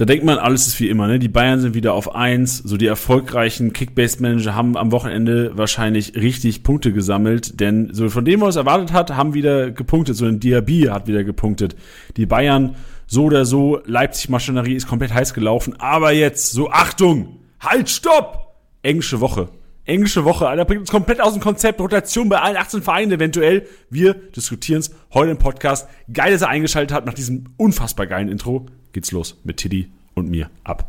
[0.00, 1.18] Da denkt man, alles ist wie immer, ne?
[1.18, 2.56] Die Bayern sind wieder auf eins.
[2.56, 8.40] So die erfolgreichen Kickbase-Manager haben am Wochenende wahrscheinlich richtig Punkte gesammelt, denn so von dem,
[8.40, 10.16] was er erwartet hat, haben wieder gepunktet.
[10.16, 11.76] So ein Diaby hat wieder gepunktet.
[12.16, 12.76] Die Bayern
[13.06, 15.78] so oder so, Leipzig-Maschinerie ist komplett heiß gelaufen.
[15.78, 17.40] Aber jetzt, so Achtung!
[17.60, 18.54] Halt, stopp!
[18.80, 19.50] Englische Woche.
[19.84, 21.78] Englische Woche, Alter, bringt uns komplett aus dem Konzept.
[21.78, 23.66] Rotation bei allen 18 Vereinen eventuell.
[23.90, 25.90] Wir diskutieren es heute im Podcast.
[26.10, 30.28] Geil, dass er eingeschaltet hat nach diesem unfassbar geilen Intro geht's los mit Tiddy und
[30.28, 30.88] mir ab.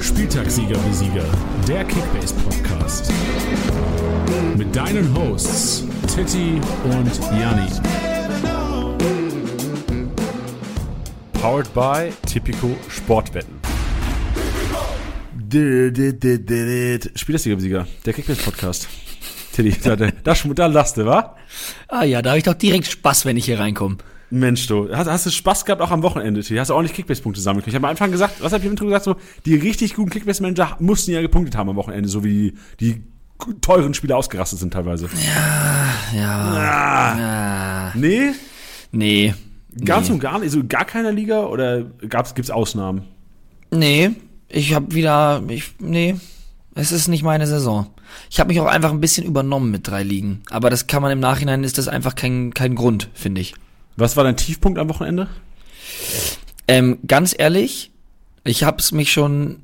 [0.00, 1.24] Spieltagssieger wie Sieger,
[1.68, 3.12] der Kickbase Podcast.
[4.56, 5.84] Mit deinen Hosts
[6.16, 7.68] Titti und Janni.
[11.34, 13.55] Powered by Tipico Sportwetten.
[15.52, 18.88] Spielersieger-Sieger, der Kickbase-Podcast.
[19.52, 21.36] Tilly, da, da, da lachst du, wa?
[21.88, 23.96] Ah ja, da habe ich doch direkt Spaß, wenn ich hier reinkomme.
[24.28, 26.58] Mensch, du, hast, hast du Spaß gehabt auch am Wochenende, Tilly?
[26.58, 27.70] Hast du ordentlich Kickbase-Punkte sammeln können?
[27.70, 30.10] Ich habe am Anfang gesagt, was habe ich im Intro gesagt, so, die richtig guten
[30.10, 33.02] Kickbase-Manager mussten ja gepunktet haben am Wochenende, so wie die,
[33.60, 35.08] teuren Spieler ausgerastet sind teilweise.
[35.14, 36.40] Ja, ja.
[36.40, 37.92] Ah, ja.
[37.94, 38.32] nee?
[38.92, 39.34] Nee.
[39.84, 40.14] Ganz nee.
[40.14, 43.02] und gar nicht, also gar keiner Liga oder gab's, gibt's Ausnahmen?
[43.70, 44.12] Nee,
[44.56, 46.16] ich habe wieder, ich, nee,
[46.74, 47.88] es ist nicht meine Saison.
[48.30, 50.42] Ich habe mich auch einfach ein bisschen übernommen mit drei Ligen.
[50.50, 53.54] Aber das kann man im Nachhinein, ist das einfach kein, kein Grund, finde ich.
[53.96, 55.28] Was war dein Tiefpunkt am Wochenende?
[56.68, 57.90] Ähm, ganz ehrlich,
[58.44, 59.58] ich habe es mich schon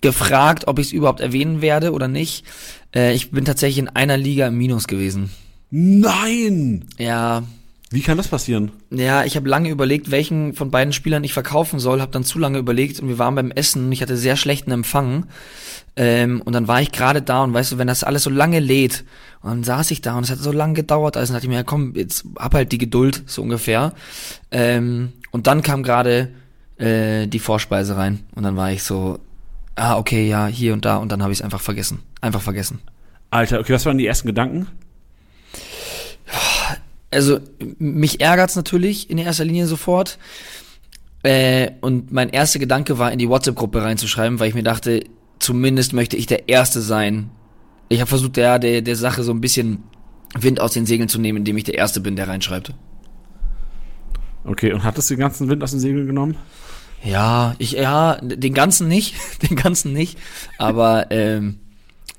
[0.00, 2.44] gefragt, ob ich es überhaupt erwähnen werde oder nicht.
[2.94, 5.30] Äh, ich bin tatsächlich in einer Liga im Minus gewesen.
[5.70, 6.84] Nein!
[6.96, 7.42] Ja,
[7.92, 8.72] Wie kann das passieren?
[8.90, 12.38] Ja, ich habe lange überlegt, welchen von beiden Spielern ich verkaufen soll, habe dann zu
[12.38, 15.26] lange überlegt und wir waren beim Essen und ich hatte sehr schlechten Empfang.
[15.94, 18.60] Ähm, und dann war ich gerade da und weißt du, wenn das alles so lange
[18.60, 19.04] lädt,
[19.42, 21.50] und dann saß ich da und es hat so lange gedauert, also dann dachte ich
[21.50, 23.92] mir, ja komm, jetzt hab halt die Geduld, so ungefähr.
[24.50, 26.30] Ähm, und dann kam gerade
[26.78, 29.18] äh, die Vorspeise rein und dann war ich so,
[29.74, 32.00] ah, okay, ja, hier und da und dann habe ich es einfach vergessen.
[32.20, 32.80] Einfach vergessen.
[33.30, 34.68] Alter, okay, was waren die ersten Gedanken?
[37.12, 37.40] Also
[37.78, 40.18] mich ärgert's natürlich in erster Linie sofort.
[41.22, 45.04] Äh, und mein erster Gedanke war, in die WhatsApp-Gruppe reinzuschreiben, weil ich mir dachte,
[45.38, 47.30] zumindest möchte ich der Erste sein.
[47.88, 49.84] Ich habe versucht, der, der, der Sache so ein bisschen
[50.34, 52.72] Wind aus den Segeln zu nehmen, indem ich der Erste bin, der reinschreibt.
[54.44, 56.36] Okay, und hattest du den ganzen Wind aus den Segeln genommen?
[57.04, 59.14] Ja, ich, ja, den ganzen nicht,
[59.48, 60.18] den ganzen nicht,
[60.58, 61.60] aber ähm,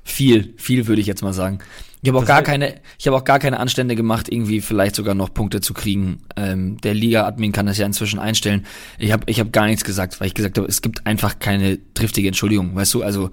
[0.04, 1.58] viel, viel würde ich jetzt mal sagen.
[2.04, 5.14] Ich habe auch gar keine, ich habe auch gar keine Anstände gemacht, irgendwie vielleicht sogar
[5.14, 6.20] noch Punkte zu kriegen.
[6.36, 8.66] Ähm, der Liga-Admin kann das ja inzwischen einstellen.
[8.98, 11.78] Ich habe, ich habe gar nichts gesagt, weil ich gesagt habe, es gibt einfach keine
[11.94, 13.02] triftige Entschuldigung, weißt du?
[13.02, 13.30] Also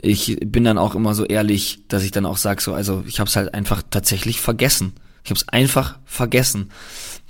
[0.00, 3.18] ich bin dann auch immer so ehrlich, dass ich dann auch sage, so, also ich
[3.18, 4.92] habe es halt einfach tatsächlich vergessen.
[5.24, 6.70] Ich habe es einfach vergessen.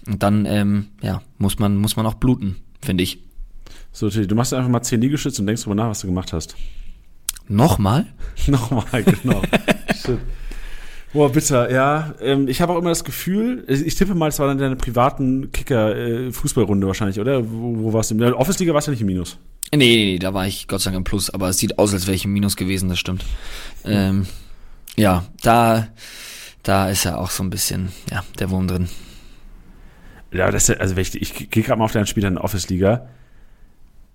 [0.06, 3.22] Und dann, ähm, ja, muss man, muss man auch bluten, finde ich.
[3.92, 6.54] So, du machst einfach mal 10 Liegestütze und denkst drüber nach, was du gemacht hast.
[7.48, 8.09] Nochmal?
[8.47, 9.41] Nochmal, genau.
[10.04, 10.19] Shit.
[11.12, 12.15] Boah, bitter, ja.
[12.21, 15.50] Ähm, ich habe auch immer das Gefühl, ich tippe mal, es war dann deine privaten
[15.50, 17.43] Kicker-Fußballrunde wahrscheinlich, oder?
[17.50, 18.15] Wo, wo warst du?
[18.15, 19.37] In der Office-Liga warst du nicht im Minus.
[19.72, 21.93] Nee, nee, nee, da war ich Gott sei Dank im Plus, aber es sieht aus,
[21.93, 23.25] als wäre ich im Minus gewesen, das stimmt.
[23.84, 24.26] Ähm,
[24.97, 25.88] ja, da,
[26.62, 28.88] da ist ja auch so ein bisschen, ja, der Wurm drin.
[30.32, 32.44] Ja, das ist, ja- also ich, ich gehe gerade mal auf deinen Spieler in der
[32.44, 33.09] Office-Liga.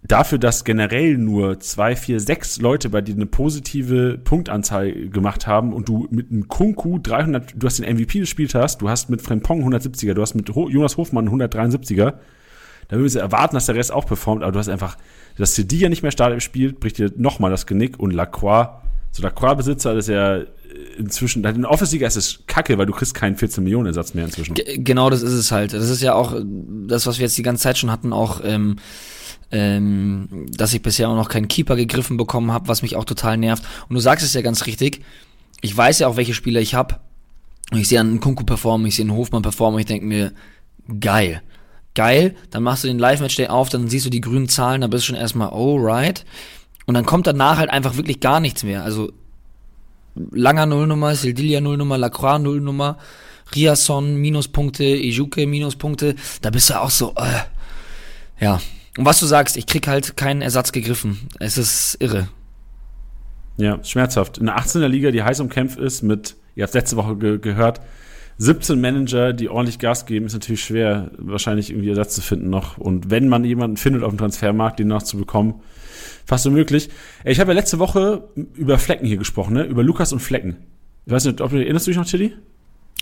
[0.07, 5.73] Dafür, dass generell nur zwei, vier, sechs Leute bei dir eine positive Punktanzahl gemacht haben
[5.73, 9.21] und du mit einem Kunku 300, du hast den MVP gespielt hast, du hast mit
[9.21, 12.13] Frempong 170er, du hast mit Jonas Hofmann 173er,
[12.87, 14.97] da würden sie erwarten, dass der Rest auch performt, aber du hast einfach,
[15.37, 18.67] dass die ja nicht mehr Startelf spielt, bricht dir nochmal das Genick und Lacroix,
[19.11, 20.41] so Lacroix-Besitzer, ist ja
[20.97, 24.25] inzwischen, in der Office-Liga ist es kacke, weil du kriegst keinen 14 Millionen Ersatz mehr
[24.25, 24.53] inzwischen.
[24.53, 25.73] G genau das ist es halt.
[25.73, 26.43] Das ist ja auch äh,
[26.87, 28.77] das, was wir jetzt die ganze Zeit schon hatten, auch, ähm,
[29.55, 33.37] ähm, dass ich bisher auch noch keinen Keeper gegriffen bekommen habe, was mich auch total
[33.37, 33.63] nervt.
[33.87, 35.01] Und du sagst es ja ganz richtig.
[35.61, 36.99] Ich weiß ja auch, welche Spieler ich habe.
[37.71, 40.33] Ich sehe einen Kunku performen, ich sehe einen Hofmann performen und ich denke mir,
[40.99, 41.41] geil.
[41.95, 45.03] Geil, dann machst du den Live-Match-Day auf, dann siehst du die grünen Zahlen, dann bist
[45.03, 46.25] du schon erstmal, oh, right.
[46.85, 48.83] Und dann kommt danach halt einfach wirklich gar nichts mehr.
[48.83, 49.11] Also
[50.15, 52.97] Langer Nullnummer, Sildilia Nullnummer, Lacroix Nullnummer,
[53.55, 56.15] Riasson Minuspunkte, Ijuke Minuspunkte.
[56.41, 58.43] Da bist du auch so, äh.
[58.43, 58.59] Ja.
[58.97, 61.27] Und was du sagst, ich krieg halt keinen Ersatz gegriffen.
[61.39, 62.29] Es ist irre.
[63.57, 64.37] Ja, schmerzhaft.
[64.37, 67.81] In der 18er Liga, die heiß umkämpft ist, mit, ihr habt letzte Woche ge gehört,
[68.37, 72.77] 17 Manager, die ordentlich Gas geben, ist natürlich schwer, wahrscheinlich irgendwie Ersatz zu finden noch.
[72.77, 75.55] Und wenn man jemanden findet auf dem Transfermarkt, den nachzubekommen,
[76.25, 76.89] fast unmöglich.
[77.23, 79.63] Ich habe ja letzte Woche über Flecken hier gesprochen, ne?
[79.63, 80.57] über Lukas und Flecken.
[81.05, 82.33] Ich weiß nicht, ob du erinnerst du dich noch, Chili?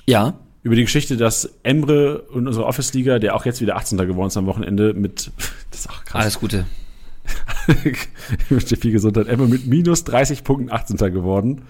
[0.06, 0.36] Ja.
[0.64, 3.98] Über die Geschichte, dass Emre und unsere Office-Liga, der auch jetzt wieder 18.
[3.98, 5.32] geworden ist am Wochenende, mit,
[5.72, 6.22] das ist auch krass.
[6.22, 6.66] Alles Gute.
[7.68, 9.28] ich wünsche dir viel Gesundheit.
[9.28, 10.98] Emre mit minus 30 Punkten 18.
[11.14, 11.64] geworden.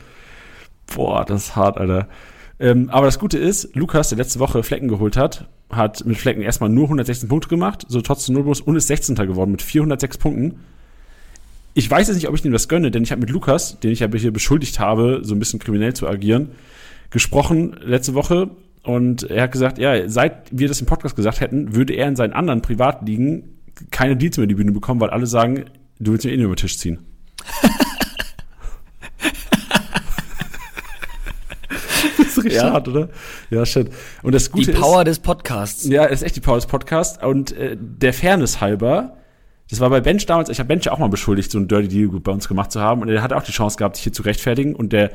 [0.93, 2.07] Boah, das ist hart, Alter.
[2.59, 6.43] Ähm, aber das Gute ist, Lukas, der letzte Woche Flecken geholt hat, hat mit Flecken
[6.43, 9.15] erstmal nur 116 Punkte gemacht, so trotzdem Nullbus und ist 16.
[9.15, 10.59] geworden mit 406 Punkten.
[11.73, 13.91] Ich weiß jetzt nicht, ob ich ihm das gönne, denn ich habe mit Lukas, den
[13.91, 16.51] ich ja hier beschuldigt habe, so ein bisschen kriminell zu agieren,
[17.09, 18.51] gesprochen letzte Woche
[18.83, 22.17] und er hat gesagt, ja, seit wir das im Podcast gesagt hätten, würde er in
[22.17, 25.65] seinen anderen Privatligen keine Deals mehr in die Bühne bekommen, weil alle sagen,
[25.99, 26.99] du willst mir eh nur über den Tisch ziehen.
[32.17, 32.71] das ist richtig ja.
[32.71, 33.09] hart, oder?
[33.49, 33.89] Ja, shit.
[34.21, 35.85] Und das Gute die Power ist, des Podcasts.
[35.85, 37.23] Ja, ist echt die Power des Podcasts.
[37.23, 39.15] Und äh, der Fairness halber,
[39.69, 42.09] das war bei Bench damals, ich habe Bench auch mal beschuldigt, so ein Dirty Deal
[42.19, 43.01] bei uns gemacht zu haben.
[43.01, 44.75] Und er hat auch die Chance gehabt, sich hier zu rechtfertigen.
[44.75, 45.11] Und der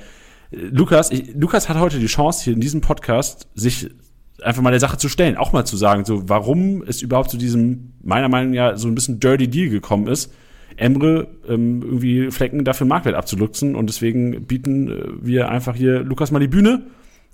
[0.50, 3.90] Lukas, ich, Lukas hat heute die Chance, hier in diesem Podcast sich
[4.42, 7.36] einfach mal der Sache zu stellen, auch mal zu sagen, so warum es überhaupt zu
[7.36, 10.32] diesem, meiner Meinung nach, so ein bisschen Dirty Deal gekommen ist,
[10.76, 16.30] Emre ähm, irgendwie Flecken dafür Marktwert abzuluxen und deswegen bieten äh, wir einfach hier Lukas
[16.30, 16.82] mal die Bühne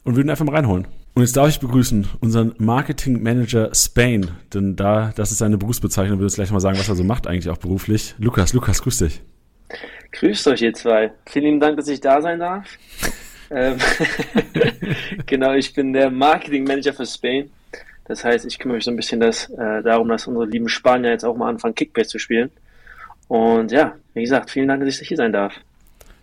[0.03, 0.87] und würden einfach mal reinholen.
[1.15, 6.19] Und jetzt darf ich begrüßen unseren Marketing Manager Spain, denn da, das ist seine Berufsbezeichnung,
[6.19, 8.15] will uns gleich mal sagen, was er so macht eigentlich auch beruflich.
[8.19, 9.21] Lukas, Lukas, grüß dich.
[10.13, 11.13] Grüßt euch ihr zwei.
[11.27, 12.67] Vielen lieben Dank, dass ich da sein darf.
[13.51, 13.77] Ähm,
[15.27, 17.51] genau, ich bin der Marketing Manager für Spain.
[18.07, 21.11] Das heißt, ich kümmere mich so ein bisschen das, äh, darum, dass unsere lieben Spanier
[21.11, 22.51] jetzt auch mal anfangen, Kickbase zu spielen.
[23.29, 25.61] Und ja, wie gesagt, vielen Dank, dass ich hier sein darf.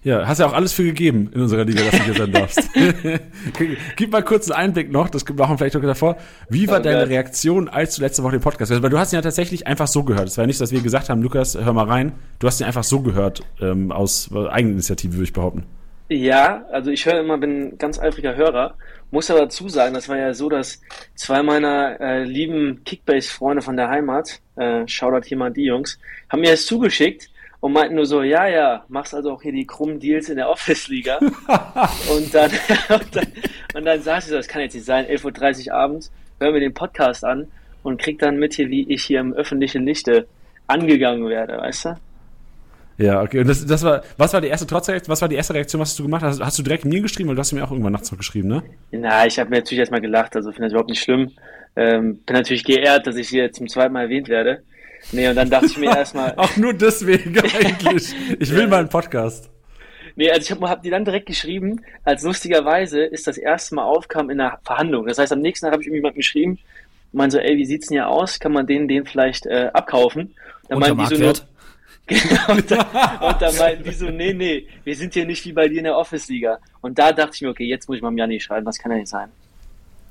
[0.04, 2.70] Ja, hast ja auch alles für gegeben in unserer Liga, dass du hier sein darfst.
[3.96, 6.18] Gib mal kurz einen Einblick noch, das machen wir vielleicht noch davor.
[6.50, 8.82] Wie war oh, deine Reaktion, als du letzte Woche den Podcast hörst?
[8.82, 10.28] Weil du hast ihn ja tatsächlich einfach so gehört.
[10.28, 12.14] Es war ja nicht, dass wir gesagt haben, Lukas, hör mal rein.
[12.40, 15.66] Du hast ihn einfach so gehört, ähm, aus Eigeninitiative, würde ich behaupten.
[16.10, 18.76] Ja, also ich höre immer, bin ein ganz eifriger Hörer.
[19.12, 20.82] Muss aber dazu sagen, das war ja so, dass
[21.16, 26.00] zwei meiner äh, lieben Kickbase-Freunde von der Heimat, äh, Shoutout hier mal die Jungs,
[26.30, 27.31] haben mir das zugeschickt
[27.62, 30.50] und meinten nur so, ja, ja, machst also auch hier die krummen Deals in der
[30.50, 31.20] Office-Liga.
[31.20, 32.52] und, dann,
[32.90, 33.28] und, dann,
[33.76, 36.60] und dann saß ich so, das kann jetzt nicht sein, 11.30 Uhr abends, hören wir
[36.60, 37.48] den Podcast an
[37.84, 40.28] und krieg dann mit hier, wie ich hier im öffentlichen Lichte
[40.68, 41.96] angegangen werde, weißt du?
[42.98, 43.40] Ja, okay.
[43.40, 45.90] Und das, das war, was war die erste Trotzreaktion, was war die erste Reaktion, was
[45.90, 46.42] hast du gemacht hast?
[46.42, 48.64] Hast du direkt mir geschrieben, du hast mir auch irgendwann nachts noch geschrieben, ne?
[48.92, 51.32] Na, ich habe mir natürlich erstmal gelacht, also finde das überhaupt nicht schlimm.
[51.76, 54.64] Ähm, bin natürlich geehrt, dass ich hier zum zweiten Mal erwähnt werde.
[55.12, 56.34] Nee, und dann dachte ich mir erstmal.
[56.36, 58.14] Auch nur deswegen eigentlich.
[58.40, 59.50] Ich will mal einen Podcast.
[60.16, 63.84] Nee, also ich habe hab die dann direkt geschrieben, als lustigerweise ist das erste Mal
[63.84, 65.08] aufkam in einer Verhandlung.
[65.08, 66.60] Das heißt, am nächsten Tag habe ich irgendjemand geschrieben,
[67.14, 68.40] mein so, ey, wie sieht's denn hier aus?
[68.40, 70.36] Kann man den, den vielleicht äh, abkaufen?
[70.68, 71.34] Dann Unter meinten die so nur,
[72.08, 72.80] Genau, und, dann,
[73.22, 75.84] und dann meinten die so, nee, nee, wir sind hier nicht wie bei dir in
[75.86, 76.60] der Office-Liga.
[76.82, 78.98] Und da dachte ich mir, okay, jetzt muss ich mal Janni schreiben, das kann ja
[78.98, 79.30] nicht sein.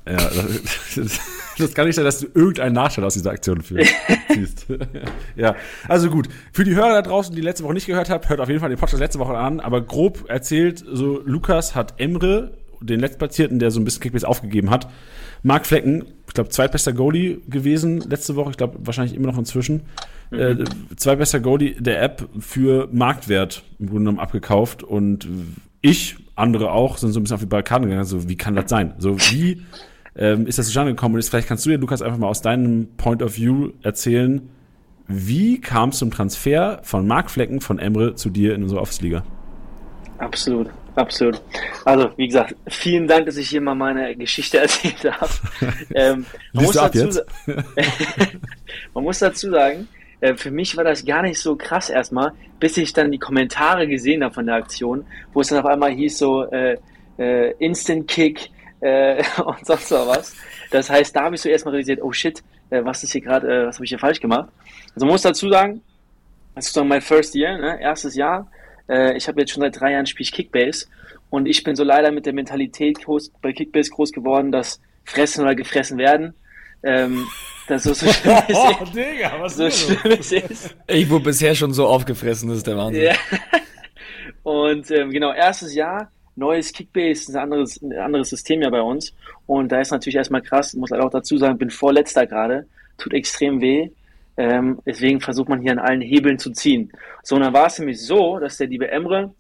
[0.07, 1.21] Ja, das,
[1.59, 3.63] das, kann nicht sein, dass du irgendeinen Nachteil aus dieser Aktion
[4.33, 4.67] ziehst.
[5.37, 5.55] ja,
[5.89, 6.29] also gut.
[6.53, 8.71] Für die Hörer da draußen, die letzte Woche nicht gehört haben, hört auf jeden Fall
[8.71, 9.61] den Podcast letzte Woche an.
[9.61, 14.71] Aber grob erzählt, so Lukas hat Emre, den Letztplatzierten, der so ein bisschen Kickbase aufgegeben
[14.71, 14.89] hat,
[15.43, 18.51] Mark Flecken, ich glaube, zweitbester Goalie gewesen letzte Woche.
[18.51, 19.83] Ich glaube, wahrscheinlich immer noch inzwischen.
[20.31, 20.39] Mhm.
[20.39, 20.65] Äh,
[20.97, 24.83] zweitbester Goalie der App für Marktwert im Grunde genommen abgekauft.
[24.83, 25.27] Und
[25.81, 28.05] ich, andere auch, sind so ein bisschen auf die Balkane gegangen.
[28.05, 28.95] So, wie kann das sein?
[28.99, 29.63] So, wie
[30.17, 31.15] ähm, ist das zustande gekommen?
[31.15, 34.49] Und jetzt, vielleicht kannst du dir, Lukas, einfach mal aus deinem Point of View erzählen,
[35.07, 39.25] wie kam es zum Transfer von Mark Flecken von Emre zu dir in unserer Office-Liga?
[40.19, 40.69] Absolut.
[40.97, 41.41] Absolut.
[41.85, 45.31] Also, wie gesagt, vielen Dank, dass ich hier mal meine Geschichte erzählt habe.
[45.95, 47.21] Ähm, man, muss dazu,
[48.95, 49.89] man muss dazu sagen,
[50.21, 53.87] äh, für mich war das gar nicht so krass erstmal, bis ich dann die Kommentare
[53.87, 56.77] gesehen habe von der Aktion, wo es dann auf einmal hieß so äh,
[57.19, 58.51] äh, Instant Kick
[58.81, 60.35] äh, und sonst was.
[60.71, 63.47] Das heißt, da habe ich so erstmal realisiert, oh shit, äh, was ist hier gerade,
[63.47, 64.49] äh, was habe ich hier falsch gemacht?
[64.95, 65.83] Also man muss dazu sagen,
[66.55, 67.81] das ist so mein First Year, ne?
[67.81, 68.51] erstes Jahr
[68.91, 70.87] äh, ich habe jetzt schon seit drei Jahren spiele ich Kickbase
[71.31, 75.45] und ich bin so leider mit der Mentalität groß, bei Kickbase groß geworden, dass fressen
[75.45, 76.35] oder gefressen werden.
[76.83, 77.27] Ähm,
[77.69, 80.77] das ist so schlimm es oh, Digga, was so schlimm es ist.
[80.89, 83.05] Ich wurde bisher schon so aufgefressen, das ist der Wahnsinn.
[83.05, 83.15] Ja.
[84.43, 89.15] Und ähm, genau, erstes Jahr, neues Kickbase, ein anderes, ein anderes System ja bei uns.
[89.47, 92.67] Und da ist natürlich erstmal krass, muss halt auch dazu sagen, bin vorletzter gerade,
[92.99, 93.91] tut extrem weh.
[94.37, 96.93] Ähm, deswegen versucht man hier an allen Hebeln zu ziehen.
[97.23, 99.35] So, und dann war es nämlich so, dass der liebe Emre,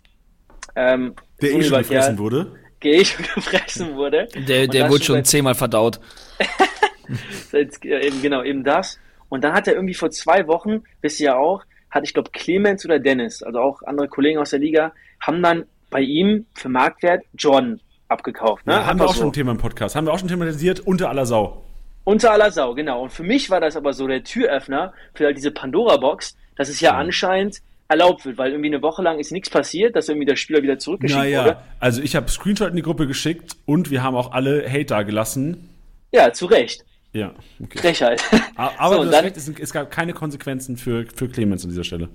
[0.77, 2.53] ähm, der eh schon gefressen wurde?
[2.81, 4.27] gehe ich und gefressen wurde.
[4.49, 6.01] Der, der wurde schon zehnmal verdaut.
[7.53, 8.99] eben, genau, eben das.
[9.29, 12.31] Und dann hat er irgendwie vor zwei Wochen, wisst ihr ja auch, hatte ich glaube
[12.33, 16.69] Clemens oder Dennis, also auch andere Kollegen aus der Liga, haben dann bei ihm für
[16.69, 18.67] Marktwert Jordan abgekauft.
[18.67, 18.75] Ne?
[18.75, 19.21] Ja, haben wir auch so.
[19.21, 21.65] schon ein Thema im Podcast, haben wir auch schon thematisiert, unter aller Sau.
[22.05, 23.03] Unter aller Sau, genau.
[23.03, 26.81] Und für mich war das aber so der Türöffner für halt diese Pandora-Box, dass es
[26.81, 26.99] ja, ja.
[26.99, 30.63] anscheinend erlaubt wird, weil irgendwie eine Woche lang ist nichts passiert, dass irgendwie der Spieler
[30.63, 31.57] wieder zurückgeschickt naja, wurde.
[31.81, 35.03] Also ich habe Screenshot in die Gruppe geschickt und wir haben auch alle Hate da
[35.03, 35.69] gelassen.
[36.13, 36.85] Ja, zu Recht.
[37.13, 37.79] Ja, okay.
[37.79, 38.23] Frechheit.
[38.57, 41.83] Aber so, du hast recht, es, es, gab keine Konsequenzen für, für Clemens an dieser
[41.83, 42.09] Stelle.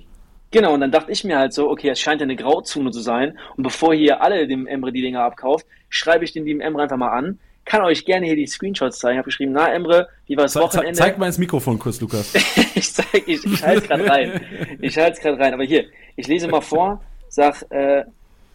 [0.55, 3.01] Genau, und dann dachte ich mir halt so, okay, es scheint ja eine Grauzone zu
[3.01, 3.37] sein.
[3.57, 6.95] Und bevor hier alle dem Emre die Dinger abkauft, schreibe ich den lieben Emre einfach
[6.95, 7.39] mal an.
[7.65, 9.15] Kann euch gerne hier die Screenshots zeigen.
[9.15, 10.93] Ich habe geschrieben, na Emre, wie war das Wochenende?
[10.93, 12.33] Zeig mal ins Mikrofon kurz, Lukas.
[12.75, 14.41] ich zeig, ich, ich halte es gerade rein.
[14.79, 15.53] Ich halte es gerade rein.
[15.53, 18.05] Aber hier, ich lese mal vor, sag, äh,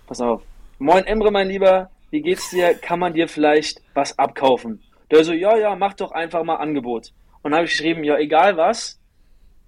[0.07, 0.41] pass auf.
[0.79, 2.73] Moin Emre, mein Lieber, wie geht's dir?
[2.73, 4.81] Kann man dir vielleicht was abkaufen?
[5.11, 7.13] Der so, ja, ja, mach doch einfach mal Angebot.
[7.43, 8.99] Und dann habe ich geschrieben, ja, egal was.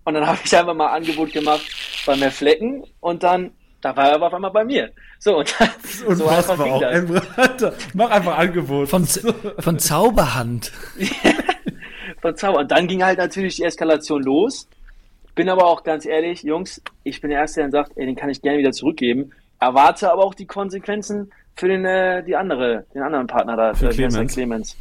[0.04, 1.62] Und dann habe ich einfach mal Angebot gemacht
[2.06, 4.90] bei mehr Flecken und dann, da war er aber auf einmal bei mir.
[5.18, 5.68] So, und dann,
[6.06, 6.80] und so einfach ging auch.
[7.58, 7.74] das.
[7.94, 8.88] Mach einfach Angebot.
[8.88, 10.72] Von, von Zauberhand.
[12.20, 12.60] von Zauber.
[12.60, 14.68] Und dann ging halt natürlich die Eskalation los.
[15.34, 18.16] Bin aber auch ganz ehrlich, Jungs, ich bin der Erste, der dann sagt, ey, den
[18.16, 19.32] kann ich gerne wieder zurückgeben.
[19.60, 23.88] Erwarte aber auch die Konsequenzen für den, äh, die andere, den anderen Partner da, für
[23.90, 24.34] Clemens.
[24.34, 24.76] Clemens.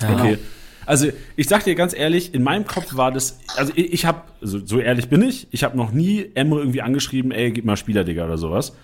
[0.00, 0.14] Ja.
[0.14, 0.38] Okay.
[0.86, 4.22] Also ich sag dir ganz ehrlich, in meinem Kopf war das, also ich, ich habe,
[4.40, 7.76] also, so ehrlich bin ich, ich habe noch nie Emre irgendwie angeschrieben, ey, gib mal
[7.76, 8.74] Spieler, Digga, oder sowas.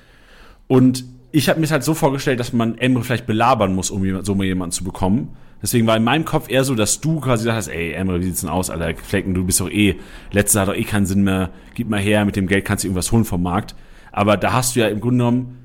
[0.69, 4.35] Und ich habe mir halt so vorgestellt, dass man Emre vielleicht belabern muss, um so
[4.35, 5.37] mal jemanden zu bekommen.
[5.63, 8.25] Deswegen war in meinem Kopf eher so, dass du quasi gesagt hast, ey, Emre, wie
[8.25, 9.97] sieht's denn aus, Alter, Flecken, du bist doch eh,
[10.31, 12.89] letzter hat doch eh keinen Sinn mehr, gib mal her, mit dem Geld kannst du
[12.89, 13.75] irgendwas holen vom Markt.
[14.13, 15.59] Aber da hast du ja im Grunde genommen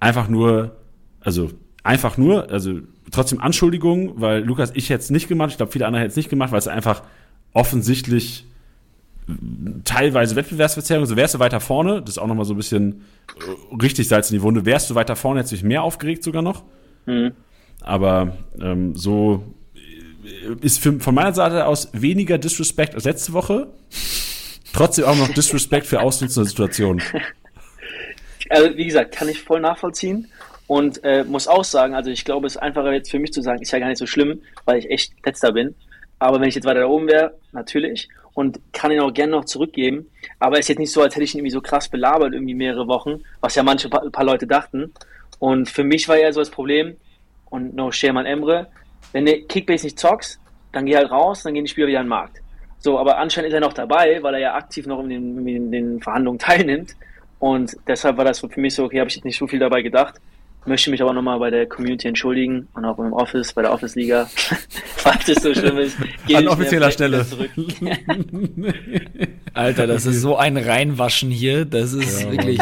[0.00, 0.76] einfach nur,
[1.20, 1.50] also
[1.82, 2.80] einfach nur, also
[3.10, 6.16] trotzdem Anschuldigungen, weil Lukas, ich hätte es nicht gemacht, ich glaube, viele andere hätten es
[6.16, 7.02] nicht gemacht, weil es einfach
[7.52, 8.46] offensichtlich
[9.28, 9.32] äh,
[9.84, 13.04] teilweise Wettbewerbsverzerrung, so wärst du weiter vorne, das ist auch nochmal so ein bisschen
[13.38, 16.22] äh, richtig Salz in die Wunde, wärst du weiter vorne, hättest du dich mehr aufgeregt
[16.22, 16.62] sogar noch.
[17.06, 17.32] Mhm.
[17.80, 23.68] Aber ähm, so äh, ist für, von meiner Seite aus weniger Disrespect als letzte Woche.
[24.72, 27.02] Trotzdem auch noch Disrespect für ausnutzende Situationen.
[28.52, 30.26] Also, wie gesagt, kann ich voll nachvollziehen.
[30.70, 33.42] Und äh, muss auch sagen, also ich glaube, es ist einfacher jetzt für mich zu
[33.42, 35.74] sagen, ist ja gar nicht so schlimm, weil ich echt letzter bin.
[36.20, 38.08] Aber wenn ich jetzt weiter da oben wäre, natürlich.
[38.34, 40.08] Und kann ihn auch gerne noch zurückgeben.
[40.38, 42.54] Aber es ist jetzt nicht so, als hätte ich ihn irgendwie so krass belabert, irgendwie
[42.54, 44.94] mehrere Wochen, was ja manche paar, paar Leute dachten.
[45.40, 46.96] Und für mich war ja so das Problem,
[47.46, 48.68] und no shame an Emre,
[49.10, 50.38] wenn du Kickbase nicht zockst,
[50.70, 52.42] dann geh halt raus, dann gehen die Spieler wieder an den Markt.
[52.78, 55.72] So, aber anscheinend ist er noch dabei, weil er ja aktiv noch in den, in
[55.72, 56.94] den Verhandlungen teilnimmt.
[57.40, 59.82] Und deshalb war das für mich so, okay, habe ich jetzt nicht so viel dabei
[59.82, 60.20] gedacht
[60.66, 64.28] möchte mich aber nochmal bei der Community entschuldigen und auch im Office, bei der Office-Liga,
[64.96, 65.96] falls es so schlimm ist.
[66.32, 67.26] An offizieller Stelle.
[69.54, 72.60] Alter, das ist so ein Reinwaschen hier, das ist ja, wirklich,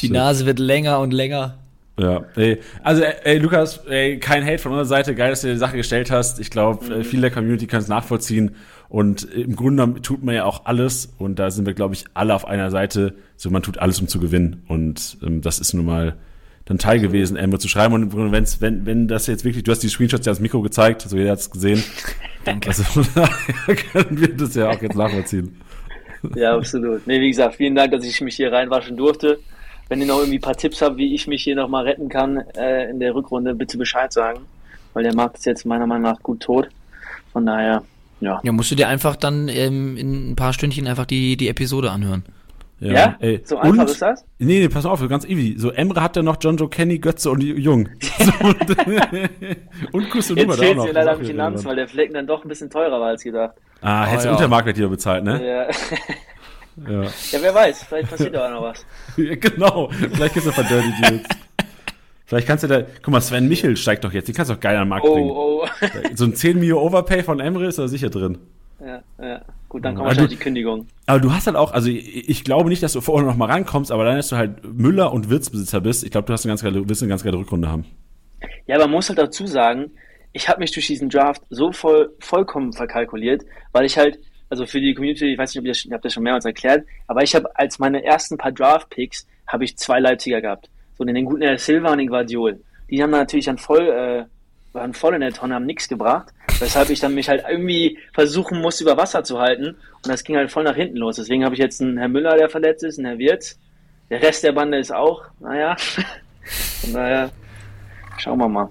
[0.00, 1.58] die Nase wird länger und länger.
[1.98, 5.58] Ja, ey, also ey, Lukas, ey, kein Hate von unserer Seite, geil, dass du die
[5.58, 6.38] Sache gestellt hast.
[6.38, 7.04] Ich glaube, mhm.
[7.04, 8.54] viele der Community können es nachvollziehen
[8.88, 12.34] und im Grunde tut man ja auch alles und da sind wir, glaube ich, alle
[12.34, 13.14] auf einer Seite.
[13.36, 16.14] So, man tut alles, um zu gewinnen und ähm, das ist nun mal
[16.68, 17.94] dann Teil gewesen, Emre zu schreiben.
[17.94, 21.02] Und wenn's, wenn, wenn das jetzt wirklich, du hast die Screenshots ja ans Mikro gezeigt,
[21.02, 21.82] so jeder hat es gesehen.
[22.44, 22.68] Danke.
[22.68, 22.82] Also
[23.92, 25.60] können wir das ja auch jetzt nachvollziehen.
[26.34, 27.06] Ja, absolut.
[27.06, 29.38] Nee, wie gesagt, vielen Dank, dass ich mich hier reinwaschen durfte.
[29.88, 32.38] Wenn ihr noch irgendwie ein paar Tipps habt, wie ich mich hier nochmal retten kann
[32.56, 34.40] äh, in der Rückrunde, bitte Bescheid sagen.
[34.92, 36.68] Weil der Markt ist jetzt meiner Meinung nach gut tot.
[37.32, 37.82] Von daher,
[38.20, 38.40] ja.
[38.42, 41.90] Ja, musst du dir einfach dann ähm, in ein paar Stündchen einfach die, die Episode
[41.90, 42.24] anhören.
[42.80, 43.16] Ja, ja?
[43.18, 43.40] Ey.
[43.44, 44.24] so einfach und, ist das?
[44.38, 45.56] Nee, nee, pass auf, ganz easy.
[45.58, 47.88] So, Emre hat ja noch John Joe Kenny, Götze und Jung.
[48.18, 48.32] So,
[49.92, 50.84] und, Kuss und Nummer da auch noch.
[50.86, 53.54] Jetzt leider am Finanz, weil der Flecken dann doch ein bisschen teurer war als gedacht.
[53.80, 54.36] Ah, hättest du oh, ja.
[54.36, 55.44] Untermarktwert hier bezahlt, ne?
[55.44, 55.62] Ja.
[56.90, 57.02] ja.
[57.02, 58.84] ja, wer weiß, vielleicht passiert da auch noch was.
[59.16, 61.28] ja, genau, vielleicht gibt's noch ein Dirty Deals.
[62.26, 64.60] Vielleicht kannst du da, guck mal, Sven Michel steigt doch jetzt, den kannst du doch
[64.60, 65.30] geil an den Markt oh, bringen.
[65.30, 65.66] Oh.
[66.14, 68.38] So ein 10 Mio Overpay von Emre ist da sicher drin.
[68.80, 69.44] Ja, ja.
[69.68, 70.86] Gut, dann kommt wahrscheinlich die Kündigung.
[71.06, 73.46] Aber du hast halt auch, also ich, ich glaube nicht, dass du vorher noch mal
[73.46, 76.52] rankommst, aber dann, dass du halt Müller und Wirtsbesitzer bist, ich glaube, du hast eine
[76.52, 77.84] ganz geile, wirst eine ganz geile Rückrunde haben.
[78.66, 79.90] Ja, aber man muss halt dazu sagen,
[80.32, 84.18] ich habe mich durch diesen Draft so voll, vollkommen verkalkuliert, weil ich halt,
[84.48, 86.86] also für die Community, ich weiß nicht, ob ich, ich habe das schon mehrmals erklärt,
[87.06, 90.70] aber ich habe als meine ersten paar Draft-Picks, habe ich zwei Leipziger gehabt.
[90.96, 92.60] So den guten Silva und den Guardiol.
[92.90, 94.24] Die haben natürlich dann voll, äh,
[94.72, 96.32] waren voll in der Tonne, haben nichts gebracht.
[96.60, 99.68] Weshalb ich dann mich halt irgendwie versuchen muss, über Wasser zu halten.
[99.68, 101.16] Und das ging halt voll nach hinten los.
[101.16, 103.58] Deswegen habe ich jetzt einen Herr Müller, der verletzt ist, einen Herr Wirtz.
[104.10, 105.76] Der Rest der Bande ist auch, naja.
[106.80, 107.30] Von daher,
[108.18, 108.68] schauen wir mal.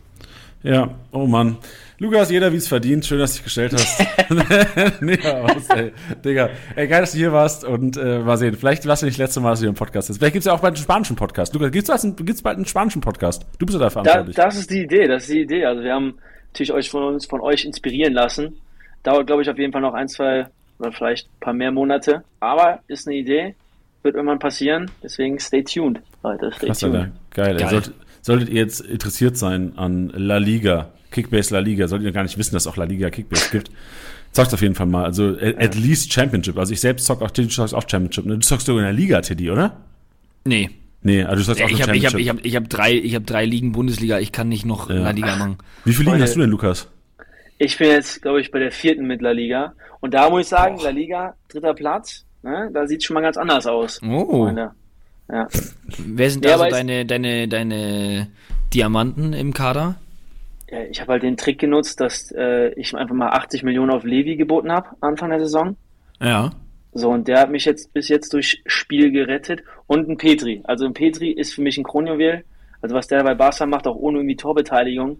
[0.63, 1.57] Ja, oh Mann.
[1.99, 3.05] Lukas, jeder wie es verdient.
[3.05, 3.99] Schön, dass du dich gestellt hast.
[5.01, 5.91] nee, aus, ey.
[6.23, 6.51] Digga.
[6.75, 8.55] Ey, geil, dass du hier warst und äh, mal sehen.
[8.55, 10.19] Vielleicht warst du nicht das letzte Mal, dass du hier im Podcast bist.
[10.19, 11.55] Vielleicht gibt's ja auch bald einen spanischen Podcast.
[11.55, 13.47] Lukas, gibt's, was, gibt's bald einen spanischen Podcast?
[13.57, 14.35] Du bist ja da verantwortlich.
[14.35, 15.65] Da, das ist die Idee, das ist die Idee.
[15.65, 18.57] Also wir haben natürlich euch von uns, von euch inspirieren lassen.
[19.01, 20.45] Dauert, glaube ich, auf jeden Fall noch ein, zwei
[20.77, 22.23] oder vielleicht ein paar mehr Monate.
[22.39, 23.55] Aber ist eine Idee,
[24.03, 24.91] wird irgendwann passieren.
[25.01, 26.51] Deswegen stay tuned, Leute.
[26.55, 26.95] Stay Krass, tuned.
[26.95, 27.11] Alter.
[27.31, 27.57] Geil.
[27.57, 27.69] Geil.
[27.69, 32.23] Solltet, solltet ihr jetzt interessiert sein an La Liga, Kickbase La Liga, solltet ihr gar
[32.23, 33.71] nicht wissen, dass es auch La Liga Kickbase gibt.
[34.31, 35.05] Zockt auf jeden Fall mal.
[35.05, 36.57] Also at, least Championship.
[36.57, 38.25] Also ich selbst zock auch, du zockst auch Championship.
[38.25, 38.35] Ne?
[38.35, 39.77] Du zockst du in der Liga, Teddy, oder?
[40.45, 40.69] Nee.
[41.01, 43.15] Nee, also du zockst auch ich hab, ich habe ich hab, ich hab drei, ich
[43.15, 44.97] hab drei Ligen Bundesliga, ich kann nicht noch ja.
[44.97, 45.57] La Liga machen.
[45.85, 46.87] Wie viele Ligen hast du denn, Lukas?
[47.57, 49.73] Ich bin jetzt, glaube ich, bei der vierten mit La Liga.
[49.99, 50.83] Und da muss ich sagen, Boah.
[50.83, 52.69] La Liga, dritter Platz, ne?
[52.73, 53.99] da sieht schon mal ganz anders aus.
[54.03, 54.47] Oh.
[55.29, 55.47] Ja.
[55.97, 58.27] Wer sind da so deine, deine, deine
[58.73, 59.95] Diamanten im Kader?
[60.69, 64.03] Ja, ich habe halt den Trick genutzt, dass äh, ich einfach mal 80 Millionen auf
[64.03, 65.77] Levi geboten habe, Anfang der Saison.
[66.21, 66.51] Ja.
[66.93, 69.63] So, und der hat mich jetzt bis jetzt durch Spiel gerettet.
[69.85, 70.61] Und ein Petri.
[70.63, 72.43] Also ein Petri ist für mich ein Kronjuwel.
[72.81, 75.19] Also was der bei Barca macht, auch ohne irgendwie Torbeteiligung.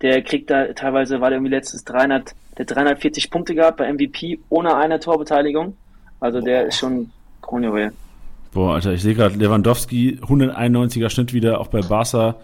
[0.00, 4.38] Der kriegt da teilweise, war der irgendwie letztens 300, der 340 Punkte gehabt bei MVP
[4.48, 5.76] ohne eine Torbeteiligung.
[6.20, 6.68] Also der Boah.
[6.68, 7.10] ist schon
[7.42, 7.92] Kronjuwel.
[8.52, 12.36] Boah, Alter, ich sehe gerade Lewandowski, 191er Schnitt wieder, auch bei Barca.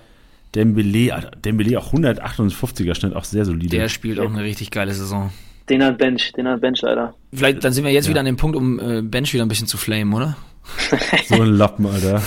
[0.55, 3.77] Dembele, Alter, Dembele auch 158er Schnitt, auch sehr solide.
[3.77, 5.31] Der spielt auch eine richtig geile Saison.
[5.69, 7.15] Den hat Bench, den hat Bench leider.
[7.33, 8.11] Vielleicht, dann sind wir jetzt ja.
[8.11, 10.37] wieder an dem Punkt, um äh, Bench wieder ein bisschen zu flamen, oder?
[11.27, 12.23] so ein Lappen, Alter.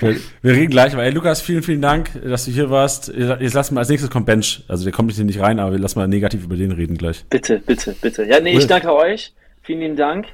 [0.00, 3.08] Wir, wir, reden gleich, aber ey, Lukas, vielen, vielen Dank, dass du hier warst.
[3.08, 4.64] Jetzt lassen wir als nächstes kommt Bench.
[4.66, 7.24] Also der kommt nicht rein, aber wir lassen mal negativ über den reden gleich.
[7.30, 8.24] Bitte, bitte, bitte.
[8.24, 9.32] Ja, nee, ich danke euch.
[9.62, 10.26] Vielen lieben Dank.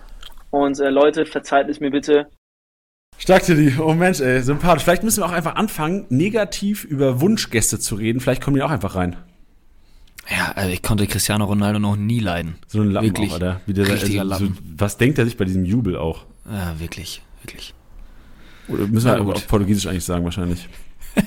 [0.51, 2.29] Und äh, Leute, verzeiht es mir bitte.
[3.19, 3.75] Stark, Tilly.
[3.79, 4.85] Oh Mensch, ey, sympathisch.
[4.85, 8.21] Vielleicht müssen wir auch einfach anfangen, negativ über Wunschgäste zu reden.
[8.21, 9.17] Vielleicht kommen die auch einfach rein.
[10.31, 12.57] Ja, also ich konnte Cristiano Ronaldo noch nie leiden.
[12.67, 13.33] So ein Lappen wirklich.
[13.33, 13.61] auch, oder?
[13.67, 14.55] Wie der, Richtiger also, Lappen.
[14.55, 16.27] So, was denkt er sich bei diesem Jubel auch?
[16.51, 17.75] Ja, wirklich, wirklich.
[18.69, 20.69] Oder müssen wir auf Portugiesisch eigentlich sagen, wahrscheinlich.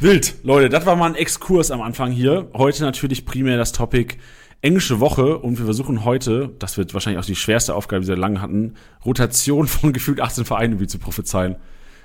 [0.00, 2.48] Wild, Leute, das war mal ein Exkurs am Anfang hier.
[2.52, 4.16] Heute natürlich primär das Topic
[4.64, 8.16] englische Woche und wir versuchen heute, das wird wahrscheinlich auch die schwerste Aufgabe, die wir
[8.16, 8.74] lange hatten,
[9.04, 11.56] Rotation von gefühlt 18 Vereinen irgendwie zu prophezeien.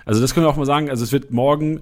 [0.05, 1.81] Also das können wir auch mal sagen, also es wird morgen,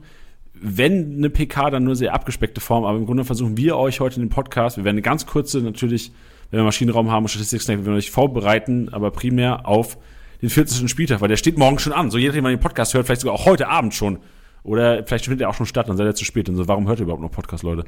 [0.54, 4.18] wenn eine PK, dann nur sehr abgespeckte Form, aber im Grunde versuchen wir euch heute
[4.18, 6.12] in dem Podcast, wir werden eine ganz kurze, natürlich,
[6.52, 9.98] wenn wir Maschinenraum haben und Statistik, wir werden euch vorbereiten, aber primär auf
[10.42, 10.90] den 40.
[10.90, 12.12] Spieltag, weil der steht morgen schon an.
[12.12, 14.20] So jeder, der den Podcast hört, vielleicht sogar auch heute Abend schon.
[14.64, 16.50] Oder vielleicht findet er auch schon statt, dann seid ihr zu spät.
[16.50, 17.86] Und so, warum hört ihr überhaupt noch Podcast, Leute?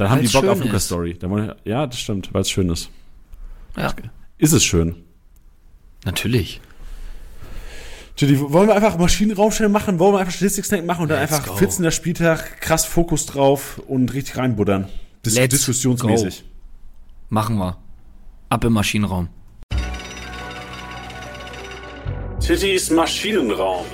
[0.00, 1.14] Dann haben die Bock auf Lukas Story.
[1.64, 2.88] ja, das stimmt, weil es schön ist.
[3.76, 3.92] Ja.
[4.38, 4.96] Ist es schön?
[6.06, 6.62] Natürlich.
[8.16, 9.98] Judy, wollen wir einfach Maschinenraumstellen machen?
[9.98, 11.90] Wollen wir einfach Statistik machen und dann Let's einfach 14.
[11.92, 14.88] Spieltag, krass Fokus drauf und richtig reinbuddern?
[15.26, 16.44] Dis Let's diskussionsmäßig.
[16.44, 16.48] Go.
[17.28, 17.76] Machen wir.
[18.48, 19.28] Ab im Maschinenraum.
[22.40, 23.84] Tittys Maschinenraum.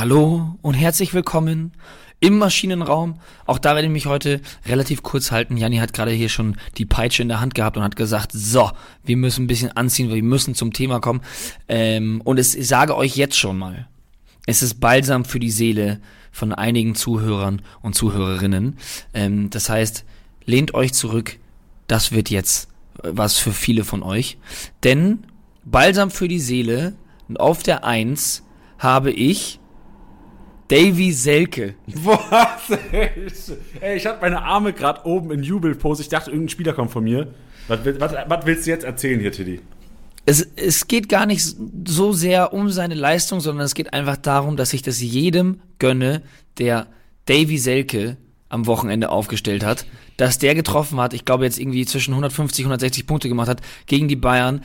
[0.00, 1.72] Hallo und herzlich willkommen
[2.20, 3.20] im Maschinenraum.
[3.44, 5.58] Auch da werde ich mich heute relativ kurz halten.
[5.58, 8.70] Janni hat gerade hier schon die Peitsche in der Hand gehabt und hat gesagt, so,
[9.04, 11.20] wir müssen ein bisschen anziehen, wir müssen zum Thema kommen.
[11.68, 13.88] Ähm, und es, ich sage euch jetzt schon mal,
[14.46, 16.00] es ist balsam für die Seele
[16.32, 18.78] von einigen Zuhörern und Zuhörerinnen.
[19.12, 20.06] Ähm, das heißt,
[20.46, 21.38] lehnt euch zurück.
[21.88, 22.70] Das wird jetzt
[23.02, 24.38] was für viele von euch.
[24.82, 25.26] Denn
[25.62, 26.94] balsam für die Seele
[27.28, 28.44] und auf der Eins
[28.78, 29.59] habe ich
[30.70, 31.74] Davy Selke.
[31.86, 32.78] Was?
[33.80, 36.02] Ey, ich hatte meine Arme gerade oben in Jubelpose.
[36.02, 37.34] Ich dachte, irgendein Spieler kommt von mir.
[37.66, 39.60] Was, was, was willst du jetzt erzählen hier, Tiddy?
[40.26, 41.56] Es, es geht gar nicht
[41.86, 46.22] so sehr um seine Leistung, sondern es geht einfach darum, dass ich das jedem gönne,
[46.58, 46.86] der
[47.26, 48.16] Davy Selke
[48.48, 52.72] am Wochenende aufgestellt hat, dass der getroffen hat, ich glaube jetzt irgendwie zwischen 150 und
[52.72, 54.62] 160 Punkte gemacht hat gegen die Bayern.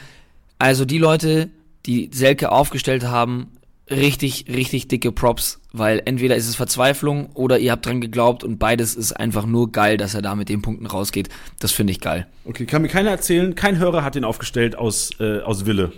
[0.59, 1.49] Also die Leute,
[1.85, 3.51] die Selke aufgestellt haben,
[3.89, 8.57] richtig, richtig dicke Props, weil entweder ist es Verzweiflung oder ihr habt dran geglaubt und
[8.57, 11.29] beides ist einfach nur geil, dass er da mit den Punkten rausgeht.
[11.59, 12.27] Das finde ich geil.
[12.45, 15.91] Okay, kann mir keiner erzählen, kein Hörer hat den aufgestellt aus, äh, aus Wille.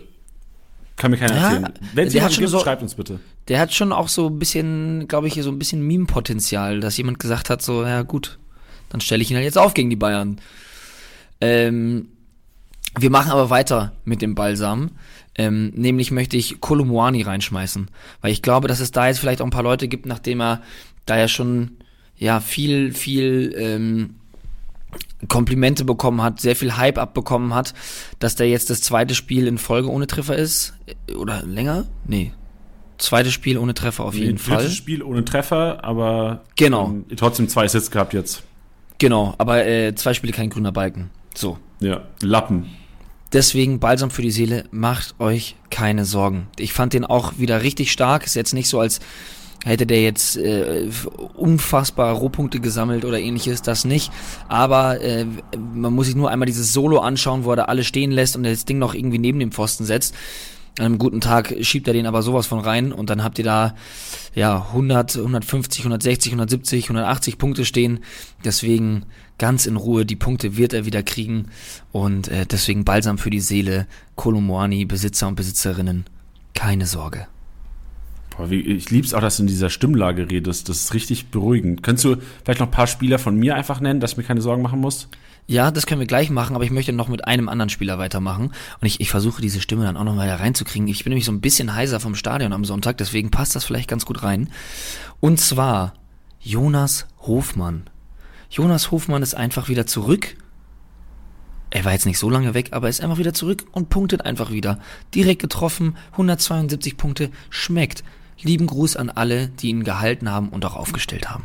[0.98, 1.74] Kann mir keiner ja, erzählen.
[1.94, 3.20] Wenn es jemand gibt, so, schreibt uns bitte.
[3.48, 7.20] Der hat schon auch so ein bisschen, glaube ich, so ein bisschen Meme-Potenzial, dass jemand
[7.20, 8.40] gesagt hat, so, ja gut,
[8.90, 10.42] dann stelle ich ihn halt jetzt auf gegen die Bayern.
[11.40, 12.10] Ähm,
[13.00, 14.92] wir machen aber weiter mit dem Balsam.
[15.38, 17.90] Ähm, nämlich möchte ich Kolumuani reinschmeißen.
[18.22, 20.62] Weil ich glaube, dass es da jetzt vielleicht auch ein paar Leute gibt, nachdem er
[21.06, 21.78] da ja schon
[22.18, 24.16] ja viel, viel ähm,
[25.28, 27.74] Komplimente bekommen hat, sehr viel Hype abbekommen hat,
[28.20, 30.74] dass der jetzt das zweite Spiel in Folge ohne Treffer ist.
[31.16, 31.86] Oder länger?
[32.06, 32.32] Nee.
[32.98, 34.58] Zweites Spiel ohne Treffer auf jeden Fall.
[34.58, 36.88] Drittes Spiel ohne Treffer, aber genau.
[36.88, 38.44] Ähm, trotzdem zwei Sits gehabt jetzt.
[38.98, 41.12] Genau, aber äh, zwei Spiele kein grüner Balken.
[41.36, 41.60] So.
[41.80, 42.66] Ja, Lappen.
[43.34, 46.48] Deswegen Balsam für die Seele, macht euch keine Sorgen.
[46.58, 48.26] Ich fand den auch wieder richtig stark.
[48.26, 49.00] Ist jetzt nicht so, als
[49.66, 50.88] hätte der jetzt äh,
[51.36, 54.12] unfassbar Rohpunkte gesammelt oder ähnliches, das nicht.
[54.48, 55.26] Aber äh,
[55.74, 58.44] man muss sich nur einmal dieses Solo anschauen, wo er da alle stehen lässt und
[58.44, 60.16] das Ding noch irgendwie neben dem Pfosten setzt.
[60.80, 63.46] An einem guten Tag schiebt er den aber sowas von rein und dann habt ihr
[63.46, 63.74] da
[64.36, 68.02] ja 100, 150, 160, 170, 180 Punkte stehen.
[68.46, 71.48] Deswegen ganz in Ruhe, die Punkte wird er wieder kriegen
[71.92, 76.06] und äh, deswegen balsam für die Seele, Kolomoani, Besitzer und Besitzerinnen,
[76.54, 77.28] keine Sorge.
[78.38, 80.70] Boah, wie, ich lieb's auch, dass du in dieser Stimmlage redest.
[80.70, 81.82] Das ist richtig beruhigend.
[81.82, 84.42] Könntest du vielleicht noch ein paar Spieler von mir einfach nennen, dass ich mir keine
[84.42, 85.08] Sorgen machen muss?
[85.48, 88.52] Ja, das können wir gleich machen, aber ich möchte noch mit einem anderen Spieler weitermachen.
[88.82, 90.88] Und ich, ich versuche diese Stimme dann auch noch mal reinzukriegen.
[90.88, 93.90] Ich bin nämlich so ein bisschen heiser vom Stadion am Sonntag, deswegen passt das vielleicht
[93.90, 94.50] ganz gut rein.
[95.20, 95.94] Und zwar
[96.42, 97.90] Jonas Hofmann.
[98.50, 100.36] Jonas Hofmann ist einfach wieder zurück.
[101.70, 104.52] Er war jetzt nicht so lange weg, aber ist einfach wieder zurück und punktet einfach
[104.52, 104.80] wieder.
[105.14, 108.04] Direkt getroffen, 172 Punkte, schmeckt.
[108.42, 111.44] Lieben Gruß an alle, die ihn gehalten haben und auch aufgestellt haben.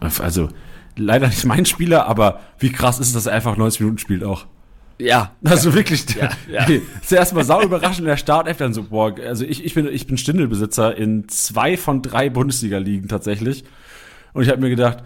[0.00, 0.48] Also,
[0.96, 4.24] leider nicht mein Spieler, aber wie krass ist es, dass er einfach 90 Minuten spielt
[4.24, 4.46] auch.
[4.98, 5.32] Ja.
[5.44, 5.74] Also ja.
[5.74, 6.66] wirklich, ja, ja.
[7.02, 10.16] zuerst mal sau überraschend der Startelf, dann so, boah, also ich, ich bin, ich bin
[10.16, 13.64] Stindelbesitzer in zwei von drei Bundesliga-Ligen tatsächlich.
[14.32, 14.98] Und ich habe mir gedacht,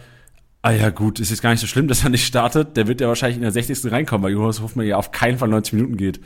[0.62, 2.76] ah ja gut, ist jetzt gar nicht so schlimm, dass er nicht startet.
[2.76, 3.90] Der wird ja wahrscheinlich in der 60.
[3.90, 6.20] reinkommen, weil Jonas Hofmann ja auf keinen Fall 90 Minuten geht.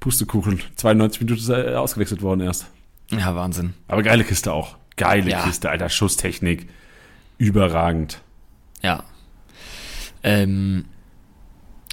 [0.00, 0.60] Pustekuchen.
[0.76, 2.66] 92 Minuten ist er ausgewechselt worden erst.
[3.10, 3.74] Ja, Wahnsinn.
[3.88, 4.76] Aber geile Kiste auch.
[4.96, 5.42] Geile ja.
[5.42, 5.88] Kiste, alter.
[5.88, 6.68] Schusstechnik.
[7.38, 8.20] Überragend.
[8.82, 9.02] Ja.
[10.22, 10.84] Ähm,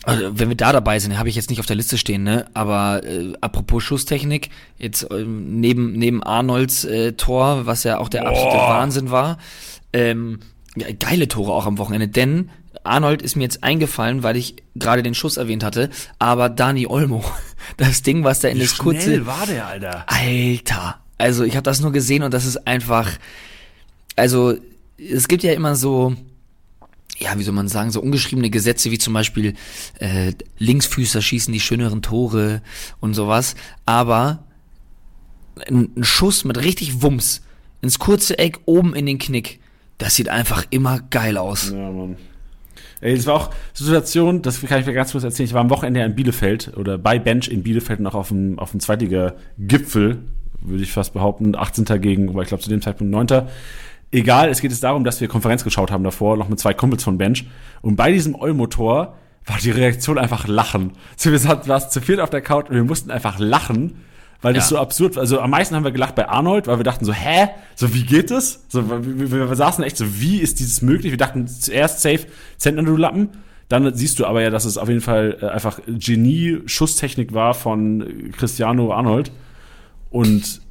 [0.04, 2.46] also, wenn wir da dabei sind, habe ich jetzt nicht auf der Liste stehen, ne?
[2.54, 8.28] Aber äh, apropos Schusstechnik, jetzt ähm, neben neben Arnolds äh, Tor, was ja auch der
[8.28, 9.40] absolute Wahnsinn war,
[9.94, 10.40] ähm,
[11.00, 12.50] geile Tore auch am Wochenende, denn
[12.84, 17.24] Arnold ist mir jetzt eingefallen, weil ich gerade den Schuss erwähnt hatte, aber Dani Olmo,
[17.78, 20.06] das Ding, was da in Wie das kurze war der, Alter.
[20.08, 21.00] Alter.
[21.18, 23.10] Also, ich habe das nur gesehen und das ist einfach
[24.16, 24.56] also
[24.98, 26.16] es gibt ja immer so
[27.18, 29.54] ja, wie soll man sagen, so ungeschriebene Gesetze wie zum Beispiel
[30.00, 32.62] äh, Linksfüßer schießen die schöneren Tore
[33.00, 33.56] und sowas.
[33.86, 34.44] Aber
[35.66, 37.42] ein, ein Schuss mit richtig Wumms
[37.82, 39.62] ins kurze Eck oben in den Knick,
[39.98, 41.72] das sieht einfach immer geil aus.
[41.72, 42.18] Ja, Mann.
[43.02, 45.48] Ey, es war auch Situation, das kann ich mir ganz kurz erzählen.
[45.48, 48.72] Ich war am Wochenende in Bielefeld oder bei Bench in Bielefeld noch auf dem, auf
[48.72, 50.20] dem Zweitliga-Gipfel,
[50.62, 51.56] würde ich fast behaupten.
[51.56, 51.86] 18.
[52.02, 53.48] gegen, aber ich glaube zu dem Zeitpunkt 9.
[54.12, 57.04] Egal, es geht jetzt darum, dass wir Konferenz geschaut haben davor, noch mit zwei Kumpels
[57.04, 57.46] von Bench.
[57.82, 60.94] Und bei diesem Olmotor war die Reaktion einfach lachen.
[61.22, 64.04] Wir saßen zu viert auf der Couch und wir mussten einfach lachen,
[64.42, 64.78] weil das ja.
[64.78, 65.22] so absurd war.
[65.22, 67.50] Also am meisten haben wir gelacht bei Arnold, weil wir dachten so, hä?
[67.76, 68.64] So, wie geht das?
[68.68, 71.12] So, wir, wir, wir saßen echt so, wie ist dieses möglich?
[71.12, 73.30] Wir dachten zuerst safe, Zentner, du Lappen.
[73.68, 78.32] Dann siehst du aber ja, dass es auf jeden Fall äh, einfach Genie-Schusstechnik war von
[78.38, 79.32] Cristiano Arnold.
[80.12, 80.62] Und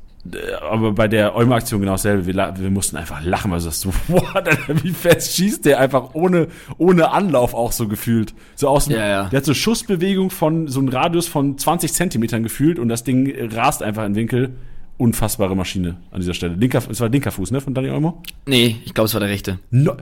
[0.60, 2.26] aber bei der Olmo-Aktion genau dasselbe.
[2.26, 4.46] Wir, wir, mussten einfach lachen, weil du sagst so, what,
[4.82, 8.34] wie fest schießt der einfach ohne, ohne Anlauf auch so gefühlt.
[8.54, 9.24] So aus ja, ja.
[9.24, 13.32] Der hat so Schussbewegung von so einem Radius von 20 Zentimetern gefühlt und das Ding
[13.52, 14.54] rast einfach in Winkel.
[14.96, 16.54] Unfassbare Maschine an dieser Stelle.
[16.54, 18.22] Linker, es war linker Fuß, ne, von Daniel Olmo?
[18.46, 19.58] Nee, ich glaube, es war der rechte.
[19.70, 19.96] No,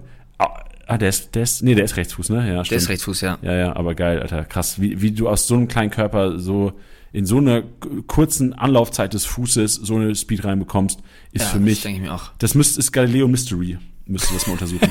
[0.92, 2.36] Ah, der ist, der ist, nee, der ist Rechtsfuß, ne?
[2.38, 2.70] Ja, stimmt.
[2.70, 3.38] Der ist Rechtsfuß, ja.
[3.40, 4.80] Ja, ja, aber geil, Alter, krass.
[4.80, 6.72] Wie, wie du aus so einem kleinen Körper so
[7.12, 7.62] in so einer
[8.06, 11.00] kurzen Anlaufzeit des Fußes so eine Speed reinbekommst,
[11.32, 11.76] ist ja, für mich.
[11.76, 12.30] Das denke ich mir auch.
[12.38, 13.78] Das müsste, ist Galileo Mystery.
[14.06, 14.88] Müsste das mal untersuchen.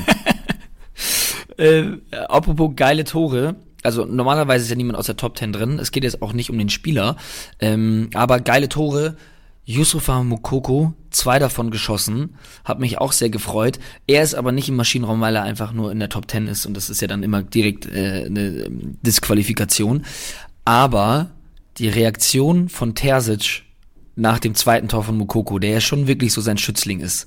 [1.56, 1.84] äh,
[2.28, 3.56] apropos geile Tore.
[3.82, 5.78] Also normalerweise ist ja niemand aus der Top 10 drin.
[5.80, 7.16] Es geht jetzt auch nicht um den Spieler.
[7.58, 9.16] Ähm, aber geile Tore.
[9.64, 13.78] Yusufa Mukoko, zwei davon geschossen, hat mich auch sehr gefreut.
[14.08, 16.66] Er ist aber nicht im Maschinenraum, weil er einfach nur in der Top 10 ist
[16.66, 18.66] und das ist ja dann immer direkt äh, eine
[19.02, 20.04] Disqualifikation.
[20.64, 21.30] Aber
[21.78, 23.62] die Reaktion von Terzic
[24.14, 27.26] nach dem zweiten Tor von Mukoko, der ja schon wirklich so sein Schützling ist,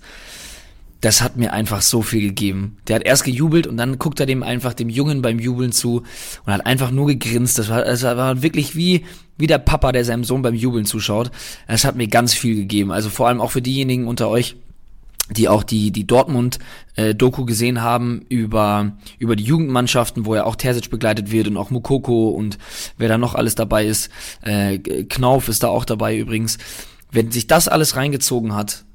[1.01, 2.77] das hat mir einfach so viel gegeben.
[2.87, 6.03] Der hat erst gejubelt und dann guckt er dem einfach dem Jungen beim Jubeln zu
[6.45, 7.59] und hat einfach nur gegrinst.
[7.59, 9.05] Das war, das war wirklich wie,
[9.37, 11.31] wie der Papa, der seinem Sohn beim Jubeln zuschaut.
[11.67, 12.91] Das hat mir ganz viel gegeben.
[12.91, 14.55] Also vor allem auch für diejenigen unter euch,
[15.29, 16.59] die auch die die Dortmund
[16.95, 21.71] äh, gesehen haben über über die Jugendmannschaften, wo ja auch Terzic begleitet wird und auch
[21.71, 22.57] Mukoko und
[22.97, 24.09] wer da noch alles dabei ist,
[24.41, 26.57] äh, Knauf ist da auch dabei übrigens.
[27.11, 28.85] Wenn sich das alles reingezogen hat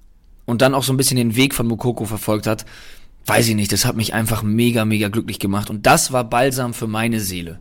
[0.44, 2.66] und dann auch so ein bisschen den Weg von Mukoko verfolgt hat,
[3.26, 5.70] weiß ich nicht, das hat mich einfach mega, mega glücklich gemacht.
[5.70, 7.60] Und das war Balsam für meine Seele.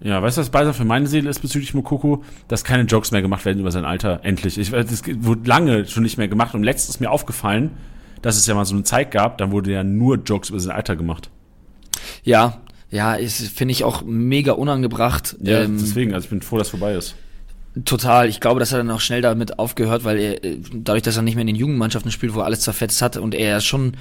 [0.00, 2.22] Ja, weißt du, was Balsam für meine Seele ist bezüglich Mokoko?
[2.48, 4.20] Dass keine Jokes mehr gemacht werden über sein Alter.
[4.24, 4.58] Endlich.
[4.58, 6.54] Ich, das wurde lange schon nicht mehr gemacht.
[6.54, 7.70] Und letztens ist mir aufgefallen,
[8.26, 10.74] dass es ja mal so eine Zeit gab, da wurde ja nur Jokes über sein
[10.74, 11.30] Alter gemacht.
[12.24, 12.60] Ja,
[12.90, 13.16] ja,
[13.54, 15.36] finde ich auch mega unangebracht.
[15.40, 17.14] Ja, ähm, deswegen, also ich bin froh, dass vorbei ist.
[17.84, 18.28] Total.
[18.28, 21.22] Ich glaube, dass er dann auch schnell damit aufgehört, weil er, äh, dadurch, dass er
[21.22, 23.92] nicht mehr in den Jugendmannschaften spielt, wo er alles zerfetzt hat und er schon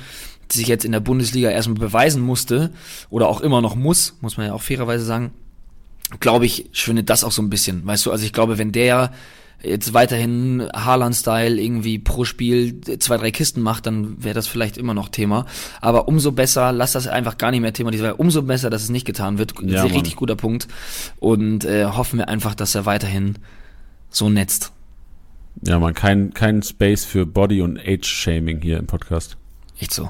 [0.52, 2.72] sich jetzt in der Bundesliga erstmal beweisen musste
[3.12, 5.34] oder auch immer noch muss, muss man ja auch fairerweise sagen,
[6.20, 7.86] glaube ich, schwindet das auch so ein bisschen.
[7.86, 9.12] Weißt du, also ich glaube, wenn der
[9.62, 14.94] jetzt weiterhin Haaland-Style irgendwie pro Spiel zwei, drei Kisten macht, dann wäre das vielleicht immer
[14.94, 15.46] noch Thema.
[15.82, 17.92] Aber umso besser, lass das einfach gar nicht mehr Thema.
[18.18, 19.54] Umso besser, dass es nicht getan wird.
[19.62, 20.68] Ja, Sehr richtig guter Punkt.
[21.20, 23.38] Und äh, hoffen wir einfach, dass er weiterhin
[24.10, 24.72] so netzt.
[25.62, 29.38] Ja, man, kein, kein Space für Body- und Age-Shaming hier im Podcast.
[29.80, 30.10] Echt so.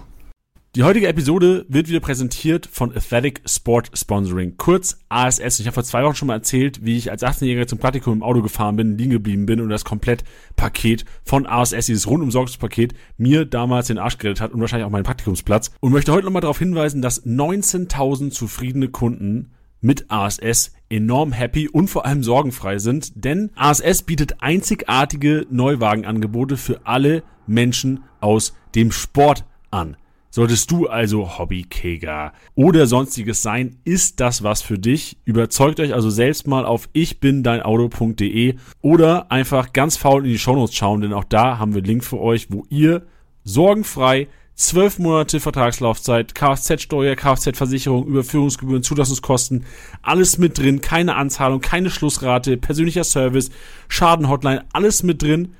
[0.75, 5.61] Die heutige Episode wird wieder präsentiert von Athletic Sport Sponsoring, kurz ASS.
[5.61, 8.21] Ich habe vor zwei Wochen schon mal erzählt, wie ich als 18-Jähriger zum Praktikum im
[8.23, 13.88] Auto gefahren bin, liegen geblieben bin und das Komplettpaket von ASS, dieses Rundumsorgungspaket, mir damals
[13.88, 15.71] den Arsch gerettet hat und wahrscheinlich auch meinen Praktikumsplatz.
[15.79, 21.88] Und möchte heute nochmal darauf hinweisen, dass 19.000 zufriedene Kunden mit ASS enorm happy und
[21.89, 29.45] vor allem sorgenfrei sind, denn ASS bietet einzigartige Neuwagenangebote für alle Menschen aus dem Sport
[29.71, 29.95] an.
[30.36, 35.17] Solltest du also Hobbykeger oder sonstiges sein, ist das was für dich.
[35.24, 41.00] Überzeugt euch also selbst mal auf ichbindeinauto.de oder einfach ganz faul in die Shownotes schauen,
[41.00, 43.04] denn auch da haben wir Link für euch, wo ihr
[43.45, 49.63] sorgenfrei zwölf Monate Vertragslaufzeit, Kfz-Steuer, Kfz-Versicherung, Überführungsgebühren, Zulassungskosten,
[50.02, 53.52] alles mit drin, keine Anzahlung, keine Schlussrate, persönlicher Service,
[53.88, 55.54] Schadenhotline, alles mit drin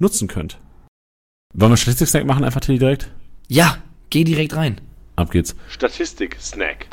[0.00, 0.58] nutzen könnt.
[1.54, 3.12] Wollen wir Statistik-Snack machen, einfach direkt?
[3.46, 3.78] Ja,
[4.10, 4.80] Geh direkt rein.
[5.16, 5.56] Ab geht's.
[5.68, 6.86] Statistik-Snack.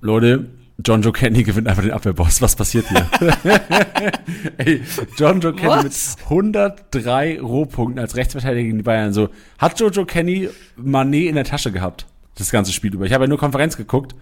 [0.00, 0.46] Leute,
[0.84, 2.40] John Joe Kenny gewinnt einfach den Abwehrboss.
[2.40, 3.06] Was passiert hier?
[4.56, 4.80] Ey,
[5.18, 5.84] John Joe Kenny What?
[5.84, 9.12] mit 103 Rohpunkten als Rechtsverteidiger gegen die Bayern.
[9.12, 12.06] So, hat Jojo Kenny Manet in der Tasche gehabt?
[12.38, 13.04] Das ganze Spiel über.
[13.04, 14.14] Ich habe ja nur Konferenz geguckt.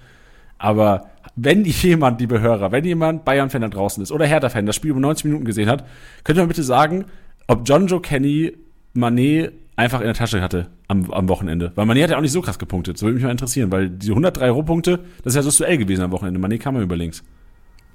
[0.58, 4.90] Aber wenn jemand, liebe Hörer, wenn jemand Bayern-Fan da draußen ist oder Hertha-Fan, das Spiel
[4.90, 5.84] über 90 Minuten gesehen hat,
[6.24, 7.06] könnt ihr mal bitte sagen,
[7.46, 8.52] ob John Joe Kenny
[8.92, 11.72] Manet einfach in der Tasche hatte am, am Wochenende.
[11.76, 12.96] Weil Manet hat ja auch nicht so krass gepunktet.
[12.96, 16.02] Das würde mich mal interessieren, weil die 103 Rohpunkte, das ist ja so Duell gewesen
[16.02, 16.40] am Wochenende.
[16.40, 17.22] Manet kam ja über links.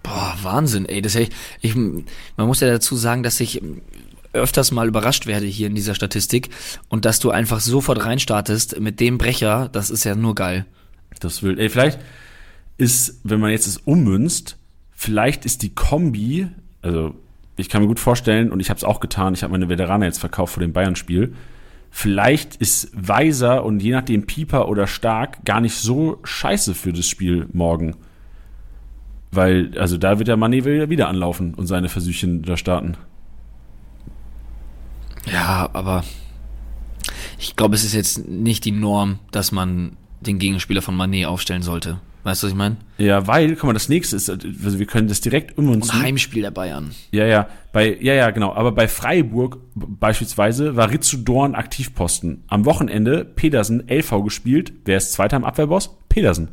[0.02, 1.02] Boah, Wahnsinn, ey.
[1.02, 1.30] Das ich,
[1.62, 3.62] ich, man muss ja dazu sagen, dass ich
[4.34, 6.50] öfters mal überrascht werde hier in dieser Statistik
[6.90, 10.66] und dass du einfach sofort reinstartest mit dem Brecher, das ist ja nur geil.
[11.20, 12.00] Das will, ey, vielleicht,
[12.78, 14.58] ist, wenn man jetzt es ummünzt,
[14.92, 16.48] vielleicht ist die Kombi,
[16.82, 17.16] also
[17.56, 20.06] ich kann mir gut vorstellen, und ich habe es auch getan, ich habe meine Veteraner
[20.06, 21.34] jetzt verkauft vor dem Bayern-Spiel,
[21.92, 27.08] vielleicht ist Weiser und je nachdem Pieper oder Stark gar nicht so scheiße für das
[27.08, 27.96] Spiel morgen.
[29.32, 32.98] Weil, also da wird der Mané wieder anlaufen und seine Versüchen da starten.
[35.32, 36.04] Ja, aber
[37.40, 41.64] ich glaube, es ist jetzt nicht die Norm, dass man den Gegenspieler von Mané aufstellen
[41.64, 42.00] sollte.
[42.24, 42.78] Weißt du, was ich meine?
[42.98, 45.90] Ja, weil, guck mal, das nächste ist, also wir können das direkt um uns.
[45.90, 46.92] Und Heimspiel der Bayern.
[47.12, 48.54] Ja, ja, bei, ja, ja, genau.
[48.54, 52.44] Aber bei Freiburg beispielsweise war Ritsu Dorn Aktivposten.
[52.48, 54.72] Am Wochenende Pedersen LV gespielt.
[54.86, 55.98] Wer ist Zweiter im Abwehrboss?
[56.08, 56.48] Pedersen.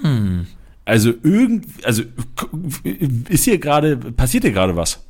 [0.00, 0.46] Hm.
[0.84, 2.02] Also irgend, also
[3.28, 5.04] ist hier gerade, passiert hier gerade was?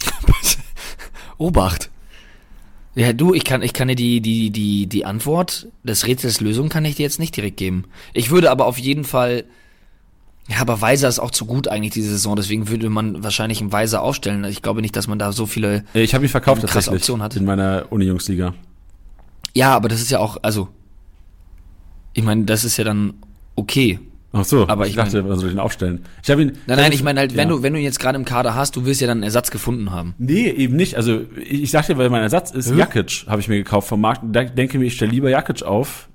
[1.38, 1.90] Obacht.
[2.94, 6.68] Ja, du, ich kann, ich kann dir die, die, die, die Antwort des Rätsels Lösung
[6.68, 7.84] kann ich dir jetzt nicht direkt geben.
[8.14, 9.44] Ich würde aber auf jeden Fall,
[10.48, 13.70] ja, aber Weiser ist auch zu gut eigentlich diese Saison, deswegen würde man wahrscheinlich einen
[13.70, 14.44] Weiser aufstellen.
[14.44, 17.36] Ich glaube nicht, dass man da so viele Ich habe ihn verkauft tatsächlich Optionen hat.
[17.36, 18.54] in meiner Uni-Jungsliga.
[19.54, 20.68] Ja, aber das ist ja auch, also,
[22.12, 23.14] ich meine, das ist ja dann
[23.54, 24.00] okay.
[24.32, 26.04] Ach so, aber ich, ich dachte, man soll den aufstellen.
[26.22, 26.52] Ich habe ihn.
[26.66, 27.56] Nein, nein, ich meine halt, wenn ja.
[27.56, 29.50] du wenn du ihn jetzt gerade im Kader hast, du willst ja dann einen Ersatz
[29.50, 30.14] gefunden haben.
[30.18, 30.96] Nee, eben nicht.
[30.96, 32.78] Also ich sagte, weil mein Ersatz ist hm?
[32.78, 34.22] Jakic, habe ich mir gekauft vom Markt.
[34.24, 36.08] Da denke mir, ich stelle lieber Jakic auf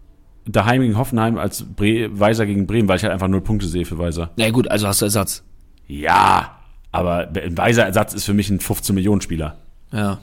[0.47, 3.86] daheim gegen Hoffenheim als Bre Weiser gegen Bremen, weil ich halt einfach null Punkte sehe
[3.86, 4.32] für Weiser.
[4.38, 5.43] Na ja, gut, also hast du Ersatz.
[5.88, 6.60] Ja,
[6.91, 9.58] aber ein Weiser Ersatz ist für mich ein 15 Millionen Spieler.
[9.91, 10.19] Ja.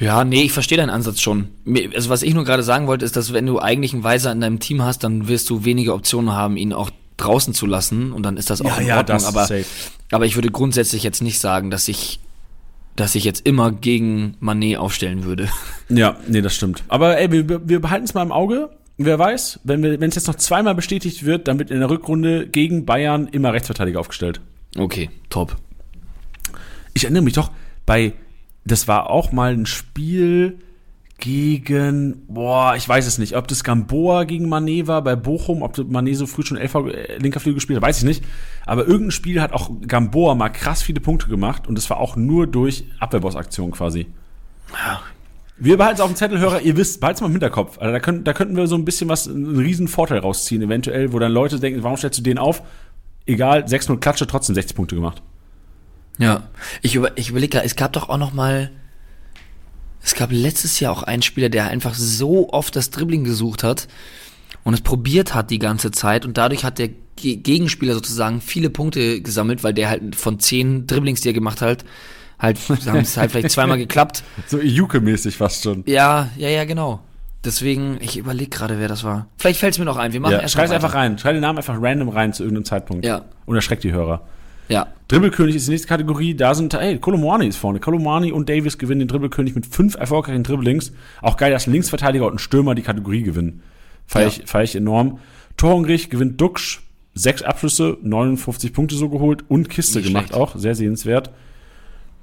[0.00, 1.48] Ja, nee, ich verstehe deinen Ansatz schon.
[1.94, 4.40] Also was ich nur gerade sagen wollte, ist, dass wenn du eigentlich einen Weiser in
[4.40, 8.22] deinem Team hast, dann wirst du weniger Optionen haben, ihn auch draußen zu lassen und
[8.22, 9.18] dann ist das auch ja, in Ordnung.
[9.20, 9.48] Ja, aber,
[10.10, 12.18] aber ich würde grundsätzlich jetzt nicht sagen, dass ich
[12.96, 15.48] dass ich jetzt immer gegen Manet aufstellen würde.
[15.92, 16.84] Ja, nee, das stimmt.
[16.86, 18.70] Aber ey, wir, wir behalten es mal im Auge.
[18.96, 21.90] Wer weiß, wenn wir, wenn es jetzt noch zweimal bestätigt wird, dann wird in der
[21.90, 24.40] Rückrunde gegen Bayern immer Rechtsverteidiger aufgestellt.
[24.78, 25.56] Okay, top.
[26.94, 27.50] Ich erinnere mich doch,
[27.86, 28.12] bei,
[28.64, 30.58] das war auch mal ein Spiel
[31.20, 35.76] gegen, boah, ich weiß es nicht, ob das Gamboa gegen Mané war bei Bochum, ob
[35.76, 38.24] Mané so früh schon LV, äh, linker Flügel gespielt hat, weiß ich nicht.
[38.66, 42.16] Aber irgendein Spiel hat auch Gamboa mal krass viele Punkte gemacht und das war auch
[42.16, 44.06] nur durch Abwehrboss-Aktion quasi.
[44.72, 45.02] Ja.
[45.58, 47.78] Wir behalten es auf dem Zettel, Hörer, ihr wisst, behalten es mal im Hinterkopf.
[47.78, 51.12] Also da, können, da könnten wir so ein bisschen was, einen riesen Vorteil rausziehen, eventuell,
[51.12, 52.62] wo dann Leute denken, warum stellst du den auf?
[53.26, 55.22] Egal, 6-0 Klatsche, trotzdem 60 Punkte gemacht.
[56.20, 56.48] Ja,
[56.82, 58.70] ich, über, ich überlege, es gab doch auch noch mal,
[60.02, 63.88] es gab letztes Jahr auch einen Spieler, der einfach so oft das Dribbling gesucht hat
[64.62, 69.20] und es probiert hat die ganze Zeit und dadurch hat der Gegenspieler sozusagen viele Punkte
[69.20, 71.84] gesammelt, weil der halt von zehn Dribblings, die er gemacht hat,
[72.38, 74.22] halt, haben es halt vielleicht zweimal geklappt.
[74.46, 75.84] So Iuke-mäßig fast schon.
[75.86, 77.00] Ja, ja, ja, genau.
[77.44, 79.26] Deswegen, ich überlege gerade, wer das war.
[79.38, 80.12] Vielleicht fällt es mir noch ein.
[80.12, 81.18] Wir machen ja, erst Schreib einfach rein.
[81.18, 83.04] Schreib den Namen einfach random rein zu irgendeinem Zeitpunkt.
[83.04, 83.24] Ja.
[83.46, 84.22] Und erschreckt die Hörer.
[84.70, 84.86] Ja.
[85.08, 86.34] Dribbelkönig ist die nächste Kategorie.
[86.34, 87.80] Da sind, ey, Kolomwani ist vorne.
[87.80, 90.92] Kolomwani und Davis gewinnen den Dribbelkönig mit fünf erfolgreichen Dribblings.
[91.20, 93.62] Auch geil, dass Linksverteidiger und ein Stürmer die Kategorie gewinnen.
[94.06, 94.28] Feier, ja.
[94.28, 95.18] ich, feier ich enorm.
[95.56, 96.80] Torhungrig gewinnt Duxch.
[97.12, 100.40] Sechs Abschlüsse, 59 Punkte so geholt und Kiste Nicht gemacht schlecht.
[100.40, 100.54] auch.
[100.54, 101.30] Sehr sehenswert.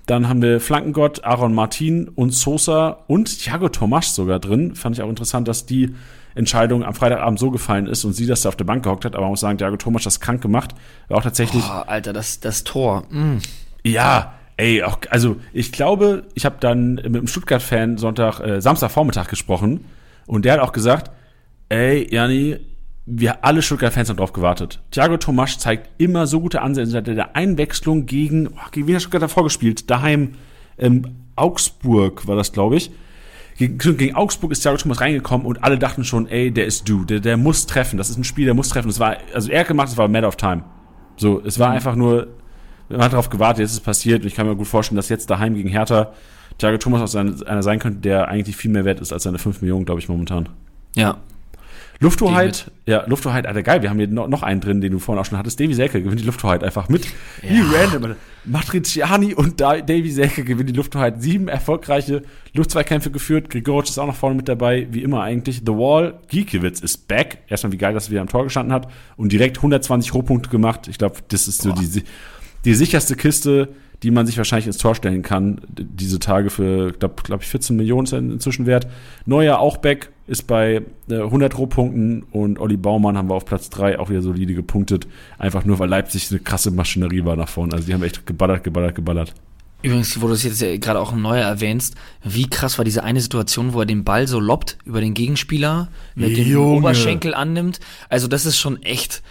[0.06, 4.74] Dann haben wir Flankengott, Aaron Martin und Sosa und Thiago Tomasch sogar drin.
[4.74, 5.94] Fand ich auch interessant, dass die
[6.38, 9.16] Entscheidung am Freitagabend so gefallen ist und sie das da auf der Bank gehockt hat.
[9.16, 10.76] Aber man muss sagen, Thiago Tomasch das krank gemacht.
[11.08, 11.64] War auch tatsächlich.
[11.68, 13.04] Oh, Alter, das, das Tor.
[13.10, 13.38] Mm.
[13.84, 19.28] Ja, ey, auch, also ich glaube, ich habe dann mit einem Stuttgart-Fan Sonntag, äh, Samstagvormittag
[19.28, 19.86] gesprochen
[20.26, 21.12] und der hat auch gesagt,
[21.70, 22.58] ey, Jani,
[23.06, 24.82] wir alle Stuttgart-Fans haben drauf gewartet.
[24.92, 26.98] Thiago Tomasch zeigt immer so gute Ansätze.
[26.98, 29.90] Hat der Einwechslung gegen, oh, gegen wen hat Stuttgart davor gespielt?
[29.90, 30.36] Daheim,
[30.78, 32.92] ähm, Augsburg war das, glaube ich.
[33.58, 37.04] Gegen, gegen, Augsburg ist Thiago Thomas reingekommen und alle dachten schon, ey, der ist du,
[37.04, 37.98] der, der muss treffen.
[37.98, 38.88] Das ist ein Spiel, der muss treffen.
[38.88, 40.64] Das war, also er gemacht, es war Matter of Time.
[41.16, 41.76] So, es war mhm.
[41.76, 42.28] einfach nur,
[42.90, 45.10] man hat darauf gewartet, jetzt ist es passiert und ich kann mir gut vorstellen, dass
[45.10, 46.14] jetzt daheim gegen Hertha
[46.60, 49.62] Thiago Thomas auch einer sein könnte, der eigentlich viel mehr wert ist als seine 5
[49.62, 50.50] Millionen, glaube ich, momentan.
[50.96, 51.18] Ja,
[52.00, 55.26] Lufthoheit, ja, Lufthoheit, Alter, geil, wir haben hier noch, einen drin, den du vorhin auch
[55.26, 55.60] schon hattest.
[55.60, 57.06] Davy Selke gewinnt die Lufthoheit einfach mit.
[57.42, 57.50] Ja.
[57.50, 58.16] Wie random.
[58.46, 61.22] Matriciani und Davy Selke gewinnen die Lufthoheit.
[61.22, 62.22] Sieben erfolgreiche
[62.54, 63.50] Luftzweikämpfe geführt.
[63.50, 65.64] Grigoric ist auch noch vorne mit dabei, wie immer eigentlich.
[65.66, 67.40] The Wall, Giekewitz ist back.
[67.48, 68.88] Erstmal, wie geil, dass er wieder am Tor gestanden hat.
[69.16, 70.88] Und direkt 120 Rohpunkte gemacht.
[70.88, 72.04] Ich glaube, das ist so die,
[72.64, 73.70] die sicherste Kiste,
[74.04, 75.62] die man sich wahrscheinlich ins Tor stellen kann.
[75.70, 78.88] Diese Tage für, glaube glaub ich, 14 Millionen er inzwischen wert.
[79.26, 83.70] Neuer auch back, ist bei äh, 100 Rohpunkten und Olli Baumann haben wir auf Platz
[83.70, 85.08] 3 auch wieder solide gepunktet.
[85.40, 87.74] Einfach nur, weil Leipzig eine krasse Maschinerie war nach vorne.
[87.74, 89.34] Also die haben echt geballert, geballert, geballert.
[89.84, 93.04] Übrigens, wo du es jetzt ja gerade auch im Neuer erwähnst, wie krass war diese
[93.04, 97.80] eine Situation, wo er den Ball so loppt über den Gegenspieler, mit dem Oberschenkel annimmt.
[98.10, 99.22] Also das ist schon echt,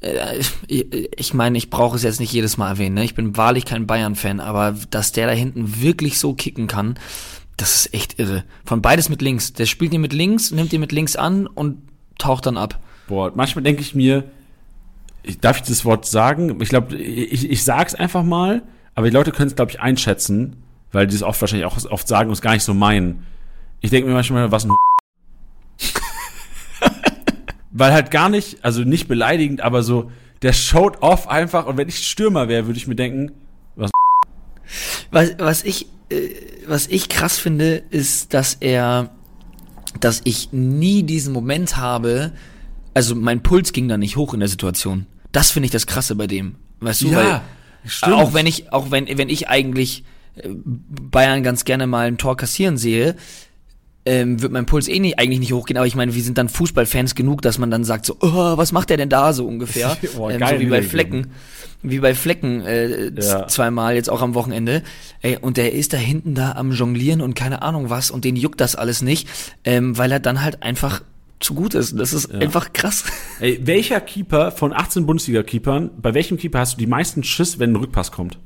[0.00, 2.94] ich meine, ich brauche es jetzt nicht jedes Mal erwähnen.
[2.94, 3.04] Ne?
[3.04, 6.98] Ich bin wahrlich kein Bayern-Fan, aber dass der da hinten wirklich so kicken kann,
[7.56, 8.44] das ist echt irre.
[8.64, 9.52] Von beides mit links.
[9.52, 11.82] Der spielt ihn mit links, nimmt ihn mit links an und
[12.16, 12.78] taucht dann ab.
[13.08, 14.24] Boah, manchmal denke ich mir,
[15.24, 16.60] ich, darf ich das Wort sagen?
[16.60, 18.62] Ich glaube, ich, ich sag's einfach mal,
[18.94, 22.06] aber die Leute können es, glaube ich, einschätzen, weil die es oft wahrscheinlich auch oft
[22.06, 23.26] sagen und es gar nicht so meinen.
[23.80, 24.70] Ich denke mir manchmal, was ein
[27.78, 30.10] weil halt gar nicht, also nicht beleidigend, aber so,
[30.42, 33.32] der showed off einfach und wenn ich Stürmer wäre, würde ich mir denken,
[33.76, 33.90] was
[35.10, 36.30] was, was ich äh,
[36.66, 39.10] was ich krass finde, ist, dass er
[40.00, 42.32] dass ich nie diesen Moment habe,
[42.94, 45.06] also mein Puls ging da nicht hoch in der Situation.
[45.32, 46.56] Das finde ich das krasse bei dem.
[46.80, 47.40] Weißt du, ja, weil
[47.84, 48.14] stimmt.
[48.14, 50.04] auch wenn ich auch wenn wenn ich eigentlich
[50.36, 53.16] äh, Bayern ganz gerne mal ein Tor kassieren sehe,
[54.08, 56.48] ähm, wird mein Puls eh nicht, eigentlich nicht hochgehen, aber ich meine, wir sind dann
[56.48, 59.96] Fußballfans genug, dass man dann sagt so, oh, was macht der denn da so ungefähr?
[60.18, 61.28] oh, ähm, so wie bei Flecken,
[61.82, 63.46] wie bei Flecken äh, ja.
[63.46, 64.82] zweimal jetzt auch am Wochenende.
[65.20, 68.34] Ey, und der ist da hinten da am Jonglieren und keine Ahnung was und den
[68.34, 69.28] juckt das alles nicht,
[69.64, 71.02] ähm, weil er dann halt einfach
[71.38, 71.98] zu gut ist.
[71.98, 72.38] Das ist ja.
[72.38, 73.04] einfach krass.
[73.40, 77.72] Ey, welcher Keeper von 18 Bundesliga-Keepern, bei welchem Keeper hast du die meisten Schiss, wenn
[77.72, 78.38] ein Rückpass kommt?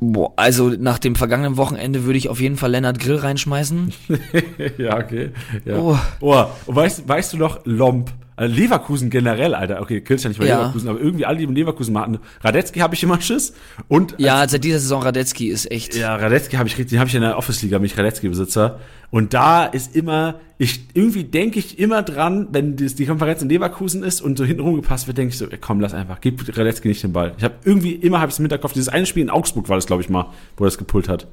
[0.00, 3.92] Boah, also nach dem vergangenen Wochenende würde ich auf jeden Fall Lennart Grill reinschmeißen.
[4.78, 5.30] ja, okay.
[5.64, 5.78] Ja.
[5.78, 5.98] Oh.
[6.20, 6.44] oh.
[6.66, 8.12] Weißt, weißt du noch, Lomp?
[8.38, 9.82] Also Leverkusen generell, Alter.
[9.82, 10.58] Okay, killst ja nicht bei ja.
[10.58, 12.18] Leverkusen, aber irgendwie alle, die im Leverkusen machen.
[12.40, 13.52] Radetzky habe ich immer Schiss.
[13.88, 15.96] Und ja, seit dieser Saison Radetzky ist echt.
[15.96, 18.78] Ja, Radetzky habe ich richtig, den habe ich in der Office-Liga, mich Radetzky-Besitzer.
[19.10, 23.48] Und da ist immer, ich irgendwie denke ich immer dran, wenn die, die Konferenz in
[23.48, 26.86] Leverkusen ist und so hinten rumgepasst wird, denke ich so, komm, lass einfach, gib Radetzky
[26.86, 27.34] nicht den Ball.
[27.38, 29.86] Ich habe irgendwie immer habe ich im Hinterkopf, dieses eine Spiel in Augsburg war das,
[29.86, 30.26] glaube ich mal,
[30.56, 31.26] wo er das gepult hat.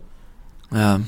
[0.73, 1.01] Ja,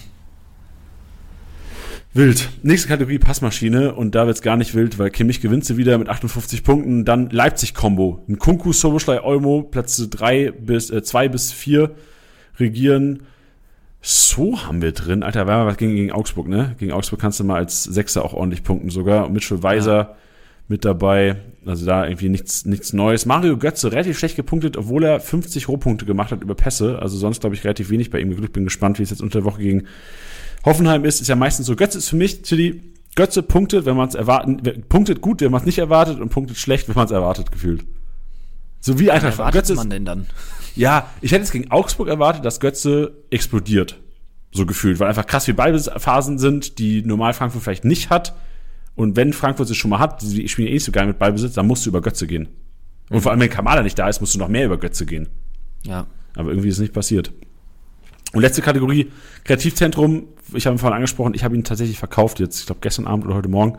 [2.18, 2.49] Wild.
[2.63, 6.09] Nächste Kategorie Passmaschine und da wird's gar nicht wild, weil Kimmich gewinnt sie wieder mit
[6.09, 7.05] 58 Punkten.
[7.05, 8.24] Dann Leipzig-Kombo.
[8.28, 11.91] Ein Kunku, Soboschlei, Olmo, Plätze 3 bis äh, 2 bis 4
[12.59, 13.22] regieren.
[14.01, 15.22] So haben wir drin.
[15.22, 16.76] Alter, war mal was gegen, gegen Augsburg, ne?
[16.80, 19.28] Gegen Augsburg kannst du mal als Sechser auch ordentlich punkten sogar.
[19.28, 20.15] Und Mitchell Weiser ja.
[20.68, 21.36] mit dabei.
[21.68, 23.28] Also da irgendwie nichts, nichts Neues.
[23.28, 26.97] Mario Götze relativ schlecht gepunktet, obwohl er 50 Rohpunkte gemacht hat über Pässe.
[26.99, 28.53] Also sonst glaube ich relativ wenig bei ihm geglückt.
[28.53, 29.84] Bin gespannt, wie es jetzt unter der Woche gegen
[30.65, 31.75] Hoffenheim ist, ist ja meistens so.
[31.75, 32.81] Götze ist für mich, Chili,
[33.15, 36.57] Götze punktet, wenn man es erwarten, punktet gut, wenn man es nicht erwartet und punktet
[36.57, 37.85] schlecht, wenn man es erwartet, gefühlt.
[38.79, 39.37] So wie einfach.
[39.39, 40.27] Was Götze man denn dann?
[40.75, 43.99] Ja, ich hätte es gegen Augsburg erwartet, dass Götze explodiert.
[44.51, 48.35] So gefühlt, weil einfach krass viele Ballbesitzphasen sind, die normal Frankfurt vielleicht nicht hat.
[48.93, 51.55] Und wenn Frankfurt es schon mal hat, die spielen eh nicht so geil mit Ballbesitz,
[51.55, 52.49] dann musst du über Götze gehen.
[53.09, 55.29] Und vor allem, wenn Kamada nicht da ist, musst du noch mehr über Götze gehen.
[55.83, 56.05] Ja.
[56.35, 57.33] Aber irgendwie ist es nicht passiert.
[58.34, 59.11] Und letzte Kategorie,
[59.45, 60.28] Kreativzentrum.
[60.53, 63.25] Ich habe ihn vorhin angesprochen, ich habe ihn tatsächlich verkauft jetzt, ich glaube gestern Abend
[63.25, 63.78] oder heute Morgen.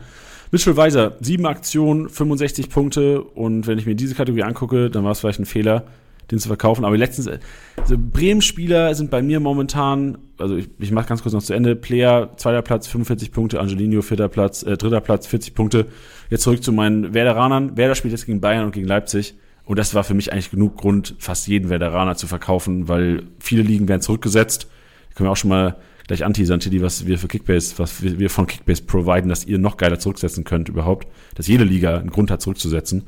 [0.50, 3.22] Mitchell Weiser, sieben Aktionen, 65 Punkte.
[3.22, 5.84] Und wenn ich mir diese Kategorie angucke, dann war es vielleicht ein Fehler,
[6.30, 6.86] den zu verkaufen.
[6.86, 7.28] Aber letztens,
[7.76, 11.76] also Bremen-Spieler sind bei mir momentan, also ich, ich mache ganz kurz noch zu Ende.
[11.76, 15.86] Player, zweiter Platz, 45 Punkte, Angelino, vierter Platz, äh, dritter Platz, 40 Punkte.
[16.30, 17.76] Jetzt zurück zu meinen Werderanern.
[17.76, 19.34] Werder spielt jetzt gegen Bayern und gegen Leipzig.
[19.68, 23.62] Und das war für mich eigentlich genug Grund, fast jeden Veteraner zu verkaufen, weil viele
[23.62, 24.66] Ligen werden zurückgesetzt.
[25.10, 28.30] Da können wir auch schon mal gleich anteasern, Tilly, was wir für Kickbase, was wir
[28.30, 31.06] von Kickbase providen, dass ihr noch geiler zurücksetzen könnt überhaupt.
[31.34, 33.02] Dass jede Liga einen Grund hat, zurückzusetzen.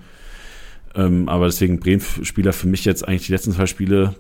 [0.95, 4.15] Ähm, aber deswegen Bremen-Spieler für mich jetzt eigentlich die letzten zwei Spiele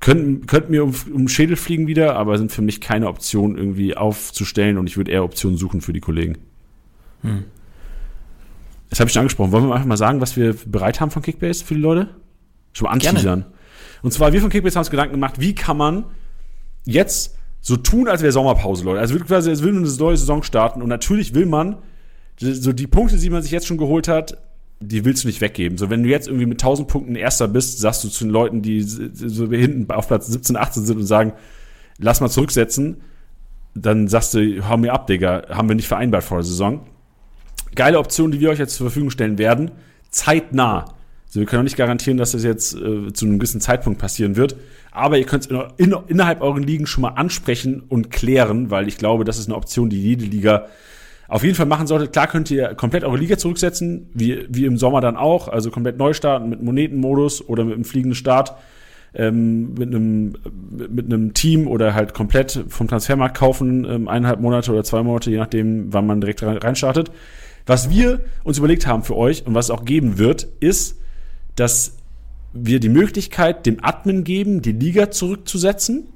[0.00, 3.96] könnten, könnten mir um, um Schädel fliegen wieder, aber sind für mich keine Option irgendwie
[3.96, 6.36] aufzustellen und ich würde eher Optionen suchen für die Kollegen.
[7.22, 7.44] Hm.
[8.90, 9.52] Das habe ich schon angesprochen.
[9.52, 12.08] Wollen wir einfach mal sagen, was wir bereit haben von Kickbase für die Leute?
[12.72, 13.46] Schon mal anteasern.
[14.02, 16.04] Und zwar, wir von Kickbase haben uns Gedanken gemacht, wie kann man
[16.84, 19.00] jetzt so tun, als wäre Sommerpause, Leute.
[19.00, 20.82] Also quasi, als will eine neue Saison starten.
[20.82, 21.78] Und natürlich will man
[22.38, 24.36] so die Punkte, die man sich jetzt schon geholt hat,
[24.78, 25.78] die willst du nicht weggeben.
[25.78, 28.62] So, wenn du jetzt irgendwie mit 1000 Punkten Erster bist, sagst du zu den Leuten,
[28.62, 31.32] die so hinten auf Platz 17, 18 sind und sagen,
[31.98, 33.00] lass mal zurücksetzen,
[33.74, 36.86] dann sagst du, hau mir ab, Digga, haben wir nicht vereinbart vor der Saison
[37.76, 39.70] geile Option, die wir euch jetzt zur Verfügung stellen werden,
[40.10, 40.86] zeitnah.
[41.26, 44.36] Also wir können auch nicht garantieren, dass das jetzt äh, zu einem gewissen Zeitpunkt passieren
[44.36, 44.56] wird.
[44.90, 48.88] Aber ihr könnt es in, in, innerhalb euren Ligen schon mal ansprechen und klären, weil
[48.88, 50.66] ich glaube, das ist eine Option, die jede Liga
[51.28, 52.08] auf jeden Fall machen sollte.
[52.08, 55.98] Klar könnt ihr komplett eure Liga zurücksetzen, wie, wie im Sommer dann auch, also komplett
[55.98, 58.54] neu starten mit Monetenmodus oder mit einem fliegenden Start,
[59.14, 60.34] ähm, mit, einem,
[60.88, 65.30] mit einem Team oder halt komplett vom Transfermarkt kaufen, ähm, eineinhalb Monate oder zwei Monate,
[65.30, 67.10] je nachdem, wann man direkt reinstartet.
[67.66, 70.98] Was wir uns überlegt haben für euch und was es auch geben wird, ist,
[71.56, 71.96] dass
[72.52, 76.06] wir die Möglichkeit dem Admin geben, die Liga zurückzusetzen,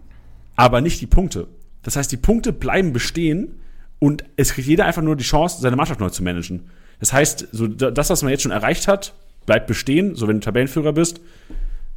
[0.56, 1.48] aber nicht die Punkte.
[1.82, 3.60] Das heißt, die Punkte bleiben bestehen
[3.98, 6.70] und es kriegt jeder einfach nur die Chance, seine Mannschaft neu zu managen.
[7.00, 9.14] Das heißt, so das, was man jetzt schon erreicht hat,
[9.46, 10.14] bleibt bestehen.
[10.14, 11.20] So, wenn du Tabellenführer bist,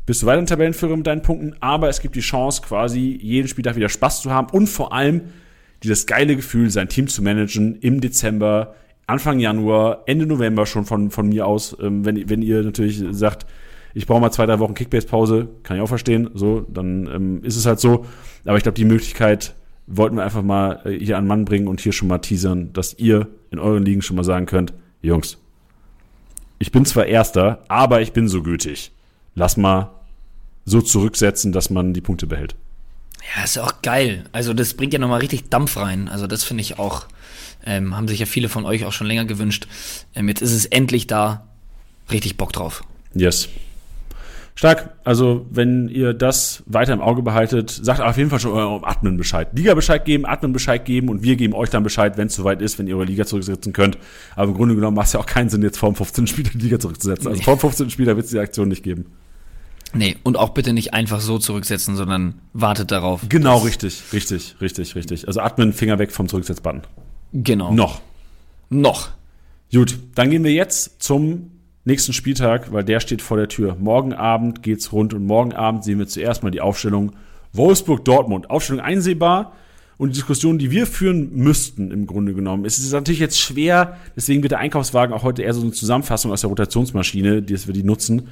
[0.05, 3.75] bist du weiter Tabellenführer mit deinen Punkten, aber es gibt die Chance, quasi jeden Spieltag
[3.75, 5.21] wieder Spaß zu haben und vor allem
[5.83, 8.75] dieses geile Gefühl, sein Team zu managen im Dezember,
[9.07, 13.45] Anfang Januar, Ende November schon von, von mir aus, ähm, wenn, wenn ihr natürlich sagt,
[13.93, 17.57] ich brauche mal zwei, drei Wochen Kickbase-Pause, kann ich auch verstehen, so, dann ähm, ist
[17.57, 18.05] es halt so.
[18.45, 19.53] Aber ich glaube, die Möglichkeit
[19.87, 22.97] wollten wir einfach mal äh, hier an Mann bringen und hier schon mal teasern, dass
[22.97, 25.37] ihr in euren Ligen schon mal sagen könnt, Jungs,
[26.59, 28.91] ich bin zwar Erster, aber ich bin so gütig.
[29.35, 29.91] Lass mal
[30.65, 32.55] so zurücksetzen, dass man die Punkte behält.
[33.35, 34.23] Ja, ist ja auch geil.
[34.31, 36.07] Also das bringt ja nochmal richtig Dampf rein.
[36.07, 37.07] Also das finde ich auch
[37.65, 39.67] ähm, haben sich ja viele von euch auch schon länger gewünscht.
[40.15, 41.47] Ähm, jetzt ist es endlich da.
[42.11, 42.83] Richtig Bock drauf.
[43.13, 43.49] Yes.
[44.55, 44.91] Stark.
[45.03, 49.17] Also, wenn ihr das weiter im Auge behaltet, sagt auf jeden Fall schon eurem Admin
[49.17, 49.47] Bescheid.
[49.53, 52.61] Liga Bescheid geben, Admin Bescheid geben und wir geben euch dann Bescheid, wenn es soweit
[52.61, 53.97] ist, wenn ihr eure Liga zurücksetzen könnt.
[54.35, 56.27] Aber im Grunde genommen macht es ja auch keinen Sinn, jetzt vor dem 15.
[56.27, 57.27] Spieler die Liga zurückzusetzen.
[57.27, 57.89] Also vor dem 15.
[57.89, 59.05] Spieler wird es die Aktion nicht geben.
[59.95, 63.21] Nee, und auch bitte nicht einfach so zurücksetzen, sondern wartet darauf.
[63.29, 65.27] Genau, richtig, richtig, richtig, richtig.
[65.27, 66.81] Also Admin, Finger weg vom Zurücksetzbutton.
[67.33, 67.73] Genau.
[67.73, 68.01] Noch.
[68.69, 69.09] Noch.
[69.71, 71.51] Gut, dann gehen wir jetzt zum
[71.83, 73.75] nächsten Spieltag, weil der steht vor der Tür.
[73.79, 77.13] Morgen Abend geht's rund und morgen Abend sehen wir zuerst mal die Aufstellung
[77.53, 78.49] Wolfsburg-Dortmund.
[78.51, 79.53] Aufstellung einsehbar
[79.97, 82.65] und die Diskussion, die wir führen müssten im Grunde genommen.
[82.65, 86.31] Es ist natürlich jetzt schwer, deswegen wird der Einkaufswagen auch heute eher so eine Zusammenfassung
[86.31, 88.27] aus der Rotationsmaschine, die wir die nutzen.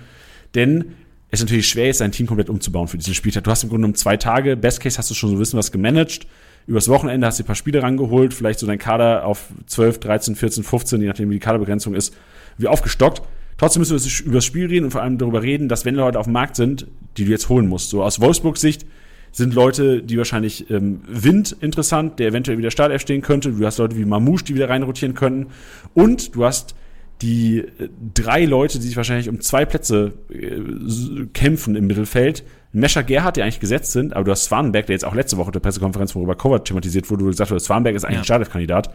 [0.54, 0.94] Denn
[1.30, 3.46] es ist natürlich schwer, jetzt sein Team komplett umzubauen für diesen Spieltag.
[3.46, 4.58] Du hast im Grunde genommen zwei Tage.
[4.58, 6.28] Best Case hast du schon so wissen was gemanagt
[6.68, 10.36] übers Wochenende hast du ein paar Spiele rangeholt, vielleicht so dein Kader auf 12, 13,
[10.36, 12.16] 14, 15, je nachdem wie die Kaderbegrenzung ist,
[12.58, 13.22] wie aufgestockt.
[13.58, 16.20] Trotzdem müssen wir über das Spiel reden und vor allem darüber reden, dass wenn Leute
[16.20, 16.88] auf dem Markt sind,
[17.18, 17.90] die du jetzt holen musst.
[17.90, 18.86] So aus Wolfsburgs Sicht
[19.32, 23.52] sind Leute, die wahrscheinlich ähm, Wind interessant, der eventuell wieder Startelf stehen könnte.
[23.52, 25.52] Du hast Leute wie Mamouche, die wieder reinrotieren könnten.
[25.94, 26.76] Und du hast
[27.22, 32.44] die äh, drei Leute, die sich wahrscheinlich um zwei Plätze äh, kämpfen im Mittelfeld.
[32.74, 35.50] Mescher Gerhardt, die eigentlich gesetzt sind, aber du hast Swanberg, der jetzt auch letzte Woche
[35.50, 38.22] in der Pressekonferenz, worüber Kovac thematisiert wurde, wo du gesagt hast, Swanberg ist eigentlich ja.
[38.22, 38.94] ein Startelf-Kandidat.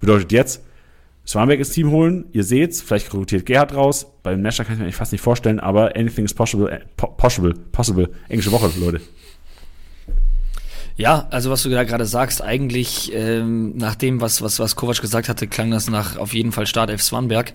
[0.00, 0.64] Bedeutet jetzt,
[1.24, 4.06] Swanberg ins Team holen, ihr seht's, vielleicht rotiert Gerhard raus.
[4.24, 7.54] Beim Mescher kann ich mir eigentlich fast nicht vorstellen, aber anything is possible, äh, possible,
[7.70, 8.10] possible.
[8.28, 9.00] Englische Woche, Leute.
[10.96, 15.00] Ja, also was du da gerade sagst, eigentlich ähm, nach dem, was, was, was Kovac
[15.00, 17.02] gesagt hatte, klang das nach auf jeden Fall Start F.
[17.02, 17.52] Swanberg.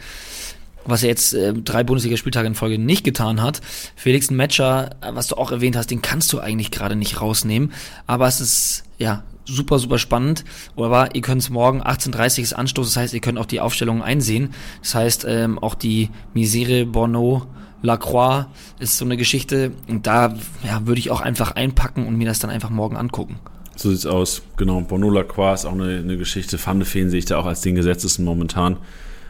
[0.85, 3.61] Was er jetzt äh, drei Bundesligaspieltage in Folge nicht getan hat.
[3.95, 7.73] Felix Matcher, äh, was du auch erwähnt hast, den kannst du eigentlich gerade nicht rausnehmen.
[8.07, 10.43] Aber es ist, ja, super, super spannend.
[10.75, 14.01] Aber ihr könnt es morgen 18.30 ist Anstoß, das heißt, ihr könnt auch die Aufstellungen
[14.01, 14.53] einsehen.
[14.81, 17.47] Das heißt, ähm, auch die Misere Borneau
[17.81, 18.45] Lacroix
[18.79, 19.71] ist so eine Geschichte.
[19.87, 23.39] Und da ja, würde ich auch einfach einpacken und mir das dann einfach morgen angucken.
[23.75, 24.41] So sieht's aus.
[24.57, 24.81] Genau.
[24.81, 26.57] Bono Lacroix ist auch eine, eine Geschichte.
[26.57, 28.77] Fandefeen sehe ich da auch als den Gesetzesten momentan.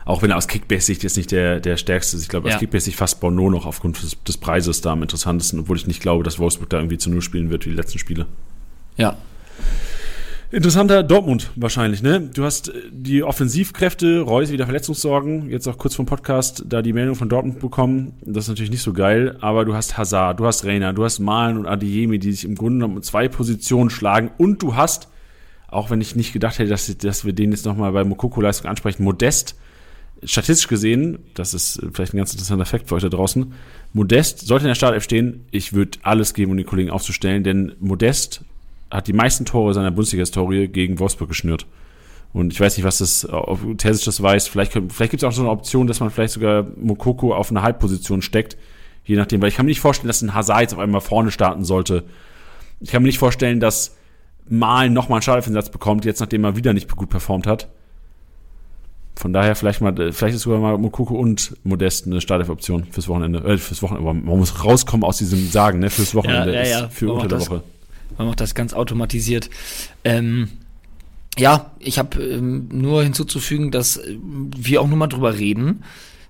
[0.05, 2.23] Auch wenn er aus Kickbase-Sicht jetzt nicht der, der stärkste ist.
[2.23, 2.59] Ich glaube, aus ja.
[2.59, 6.23] Kickbase-Sicht fast Bono noch aufgrund des, des, Preises da am interessantesten, obwohl ich nicht glaube,
[6.23, 8.25] dass Wolfsburg da irgendwie zu Null spielen wird wie die letzten Spiele.
[8.95, 9.17] Ja,
[10.49, 12.21] Interessanter Dortmund wahrscheinlich, ne?
[12.21, 16.93] Du hast äh, die Offensivkräfte, Reus wieder Verletzungssorgen, jetzt auch kurz vom Podcast da die
[16.93, 18.13] Meldung von Dortmund bekommen.
[18.21, 21.19] Das ist natürlich nicht so geil, aber du hast Hazard, du hast Reiner, du hast
[21.19, 25.09] Malen und Adiemi, die sich im Grunde genommen zwei Positionen schlagen und du hast,
[25.67, 29.03] auch wenn ich nicht gedacht hätte, dass, dass wir den jetzt nochmal bei Mokoko-Leistung ansprechen,
[29.03, 29.57] Modest,
[30.23, 33.51] statistisch gesehen, das ist vielleicht ein ganz interessanter Fakt für euch da draußen,
[33.91, 37.73] Modest sollte in der Startelf stehen, ich würde alles geben, um den Kollegen aufzustellen, denn
[37.81, 38.45] Modest
[38.91, 41.65] hat die meisten Tore seiner Bundesliga-Historie gegen Wolfsburg geschnürt.
[42.33, 44.47] Und ich weiß nicht, was das, ob Terzic das weiß.
[44.47, 47.61] Vielleicht, vielleicht gibt es auch so eine Option, dass man vielleicht sogar Mokoko auf eine
[47.61, 48.57] Halbposition steckt.
[49.05, 51.31] Je nachdem, weil ich kann mir nicht vorstellen, dass ein Hazard jetzt auf einmal vorne
[51.31, 52.03] starten sollte.
[52.79, 53.97] Ich kann mir nicht vorstellen, dass
[54.49, 57.67] Mal nochmal einen Startelfeinsatz bekommt, jetzt nachdem er wieder nicht gut performt hat.
[59.15, 63.39] Von daher vielleicht mal, vielleicht ist sogar mal Mokoko und Modest eine Startelf-Option fürs Wochenende.
[63.39, 64.13] Äh, fürs Wochenende.
[64.13, 65.89] Man muss rauskommen aus diesem Sagen, ne?
[65.89, 66.53] Fürs Wochenende.
[66.53, 66.89] Ja, ja, ja.
[66.89, 67.63] Für unter der Woche.
[68.17, 69.49] Man macht das ganz automatisiert.
[70.03, 70.49] Ähm,
[71.37, 75.83] ja, ich habe ähm, nur hinzuzufügen, dass äh, wir auch nur mal drüber reden,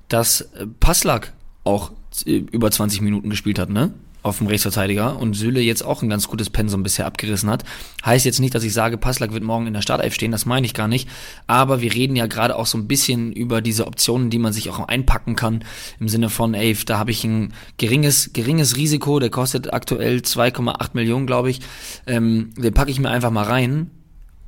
[0.10, 1.92] dass äh, Passlack auch
[2.26, 3.94] äh, über 20 Minuten gespielt hat, ne?
[4.28, 7.64] Auf dem Rechtsverteidiger und Süle jetzt auch ein ganz gutes Pensum bisher abgerissen hat.
[8.06, 10.66] Heißt jetzt nicht, dass ich sage, Passlack wird morgen in der Startelf stehen, das meine
[10.66, 11.10] ich gar nicht.
[11.48, 14.70] Aber wir reden ja gerade auch so ein bisschen über diese Optionen, die man sich
[14.70, 15.64] auch einpacken kann.
[16.00, 20.90] Im Sinne von, ey, da habe ich ein geringes, geringes Risiko, der kostet aktuell 2,8
[20.94, 21.62] Millionen, glaube ich.
[22.06, 23.92] Ähm, den packe ich mir einfach mal rein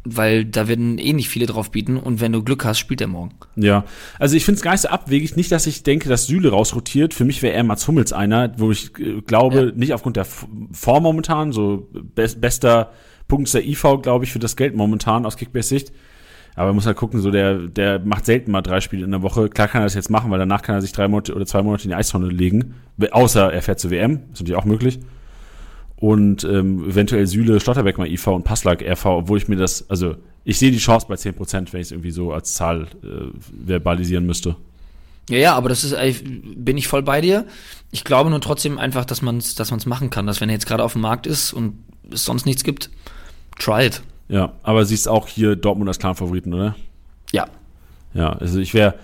[0.03, 3.07] weil da werden eh nicht viele drauf bieten und wenn du Glück hast, spielt er
[3.07, 3.35] morgen.
[3.55, 3.83] Ja,
[4.17, 7.13] also ich finde es gar nicht so abwegig, nicht, dass ich denke, dass Süle rausrotiert.
[7.13, 9.71] Für mich wäre er Mats Hummels einer, wo ich äh, glaube, ja.
[9.75, 12.91] nicht aufgrund der Form momentan, so be bester
[13.27, 15.91] Punkt der IV, glaube ich, für das Geld momentan aus Kickbase-Sicht.
[16.55, 19.21] Aber man muss halt gucken, so der, der macht selten mal drei Spiele in der
[19.21, 19.49] Woche.
[19.49, 21.61] Klar kann er das jetzt machen, weil danach kann er sich drei Monate oder zwei
[21.61, 22.75] Monate in die Eistonne legen.
[23.11, 24.99] Außer er fährt zur WM, ist natürlich auch möglich
[25.99, 30.15] und ähm, eventuell Süle, Stotterbeck mal IV und Passlag RV, obwohl ich mir das, also
[30.45, 34.25] ich sehe die Chance bei 10%, wenn ich es irgendwie so als Zahl äh, verbalisieren
[34.25, 34.55] müsste.
[35.29, 35.95] Ja, ja, aber das ist,
[36.55, 37.45] bin ich voll bei dir.
[37.91, 40.53] Ich glaube nur trotzdem einfach, dass man es dass man's machen kann, dass wenn er
[40.53, 42.89] jetzt gerade auf dem Markt ist und es sonst nichts gibt,
[43.59, 44.01] try it.
[44.29, 46.75] Ja, aber siehst auch hier Dortmund als klaren Favoriten, oder?
[47.33, 47.47] Ja.
[48.13, 48.95] Ja, also ich wäre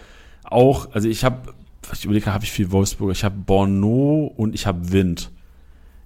[0.45, 1.53] auch, also ich habe,
[1.93, 5.29] ich überlege, habe ich viel Wolfsburg, ich habe Borno und ich habe Wind.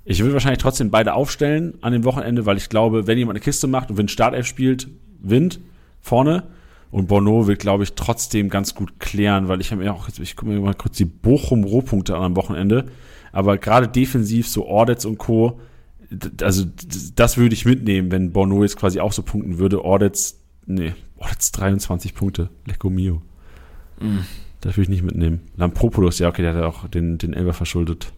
[0.10, 3.44] Ich würde wahrscheinlich trotzdem beide aufstellen an dem Wochenende, weil ich glaube, wenn jemand eine
[3.44, 4.88] Kiste macht und wenn Startelf spielt,
[5.20, 5.60] Wind
[6.02, 6.46] vorne.
[6.90, 10.18] Und Bono wird, glaube ich, trotzdem ganz gut klären, weil ich habe mir auch, jetzt,
[10.18, 12.86] ich gucke mir mal kurz die Bochum-Rohpunkte an am Wochenende.
[13.32, 15.60] Aber gerade defensiv, so Ordets und Co.,
[16.42, 16.66] also
[17.14, 19.86] das würde ich mitnehmen, wenn Bono jetzt quasi auch so punkten würde.
[19.86, 22.50] Ordets, nee, Ordets 23 Punkte.
[22.66, 23.22] Lecco mio.
[24.00, 24.22] Mm.
[24.62, 25.42] Das würde ich nicht mitnehmen.
[25.56, 28.12] Lampropoulos, ja, okay, der hat auch den, den Elber verschuldet.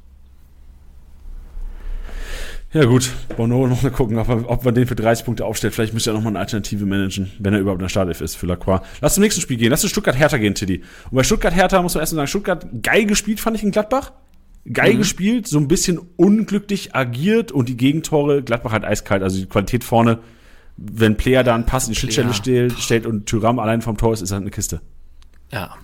[2.73, 5.73] Ja gut, Bono noch mal gucken, ob, er, ob man den für 30 Punkte aufstellt.
[5.73, 8.35] Vielleicht müsste er noch mal eine Alternative managen, wenn er überhaupt in der Startelf ist
[8.35, 8.81] für Lacroix.
[9.01, 9.71] Lass zum nächsten Spiel gehen.
[9.71, 10.81] Lass zu Stuttgart-Hertha gehen, Tiddy.
[11.09, 14.13] Und bei Stuttgart-Hertha muss man erstmal sagen, Stuttgart geil gespielt, fand ich in Gladbach.
[14.71, 14.99] Geil mhm.
[14.99, 19.83] gespielt, so ein bisschen unglücklich agiert und die Gegentore, Gladbach hat eiskalt, also die Qualität
[19.83, 20.19] vorne.
[20.77, 24.13] Wenn Player da einen Pass in die Schnittstelle stellt, stellt und Tyram allein vom Tor
[24.13, 24.79] ist, ist das eine Kiste.
[25.51, 25.75] Ja,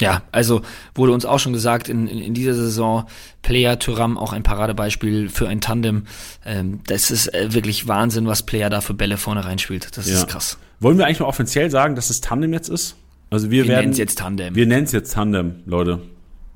[0.00, 0.62] ja, also
[0.94, 3.06] wurde uns auch schon gesagt, in, in, in dieser Saison
[3.42, 6.04] Player Tyram auch ein Paradebeispiel für ein Tandem.
[6.44, 9.96] Ähm, das ist äh, wirklich Wahnsinn, was Player da für Bälle vorne reinspielt.
[9.96, 10.16] Das ja.
[10.16, 10.58] ist krass.
[10.80, 12.96] Wollen wir eigentlich mal offiziell sagen, dass es Tandem jetzt ist?
[13.30, 14.54] Also wir, wir nennen es jetzt Tandem.
[14.54, 16.00] Wir nennen es jetzt Tandem, Leute.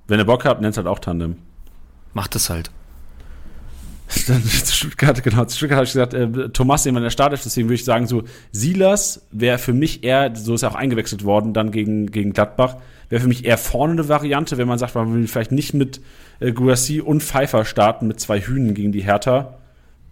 [0.06, 1.36] Wenn ihr Bock habt, nennt es halt auch Tandem.
[2.14, 2.70] Macht es halt.
[4.26, 7.76] Dann Stuttgart, genau, Stuttgart habe ich gesagt, äh, Thomas in der Start ist, deswegen würde
[7.76, 11.70] ich sagen, so Silas wäre für mich eher, so ist er auch eingewechselt worden, dann
[11.70, 12.76] gegen, gegen Gladbach,
[13.12, 16.00] wäre für mich eher vorne eine Variante, wenn man sagt, man will vielleicht nicht mit
[16.40, 19.58] äh, Guassi und Pfeiffer starten, mit zwei Hühnen gegen die Hertha.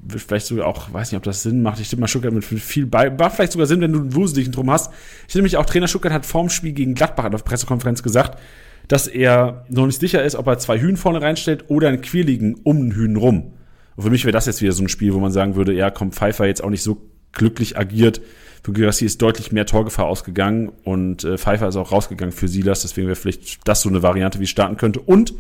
[0.07, 1.80] Vielleicht sogar auch, weiß nicht, ob das Sinn macht.
[1.80, 3.09] Ich tippe mal Stuttgart mit viel bei.
[3.09, 4.92] Macht vielleicht sogar Sinn, wenn du einen Wuseligen drum hast.
[5.26, 8.38] Ich nämlich auch Trainer Stuttgart hat vorm Spiel gegen Gladbach auf der Pressekonferenz gesagt,
[8.86, 12.57] dass er noch nicht sicher ist, ob er zwei Hühn vorne reinstellt oder einen Quirligen
[12.64, 13.55] um einen Hühn rum.
[13.96, 15.90] Und für mich wäre das jetzt wieder so ein Spiel, wo man sagen würde, ja,
[15.90, 17.01] komm, Pfeiffer jetzt auch nicht so
[17.32, 18.20] glücklich agiert.
[18.62, 22.82] Für Girassi ist deutlich mehr Torgefahr ausgegangen und äh, Pfeiffer ist auch rausgegangen für Silas,
[22.82, 25.00] deswegen wäre vielleicht das so eine Variante, wie es starten könnte.
[25.00, 25.34] Und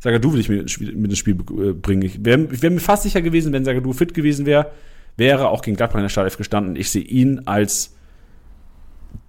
[0.00, 2.02] Sagadu will ich mit, mit ins Spiel äh, bringen.
[2.02, 4.70] Ich wäre wär mir fast sicher gewesen, wenn Sagadu fit gewesen wäre,
[5.16, 6.76] wäre auch gegen Gladbach in der Startelf gestanden.
[6.76, 7.94] Ich sehe ihn als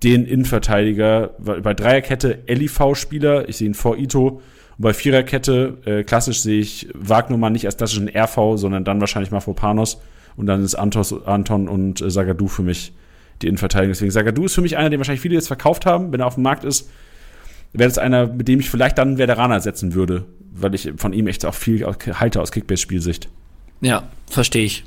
[0.03, 3.47] den Innenverteidiger bei Dreierkette LIV-Spieler.
[3.49, 4.41] Ich sehe ihn vor Ito.
[4.77, 9.31] Und bei Viererkette, äh, klassisch sehe ich Wagnumann nicht als klassischen RV, sondern dann wahrscheinlich
[9.31, 9.99] Mafropanos.
[10.35, 12.93] Und dann ist Antos, Anton und äh, Sagadu für mich
[13.41, 13.93] die Innenverteidigung.
[13.93, 16.35] Deswegen Sagadu ist für mich einer, den wahrscheinlich viele jetzt verkauft haben, wenn er auf
[16.35, 16.89] dem Markt ist.
[17.73, 21.27] Wäre das einer, mit dem ich vielleicht dann Veteraner setzen würde, weil ich von ihm
[21.27, 23.29] echt auch viel halte aus Kickbase-Spielsicht.
[23.81, 24.83] Ja, verstehe ich.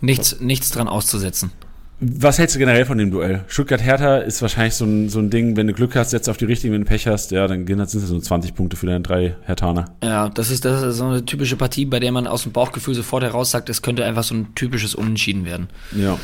[0.00, 1.52] Nichts, nichts dran auszusetzen.
[2.00, 3.44] Was hältst du generell von dem Duell?
[3.48, 6.44] Stuttgart-Hertha ist wahrscheinlich so ein, so ein Ding, wenn du Glück hast, setzt auf die
[6.44, 9.34] richtigen, wenn du Pech hast, ja, dann sind es so 20 Punkte für deine drei
[9.42, 9.86] Hertaner.
[10.04, 12.94] Ja, das ist, das ist so eine typische Partie, bei der man aus dem Bauchgefühl
[12.94, 15.68] sofort heraus sagt, es könnte einfach so ein typisches Unentschieden werden.
[15.90, 16.20] Ja.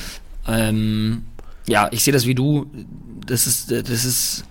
[0.47, 1.25] Ähm,
[1.67, 2.71] ja, ich sehe das wie du.
[3.27, 4.45] Das ist, das ist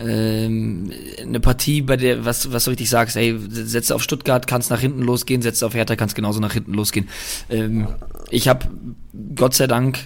[0.00, 0.90] ähm,
[1.22, 4.80] eine Partie, bei der, was, was du richtig sagst, ey, setzt auf Stuttgart, kannst nach
[4.80, 7.08] hinten losgehen, setzt auf Hertha, kannst genauso nach hinten losgehen.
[7.48, 7.86] Ähm,
[8.30, 8.66] ich habe
[9.36, 9.98] Gott sei Dank,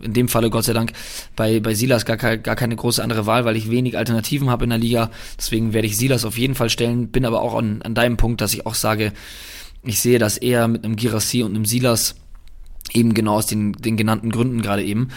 [0.00, 0.92] in dem Falle Gott sei Dank,
[1.36, 4.70] bei, bei Silas gar, gar keine große andere Wahl, weil ich wenig Alternativen habe in
[4.70, 5.10] der Liga.
[5.38, 8.40] Deswegen werde ich Silas auf jeden Fall stellen, bin aber auch an, an deinem Punkt,
[8.40, 9.12] dass ich auch sage,
[9.84, 12.16] ich sehe das eher mit einem Girassi und einem Silas,
[12.92, 15.08] eben genau aus den, den genannten Gründen gerade eben.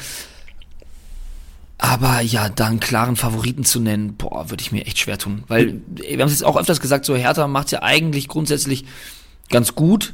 [1.77, 5.43] Aber ja, da einen klaren Favoriten zu nennen, boah, würde ich mir echt schwer tun.
[5.47, 8.85] Weil, wir haben es jetzt auch öfters gesagt, so Hertha macht ja eigentlich grundsätzlich
[9.49, 10.13] ganz gut.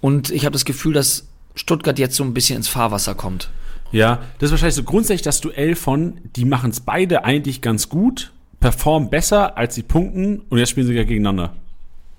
[0.00, 1.26] Und ich habe das Gefühl, dass
[1.56, 3.50] Stuttgart jetzt so ein bisschen ins Fahrwasser kommt.
[3.92, 7.88] Ja, das ist wahrscheinlich so grundsätzlich das Duell von, die machen es beide eigentlich ganz
[7.88, 11.54] gut, performen besser, als sie punkten und jetzt spielen sie ja gegeneinander.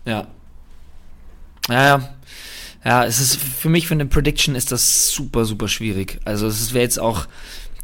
[0.05, 0.27] Ja.
[1.69, 2.09] Ja, ja.
[2.83, 6.19] Ja, es ist für mich für eine Prediction ist das super, super schwierig.
[6.25, 7.27] Also es wäre jetzt auch,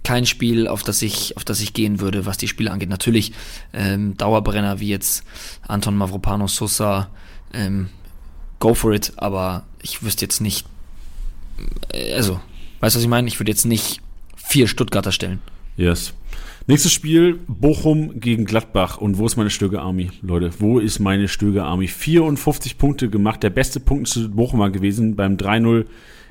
[0.07, 2.87] kein Spiel, auf das ich, auf das ich gehen würde, was die Spiele angeht.
[2.87, 3.33] Natürlich
[3.73, 5.25] ähm, Dauerbrenner wie jetzt
[5.67, 7.09] Anton Mavropanos, Sosa,
[7.53, 7.89] ähm,
[8.59, 10.65] go for it, aber ich wüsste jetzt nicht,
[11.91, 12.39] äh, also,
[12.79, 13.27] weißt du, was ich meine?
[13.27, 13.99] Ich würde jetzt nicht
[14.37, 15.41] vier Stuttgarter stellen.
[15.75, 16.13] Yes.
[16.69, 18.97] Nächstes Spiel, Bochum gegen Gladbach.
[18.97, 20.51] Und wo ist meine Stöge Army, Leute?
[20.59, 21.87] Wo ist meine Stöge Army?
[21.87, 25.85] 54 Punkte gemacht, der beste Punkt zu Bochumer gewesen beim 3-0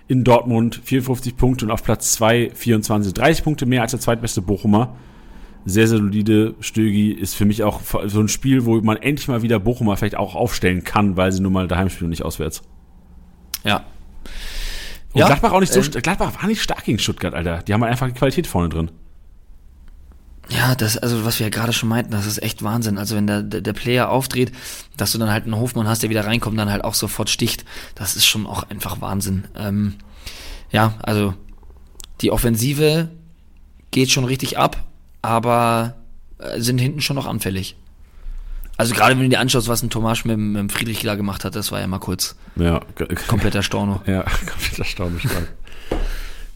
[0.09, 4.43] in Dortmund 54 Punkte und auf Platz 2 24, 30 Punkte mehr als der zweitbeste
[4.43, 4.97] Bochumer.
[5.65, 6.55] Sehr, sehr solide.
[6.61, 10.17] Stögi ist für mich auch so ein Spiel, wo man endlich mal wieder Bochumer vielleicht
[10.19, 12.63] auch aufstellen kann, weil sie nun mal daheim spielen und nicht auswärts.
[13.65, 13.87] Ja.
[15.15, 17.63] Und ja, Gladbach auch nicht so, ähm, Gladbach war nicht stark gegen Stuttgart, Alter.
[17.63, 18.91] Die haben halt einfach die Qualität vorne drin.
[20.49, 22.99] Ja, das, also was wir ja gerade schon meinten, das ist echt Wahnsinn.
[22.99, 24.53] Also wenn der, der, der Player aufdreht,
[24.97, 27.31] dass du dann halt einen Hofmann hast, der wieder reinkommt und dann halt auch sofort
[27.31, 29.49] sticht, das ist schon auch einfach Wahnsinn.
[29.57, 29.95] Ähm,
[30.71, 31.35] ja, also
[32.21, 33.09] die Offensive
[33.91, 34.85] geht schon richtig ab,
[35.21, 35.97] aber
[36.39, 37.77] äh, sind hinten schon noch anfällig.
[38.77, 41.45] Also gerade wenn du dir anschaust, was ein Thomas mit, mit dem Friedrich da gemacht
[41.45, 42.37] hat, das war ja mal kurz.
[42.57, 42.83] Ja.
[43.27, 44.03] Kompletter Storno.
[44.07, 45.49] Ja, kompletter Storno stark.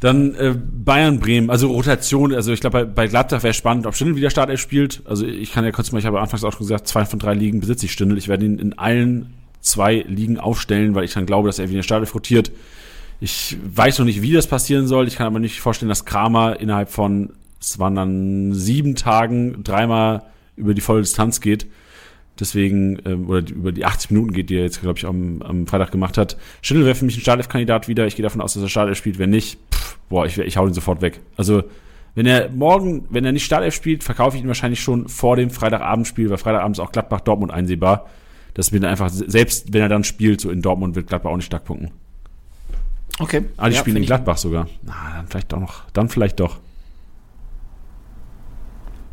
[0.01, 3.95] Dann äh, Bayern Bremen, also Rotation, also ich glaube bei, bei Gladbach wäre spannend, ob
[3.95, 5.03] Stindl wieder Startelf spielt.
[5.05, 7.35] Also ich kann ja kurz mal, ich habe anfangs auch schon gesagt, zwei von drei
[7.35, 8.17] Ligen besitze ich Stindl.
[8.17, 11.83] Ich werde ihn in allen zwei Ligen aufstellen, weil ich dann glaube, dass er wieder
[11.83, 12.51] Startelf rotiert.
[13.21, 15.07] Ich weiß noch nicht, wie das passieren soll.
[15.07, 20.23] Ich kann aber nicht vorstellen, dass Kramer innerhalb von, es waren dann sieben Tagen, dreimal
[20.57, 21.67] über die volle Distanz geht.
[22.41, 25.43] Deswegen, ähm, oder die, über die 80 Minuten geht, die er jetzt, glaube ich, am,
[25.43, 26.37] am Freitag gemacht hat.
[26.63, 28.07] Schindel wäre für mich ein Startelf-Kandidat wieder.
[28.07, 29.19] Ich gehe davon aus, dass er Startelf spielt.
[29.19, 31.21] Wenn nicht, pff, boah, ich, ich hau ihn sofort weg.
[31.37, 31.63] Also,
[32.15, 35.51] wenn er morgen, wenn er nicht Startelf spielt, verkaufe ich ihn wahrscheinlich schon vor dem
[35.51, 38.09] Freitagabendspiel, weil Freitagabend ist auch Gladbach-Dortmund einsehbar.
[38.55, 41.47] Das wird einfach, selbst wenn er dann spielt, so in Dortmund wird Gladbach auch nicht
[41.47, 41.93] stark punkten.
[43.19, 43.45] Okay.
[43.57, 44.67] Ah, die ja, spielen in Gladbach sogar.
[44.83, 45.83] Na, dann vielleicht doch noch.
[45.93, 46.59] Dann vielleicht doch.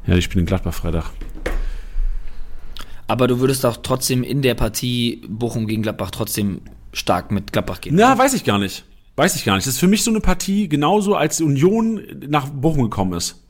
[0.07, 1.11] Ja, die spielen in Gladbach Freitag.
[3.07, 7.81] Aber du würdest auch trotzdem in der Partie Bochum gegen Gladbach trotzdem stark mit Gladbach
[7.81, 7.95] gehen.
[7.95, 8.83] Na, weiß ich gar nicht.
[9.15, 9.65] Weiß ich gar nicht.
[9.65, 13.41] Das ist für mich so eine Partie genauso, als Union nach Bochum gekommen ist.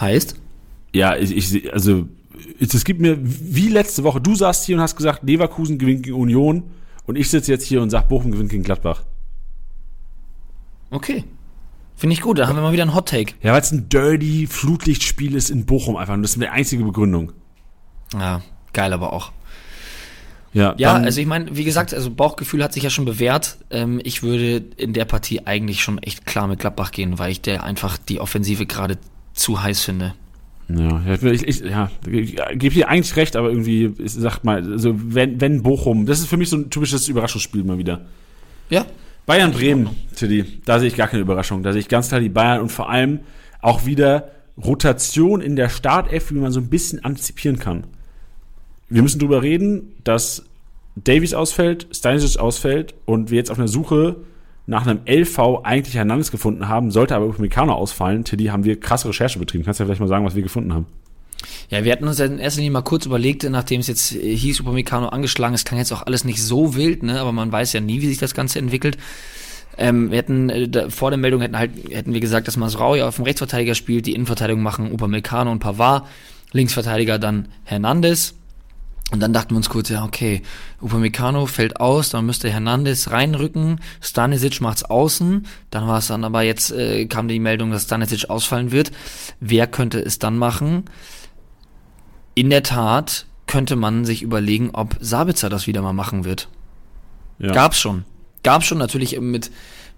[0.00, 0.40] Heißt?
[0.92, 2.08] Ja, ich, ich also
[2.58, 6.16] es gibt mir, wie letzte Woche, du saßt hier und hast gesagt, Leverkusen gewinnt gegen
[6.16, 6.64] Union
[7.06, 9.04] und ich sitze jetzt hier und sag, Bochum gewinnt gegen Gladbach.
[10.90, 11.24] Okay.
[11.96, 13.34] Finde ich gut, da haben wir mal wieder einen Hot Take.
[13.42, 16.84] Ja, weil es ein dirty Flutlichtspiel ist in Bochum einfach und das ist die einzige
[16.84, 17.32] Begründung.
[18.12, 18.42] Ja,
[18.72, 19.32] geil aber auch.
[20.52, 23.58] Ja, ja also ich meine, wie gesagt, also Bauchgefühl hat sich ja schon bewährt.
[23.70, 27.40] Ähm, ich würde in der Partie eigentlich schon echt klar mit Gladbach gehen, weil ich
[27.40, 28.98] der einfach die Offensive gerade
[29.32, 30.14] zu heiß finde.
[30.68, 34.94] Ja, ich, ich, ja, ich gebe dir eigentlich recht, aber irgendwie, ich sag mal, also
[34.96, 38.02] wenn, wenn Bochum, das ist für mich so ein typisches Überraschungsspiel mal wieder.
[38.70, 38.86] Ja.
[39.26, 41.62] Bayern Bremen, Tilly, da sehe ich gar keine Überraschung.
[41.62, 43.20] Da sehe ich ganz klar die Bayern und vor allem
[43.60, 44.30] auch wieder
[44.62, 47.86] Rotation in der Startelf, wie man so ein bisschen antizipieren kann.
[48.88, 50.44] Wir müssen drüber reden, dass
[50.96, 54.16] Davies ausfällt, Stanisic ausfällt und wir jetzt auf einer Suche
[54.66, 58.24] nach einem LV eigentlich Hernandez gefunden haben, sollte aber Upamecano ausfallen.
[58.24, 59.64] Tilly, haben wir krasse Recherche betrieben.
[59.64, 60.86] Kannst du ja vielleicht mal sagen, was wir gefunden haben?
[61.70, 64.60] Ja, wir hatten uns ja in erster Linie mal kurz überlegt, nachdem es jetzt hieß,
[64.60, 67.20] Upamecano angeschlagen ist, kann jetzt auch alles nicht so wild, ne?
[67.20, 68.98] aber man weiß ja nie, wie sich das Ganze entwickelt.
[69.76, 73.02] Ähm, wir hätten äh, da, vor der Meldung hätten halt hätten wir gesagt, dass Masraui
[73.02, 76.06] auf dem Rechtsverteidiger spielt, die Innenverteidigung machen Upamecano und Pavard,
[76.52, 78.34] Linksverteidiger dann Hernandez.
[79.12, 80.42] Und dann dachten wir uns kurz, ja, okay,
[80.80, 86.42] Upamecano fällt aus, dann müsste Hernandez reinrücken, Stanisic macht's außen, dann war es dann aber
[86.42, 88.92] jetzt, äh, kam die Meldung, dass Stanisic ausfallen wird.
[89.40, 90.84] Wer könnte es dann machen?
[92.34, 96.48] In der Tat könnte man sich überlegen, ob Sabitzer das wieder mal machen wird.
[97.38, 97.52] Ja.
[97.52, 98.04] Gab's schon.
[98.42, 99.50] Gab's schon natürlich mit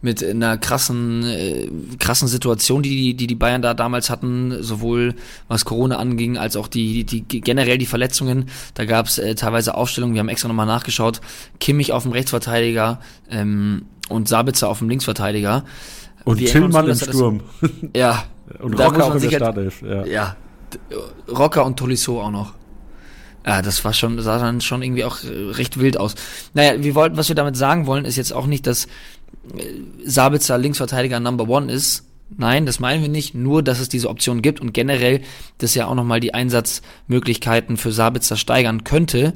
[0.03, 1.69] mit einer krassen, äh,
[1.99, 5.15] krassen Situation, die, die die Bayern da damals hatten, sowohl
[5.49, 8.47] was Corona anging, als auch die, die, die generell die Verletzungen.
[8.75, 11.21] Da gab es äh, teilweise Aufstellungen, wir haben extra nochmal nachgeschaut,
[11.61, 15.65] Kimmich auf dem Rechtsverteidiger ähm, und Sabitzer auf dem Linksverteidiger.
[16.25, 17.41] Und wir Tillmann im Sturm.
[17.61, 18.25] Das, ja.
[18.61, 19.83] und Rocker auch in der Startelf.
[19.83, 20.05] Ja.
[20.05, 20.37] ja.
[21.29, 22.55] Rocker und Tolisso auch noch.
[23.47, 26.17] Ja, das war schon, sah dann schon irgendwie auch äh, recht wild aus.
[26.53, 28.89] Naja, wir wollten, was wir damit sagen wollen, ist jetzt auch nicht, dass
[30.05, 32.05] Sabitzer Linksverteidiger Number One ist.
[32.37, 33.35] Nein, das meinen wir nicht.
[33.35, 35.21] Nur, dass es diese Option gibt und generell
[35.59, 39.35] das ja auch nochmal die Einsatzmöglichkeiten für Sabitzer steigern könnte.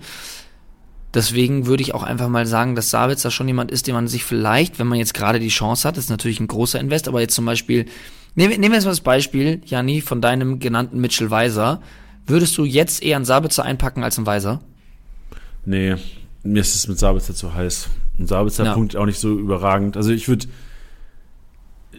[1.15, 4.25] Deswegen würde ich auch einfach mal sagen, dass Sabitzer schon jemand ist, den man sich
[4.25, 7.35] vielleicht, wenn man jetzt gerade die Chance hat, ist natürlich ein großer Invest, aber jetzt
[7.35, 7.87] zum Beispiel,
[8.35, 11.81] nehmen, nehmen wir jetzt mal das Beispiel, Janni, von deinem genannten Mitchell Weiser.
[12.27, 14.61] Würdest du jetzt eher einen Sabitzer einpacken als einen Weiser?
[15.65, 15.97] Nee,
[16.43, 17.89] mir ist es mit Sabitzer zu heiß.
[18.19, 18.75] Und Sabitzer ja.
[18.75, 19.97] Punkt auch nicht so überragend.
[19.97, 20.47] Also ich würde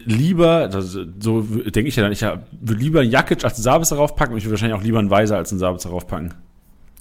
[0.04, 3.96] lieber, also so denke ich ja dann, ich würde lieber einen Jakic als einen Sabitzer
[3.96, 6.34] raufpacken und ich würde wahrscheinlich auch lieber einen Weiser als einen Sabitzer raufpacken.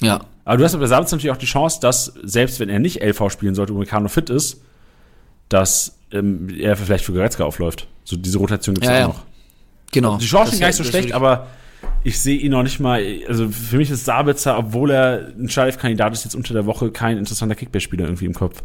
[0.01, 0.21] Ja.
[0.45, 3.31] Aber du hast bei Sabitzer natürlich auch die Chance, dass, selbst wenn er nicht LV
[3.31, 4.61] spielen sollte und Meccano fit ist,
[5.51, 7.87] dass ähm, er vielleicht für Goretzka aufläuft.
[8.03, 9.23] So diese Rotation gibt es ja, ja, auch noch.
[9.91, 10.17] Genau.
[10.17, 11.47] Die Chancen sind gar nicht so schlecht, aber
[12.03, 16.13] ich sehe ihn noch nicht mal, also für mich ist Sabitzer, obwohl er ein Schalf-Kandidat
[16.13, 18.63] ist, jetzt unter der Woche kein interessanter Kickbase-Spieler irgendwie im Kopf.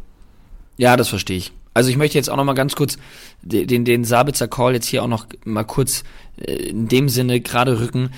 [0.76, 1.52] Ja, das verstehe ich.
[1.74, 2.98] Also ich möchte jetzt auch noch mal ganz kurz
[3.42, 6.04] den, den Sabitzer Call jetzt hier auch noch mal kurz
[6.38, 8.10] äh, in dem Sinne gerade rücken.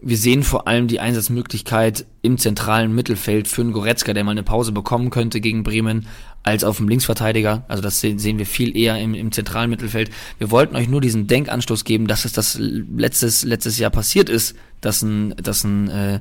[0.00, 4.44] Wir sehen vor allem die Einsatzmöglichkeit im zentralen Mittelfeld für einen Goretzka, der mal eine
[4.44, 6.06] Pause bekommen könnte gegen Bremen,
[6.44, 7.64] als auf dem Linksverteidiger.
[7.66, 10.10] Also das sehen, wir viel eher im, im zentralen Mittelfeld.
[10.38, 14.54] Wir wollten euch nur diesen Denkanstoß geben, dass es das letztes, letztes Jahr passiert ist,
[14.80, 16.20] dass ein, dass ein, äh,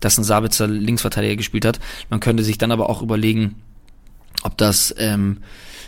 [0.00, 1.80] dass ein Sabitzer Linksverteidiger gespielt hat.
[2.10, 3.56] Man könnte sich dann aber auch überlegen,
[4.42, 5.38] ob das, ähm,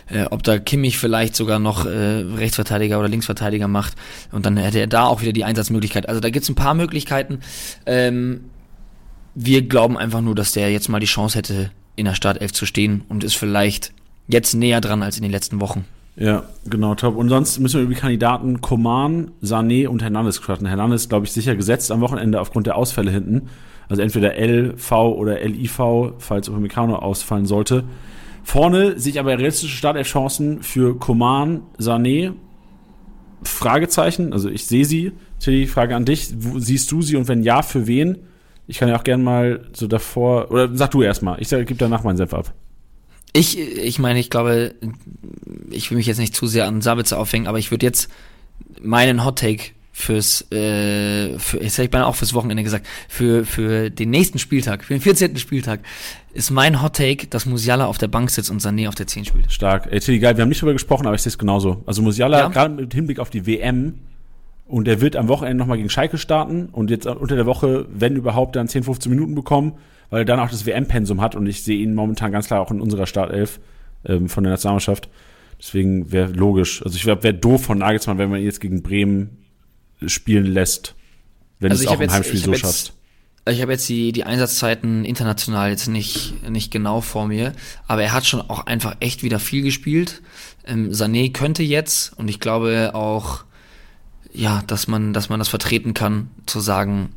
[0.09, 3.93] äh, ob da Kimmich vielleicht sogar noch äh, Rechtsverteidiger oder Linksverteidiger macht
[4.31, 6.07] und dann hätte er da auch wieder die Einsatzmöglichkeit.
[6.09, 7.39] Also da gibt's ein paar Möglichkeiten.
[7.85, 8.45] Ähm,
[9.35, 12.65] wir glauben einfach nur, dass der jetzt mal die Chance hätte, in der Startelf zu
[12.65, 13.93] stehen und ist vielleicht
[14.27, 15.85] jetzt näher dran als in den letzten Wochen.
[16.15, 17.15] Ja, genau, top.
[17.15, 20.67] Und sonst müssen wir über die Kandidaten Koman, Sané und Hernandez sprechen.
[20.67, 23.49] Hernandez, glaube ich, sicher gesetzt am Wochenende aufgrund der Ausfälle hinten.
[23.89, 27.83] Also entweder LV oder LIV, falls Upamecano ausfallen sollte.
[28.43, 32.33] Vorne sehe ich aber realistische Startelf-Chancen für Koman, Sané,
[33.43, 35.13] Fragezeichen, also ich sehe sie.
[35.39, 38.19] Tilly, Frage an dich, wo siehst du sie und wenn ja, für wen?
[38.67, 42.03] Ich kann ja auch gerne mal so davor, oder sag du erstmal, ich gebe danach
[42.03, 42.53] meinen Senf ab.
[43.33, 44.75] Ich, ich meine, ich glaube,
[45.71, 48.09] ich will mich jetzt nicht zu sehr an Sabitzer aufhängen, aber ich würde jetzt
[48.81, 53.45] meinen Hot Take fürs, äh, für, jetzt hätte ich beinahe auch fürs Wochenende gesagt, für,
[53.45, 55.37] für den nächsten Spieltag, für den 14.
[55.37, 55.81] Spieltag,
[56.33, 59.25] ist mein Hot Take, dass Musiala auf der Bank sitzt und Sané auf der 10
[59.25, 59.51] spielt.
[59.51, 59.87] Stark.
[59.91, 61.83] Ey, Tilly, geil, wir haben nicht drüber gesprochen, aber ich sehe es genauso.
[61.85, 62.47] Also Musiala, ja.
[62.47, 63.99] gerade mit Hinblick auf die WM,
[64.65, 68.15] und er wird am Wochenende nochmal gegen Schalke starten und jetzt unter der Woche, wenn
[68.15, 69.73] überhaupt, dann 10, 15 Minuten bekommen,
[70.09, 72.71] weil er dann auch das WM-Pensum hat und ich sehe ihn momentan ganz klar auch
[72.71, 73.59] in unserer Startelf
[74.05, 75.09] ähm, von der Nationalmannschaft.
[75.59, 76.81] Deswegen wäre logisch.
[76.83, 79.42] Also ich wäre doof von Nagelsmann, wenn man ihn jetzt gegen Bremen
[80.09, 80.95] spielen lässt,
[81.59, 82.93] wenn also es auch im Heimspiel so schafft.
[83.47, 87.53] ich habe jetzt die, die Einsatzzeiten international jetzt nicht, nicht genau vor mir,
[87.87, 90.21] aber er hat schon auch einfach echt wieder viel gespielt.
[90.65, 93.43] Ähm, Sané könnte jetzt, und ich glaube auch,
[94.33, 97.13] ja, dass man, dass man das vertreten kann, zu sagen,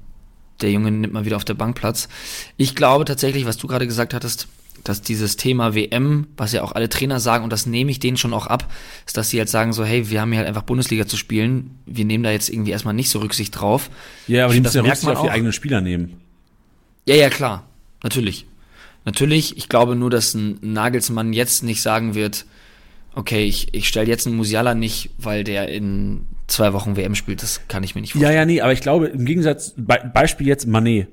[0.60, 2.08] der Junge nimmt mal wieder auf der Bank Platz.
[2.56, 4.48] Ich glaube tatsächlich, was du gerade gesagt hattest,
[4.88, 8.16] dass dieses Thema WM, was ja auch alle Trainer sagen, und das nehme ich denen
[8.16, 8.72] schon auch ab,
[9.06, 11.78] ist, dass sie halt sagen so, hey, wir haben hier halt einfach Bundesliga zu spielen,
[11.86, 13.90] wir nehmen da jetzt irgendwie erstmal nicht so Rücksicht drauf.
[14.26, 16.20] Ja, aber ich die müssen ja Rücksicht auf die eigenen Spieler nehmen.
[17.06, 17.68] Ja, ja, klar.
[18.02, 18.46] Natürlich.
[19.04, 22.44] Natürlich, ich glaube nur, dass ein Nagelsmann jetzt nicht sagen wird,
[23.14, 27.42] okay, ich, ich stelle jetzt einen Musiala nicht, weil der in zwei Wochen WM spielt.
[27.42, 28.32] Das kann ich mir nicht vorstellen.
[28.32, 31.08] Ja, ja, nee, aber ich glaube, im Gegensatz, Be Beispiel jetzt Manet.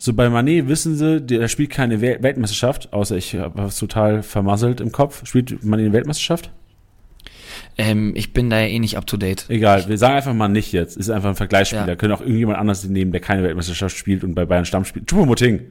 [0.00, 4.80] So bei Manet wissen sie, der spielt keine Weltmeisterschaft, außer ich habe es total vermasselt
[4.80, 5.26] im Kopf.
[5.26, 6.50] Spielt Manet eine Weltmeisterschaft?
[7.76, 9.46] Ähm, ich bin da ja eh nicht up to date.
[9.48, 10.96] Egal, wir sagen einfach mal nicht jetzt.
[10.96, 11.88] Ist einfach ein Vergleichsspieler.
[11.88, 11.96] Ja.
[11.96, 15.08] Können auch irgendjemand anders nehmen, der keine Weltmeisterschaft spielt und bei Bayern Stamm spielt.
[15.08, 15.62] Chupomoting.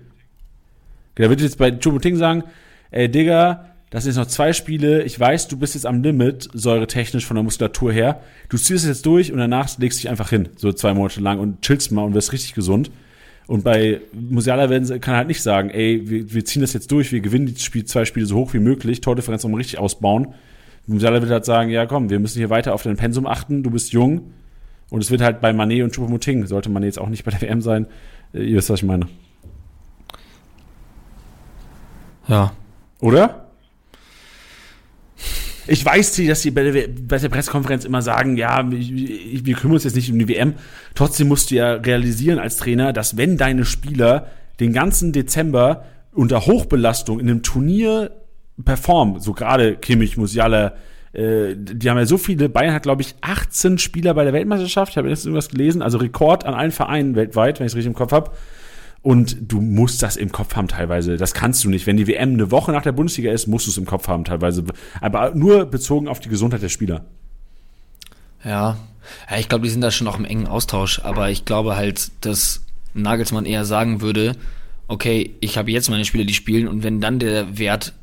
[1.17, 2.43] Der wird jetzt bei Chupomoting sagen,
[2.91, 5.03] ey Digga, das sind jetzt noch zwei Spiele.
[5.03, 8.21] Ich weiß, du bist jetzt am Limit, säuretechnisch von der Muskulatur her.
[8.49, 11.21] Du ziehst es jetzt durch und danach legst du dich einfach hin, so zwei Monate
[11.21, 12.91] lang und chillst mal und wirst richtig gesund.
[13.47, 17.13] Und bei Musiala werden kann halt nicht sagen, ey, wir, wir ziehen das jetzt durch,
[17.13, 20.33] wir gewinnen die Spiel, zwei Spiele so hoch wie möglich, Tordifferenz nochmal richtig ausbauen.
[20.85, 23.71] Musiala wird halt sagen, ja komm, wir müssen hier weiter auf dein Pensum achten, du
[23.71, 24.33] bist jung.
[24.89, 27.41] Und es wird halt bei Manet und Choupo-Moting, sollte Manet jetzt auch nicht bei der
[27.41, 27.87] WM sein.
[28.33, 29.07] Äh, ihr wisst, was ich meine.
[32.27, 32.53] Ja.
[32.99, 33.46] Oder?
[35.67, 39.83] Ich weiß, dass sie bei der, bei der Pressekonferenz immer sagen, ja, wir kümmern uns
[39.83, 40.53] jetzt nicht um die WM.
[40.95, 44.27] Trotzdem musst du ja realisieren als Trainer, dass wenn deine Spieler
[44.59, 48.11] den ganzen Dezember unter Hochbelastung in einem Turnier
[48.63, 50.73] performen, so gerade Kimmich, Musiala,
[51.13, 54.93] äh, die haben ja so viele, Bayern hat glaube ich 18 Spieler bei der Weltmeisterschaft,
[54.93, 57.91] ich habe jetzt irgendwas gelesen, also Rekord an allen Vereinen weltweit, wenn ich es richtig
[57.91, 58.31] im Kopf habe.
[59.07, 61.15] Und du musst das im Kopf haben teilweise.
[61.15, 61.87] Das kannst du nicht.
[61.87, 64.25] Wenn die WM eine Woche nach der Bundesliga ist, musst du es im Kopf haben
[64.25, 64.65] teilweise.
[64.99, 67.05] Aber nur bezogen auf die Gesundheit der Spieler.
[68.43, 68.75] Ja,
[69.31, 70.99] ja ich glaube, die sind da schon auch im engen Austausch.
[70.99, 74.33] Aber ich glaube halt, dass Nagelsmann eher sagen würde,
[74.89, 77.93] okay, ich habe jetzt meine Spieler, die spielen und wenn dann der Wert,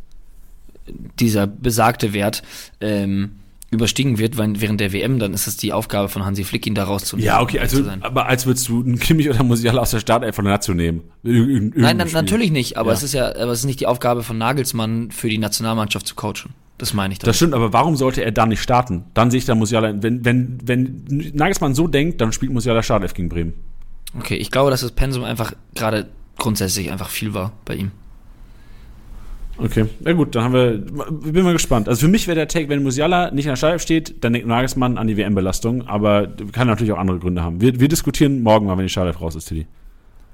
[1.20, 2.42] dieser besagte Wert,
[2.80, 3.40] ähm,
[3.74, 6.84] überstiegen wird während der WM, dann ist es die Aufgabe von Hansi Flick, ihn da
[6.84, 7.26] rauszunehmen.
[7.26, 10.44] Ja, okay, also, aber als würdest du einen Kimmich oder Musiala aus der Startelf von
[10.44, 11.02] der Nation nehmen?
[11.22, 12.96] Ir Nein, na, natürlich nicht, aber ja.
[12.96, 16.14] es ist ja, aber es ist nicht die Aufgabe von Nagelsmann, für die Nationalmannschaft zu
[16.14, 16.54] coachen.
[16.78, 17.18] Das meine ich.
[17.18, 17.28] Damit.
[17.28, 19.04] Das stimmt, aber warum sollte er dann nicht starten?
[19.14, 23.14] Dann sehe ich da Musiala, wenn, wenn, wenn Nagelsmann so denkt, dann spielt Musiala Startelf
[23.14, 23.54] gegen Bremen.
[24.18, 27.92] Okay, ich glaube, dass das Pensum einfach gerade grundsätzlich einfach viel war bei ihm.
[29.56, 31.88] Okay, ja gut, dann haben wir, bin mal gespannt.
[31.88, 34.48] Also für mich wäre der Take, wenn Musiala nicht in der Startelf steht, dann denkt
[34.48, 37.60] Nagelsmann an die WM-Belastung, aber kann natürlich auch andere Gründe haben.
[37.60, 39.66] Wir, wir diskutieren morgen mal, wenn die Startelf raus ist, Tilly.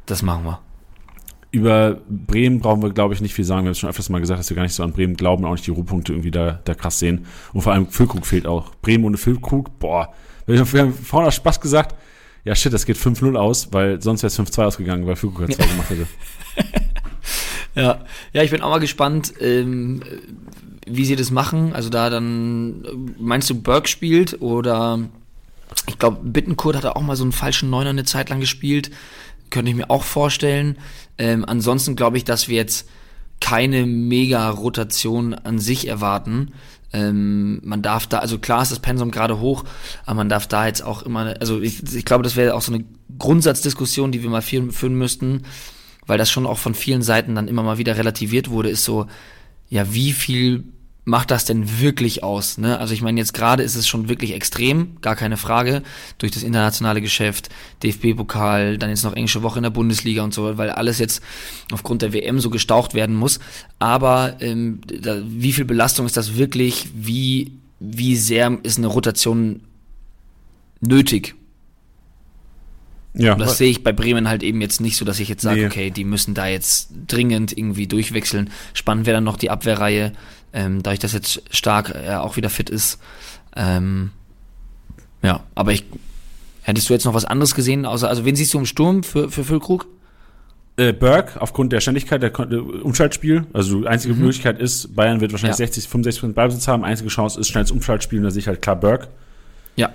[0.07, 0.61] Das machen wir.
[1.53, 3.64] Über Bremen brauchen wir, glaube ich, nicht viel sagen.
[3.64, 5.45] Wir haben es schon öfters mal gesagt, dass wir gar nicht so an Bremen glauben,
[5.45, 7.27] auch nicht die Ruhpunkte irgendwie da, da krass sehen.
[7.53, 8.75] Und vor allem Füllkrug fehlt auch.
[8.77, 10.14] Bremen ohne Füllkrug, boah.
[10.47, 11.97] Wir haben vorhin aus Spaß gesagt,
[12.45, 15.57] ja shit, das geht 5-0 aus, weil sonst wäre es 5-2 ausgegangen, weil Füllkrug ja
[15.57, 16.07] zwei gemacht hätte.
[17.75, 20.03] Ja, ja, ich bin auch mal gespannt, ähm,
[20.87, 21.73] wie sie das machen.
[21.73, 22.85] Also da dann,
[23.18, 25.01] meinst du, Burke spielt oder
[25.87, 28.91] ich glaube, Bittenkurt hat auch mal so einen falschen Neuner eine Zeit lang gespielt.
[29.51, 30.79] Könnte ich mir auch vorstellen.
[31.18, 32.89] Ähm, ansonsten glaube ich, dass wir jetzt
[33.41, 36.53] keine Mega-Rotation an sich erwarten.
[36.93, 39.64] Ähm, man darf da, also klar ist das Pensum gerade hoch,
[40.05, 42.73] aber man darf da jetzt auch immer, also ich, ich glaube, das wäre auch so
[42.73, 42.85] eine
[43.18, 45.45] Grundsatzdiskussion, die wir mal führen, führen müssten
[46.11, 49.07] weil das schon auch von vielen Seiten dann immer mal wieder relativiert wurde, ist so,
[49.69, 50.65] ja, wie viel
[51.05, 52.59] macht das denn wirklich aus?
[52.59, 52.81] Ne?
[52.81, 55.85] Also ich meine, jetzt gerade ist es schon wirklich extrem, gar keine Frage,
[56.19, 57.49] durch das internationale Geschäft,
[57.85, 61.23] DFB-Pokal, dann jetzt noch englische Woche in der Bundesliga und so, weil alles jetzt
[61.71, 63.39] aufgrund der WM so gestaucht werden muss.
[63.79, 66.89] Aber ähm, da, wie viel Belastung ist das wirklich?
[66.93, 69.61] Wie, wie sehr ist eine Rotation
[70.81, 71.37] nötig?
[73.15, 73.33] Ja.
[73.33, 75.61] Und das sehe ich bei Bremen halt eben jetzt nicht so, dass ich jetzt sage,
[75.61, 75.67] nee.
[75.67, 78.51] okay, die müssen da jetzt dringend irgendwie durchwechseln.
[78.73, 80.13] Spannend wäre dann noch die Abwehrreihe,
[80.53, 83.01] ähm, da ich das jetzt stark äh, auch wieder fit ist.
[83.57, 84.13] Ähm,
[85.23, 85.85] ja, aber ich
[86.63, 89.31] hättest du jetzt noch was anderes gesehen, außer, also wen siehst du im Sturm für,
[89.31, 89.87] für Füllkrug?
[90.77, 94.21] Äh, Burke, aufgrund der Ständigkeit der Umschaltspiel, also die einzige mhm.
[94.21, 95.67] Möglichkeit ist, Bayern wird wahrscheinlich ja.
[95.67, 98.77] 60, 65% Ballbesitz haben, einzige Chance ist schnelles Umschaltspiel und da sehe ich halt klar
[98.77, 99.09] Burke.
[99.77, 99.91] Ja.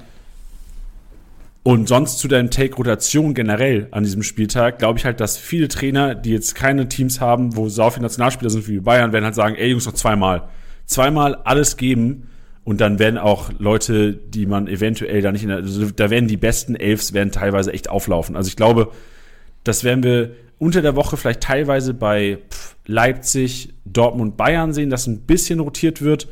[1.68, 6.14] Und sonst zu deinem Take-Rotation generell an diesem Spieltag, glaube ich halt, dass viele Trainer,
[6.14, 9.56] die jetzt keine Teams haben, wo so viele Nationalspieler sind wie Bayern, werden halt sagen,
[9.56, 10.48] ey Jungs, noch zweimal.
[10.86, 12.30] Zweimal alles geben
[12.66, 16.28] und dann werden auch Leute, die man eventuell da nicht in der, also da werden
[16.28, 18.36] die besten Elfs werden teilweise echt auflaufen.
[18.36, 18.92] Also ich glaube,
[19.64, 22.38] das werden wir unter der Woche vielleicht teilweise bei
[22.86, 26.28] Leipzig, Dortmund, Bayern sehen, dass ein bisschen rotiert wird.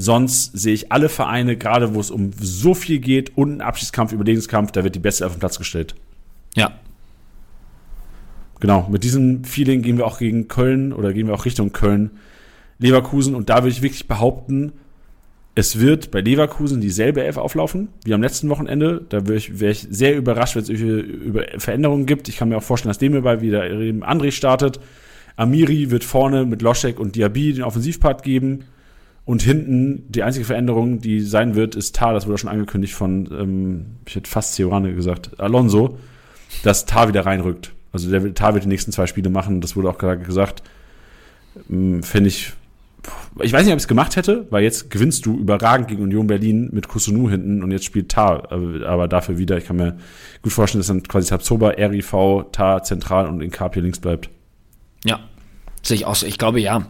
[0.00, 4.12] Sonst sehe ich alle Vereine, gerade wo es um so viel geht und einen Abschiedskampf,
[4.12, 5.94] Überlegungskampf, da wird die Beste auf den Platz gestellt.
[6.56, 6.72] Ja.
[8.60, 12.12] Genau, mit diesem Feeling gehen wir auch gegen Köln oder gehen wir auch Richtung Köln,
[12.78, 14.72] Leverkusen und da würde ich wirklich behaupten,
[15.54, 19.04] es wird bei Leverkusen dieselbe Elf auflaufen wie am letzten Wochenende.
[19.10, 22.26] Da wäre ich, wär ich sehr überrascht, wenn es über Veränderungen gibt.
[22.30, 24.80] Ich kann mir auch vorstellen, dass Demirbay wieder André startet.
[25.36, 28.64] Amiri wird vorne mit Loschek und Diaby den Offensivpart geben.
[29.30, 33.28] Und hinten, die einzige Veränderung, die sein wird, ist Tar, das wurde schon angekündigt von,
[33.30, 36.00] ähm, ich hätte fast Ciorane gesagt, Alonso,
[36.64, 37.70] dass Tar wieder reinrückt.
[37.92, 40.64] Also der Tar wird die nächsten zwei Spiele machen, das wurde auch gerade gesagt.
[41.70, 42.54] Ähm, Fände ich
[43.40, 46.26] ich weiß nicht, ob ich es gemacht hätte, weil jetzt gewinnst du überragend gegen Union
[46.26, 49.56] Berlin mit Kusunu hinten und jetzt spielt Tar aber dafür wieder.
[49.58, 49.96] Ich kann mir
[50.42, 54.28] gut vorstellen, dass dann quasi Tabsoba, RIV, Tar zentral und in Carpio links bleibt.
[55.04, 55.20] Ja,
[55.82, 56.26] sehe ich auch so.
[56.26, 56.88] Ich glaube ja,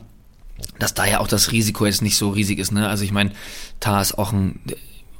[0.79, 2.73] dass da ja auch das Risiko jetzt nicht so riesig ist.
[2.73, 2.89] Ne?
[2.89, 3.33] Also ich meine,
[3.81, 4.61] Tar ist auch ein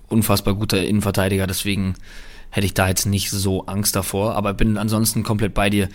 [0.09, 1.95] unfassbar guter Innenverteidiger, deswegen
[2.51, 5.89] hätte ich da jetzt nicht so Angst davor, aber bin ansonsten komplett bei dir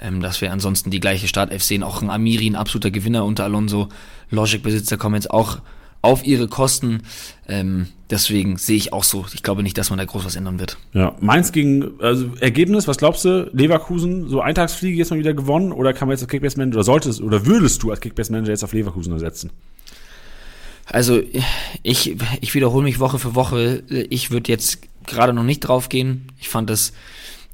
[0.00, 1.82] ähm, dass wir ansonsten die gleiche Startelf sehen.
[1.82, 3.88] Auch ein Amiri, ein absoluter Gewinner unter Alonso.
[4.30, 5.58] Logic-Besitzer kommen jetzt auch
[6.02, 7.02] auf ihre Kosten.
[7.48, 9.26] Ähm, deswegen sehe ich auch so.
[9.34, 10.78] Ich glaube nicht, dass man da groß was ändern wird.
[10.92, 13.50] Ja, Mainz gegen, also Ergebnis, was glaubst du?
[13.52, 15.72] Leverkusen, so Eintagsfliege jetzt mal wieder gewonnen?
[15.72, 18.72] Oder kann man jetzt als Kickbase-Manager, oder solltest, oder würdest du als Kickbase-Manager jetzt auf
[18.72, 19.50] Leverkusen ersetzen?
[20.86, 21.20] Also,
[21.82, 23.84] ich, ich wiederhole mich Woche für Woche.
[23.88, 26.32] Ich würde jetzt gerade noch nicht drauf gehen.
[26.40, 26.92] Ich fand das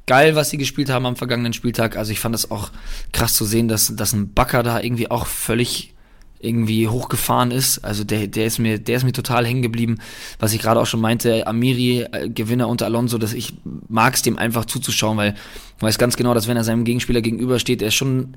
[0.06, 1.96] geil, was sie gespielt haben am vergangenen Spieltag.
[1.96, 2.70] Also ich fand es auch
[3.12, 5.94] krass zu sehen, dass, dass ein Backer da irgendwie auch völlig
[6.38, 7.78] irgendwie hochgefahren ist.
[7.84, 9.98] Also der, der ist mir, der ist mir total hängen geblieben.
[10.38, 13.54] Was ich gerade auch schon meinte, Amiri, äh, Gewinner unter Alonso, dass ich
[13.88, 15.34] mag es dem einfach zuzuschauen, weil
[15.76, 18.36] ich weiß ganz genau, dass wenn er seinem Gegenspieler gegenübersteht, er schon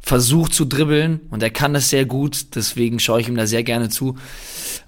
[0.00, 3.62] versucht zu dribbeln und er kann das sehr gut, deswegen schaue ich ihm da sehr
[3.62, 4.16] gerne zu.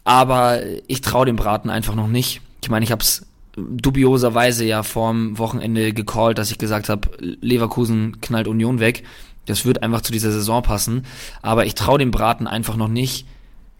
[0.04, 2.40] Aber ich traue dem Braten einfach noch nicht.
[2.62, 3.26] Ich meine, ich habe es
[3.56, 9.02] dubioserweise ja vorm Wochenende gecallt, dass ich gesagt habe, Leverkusen knallt Union weg.
[9.46, 11.04] Das wird einfach zu dieser Saison passen.
[11.42, 13.26] Aber ich traue dem Braten einfach noch nicht.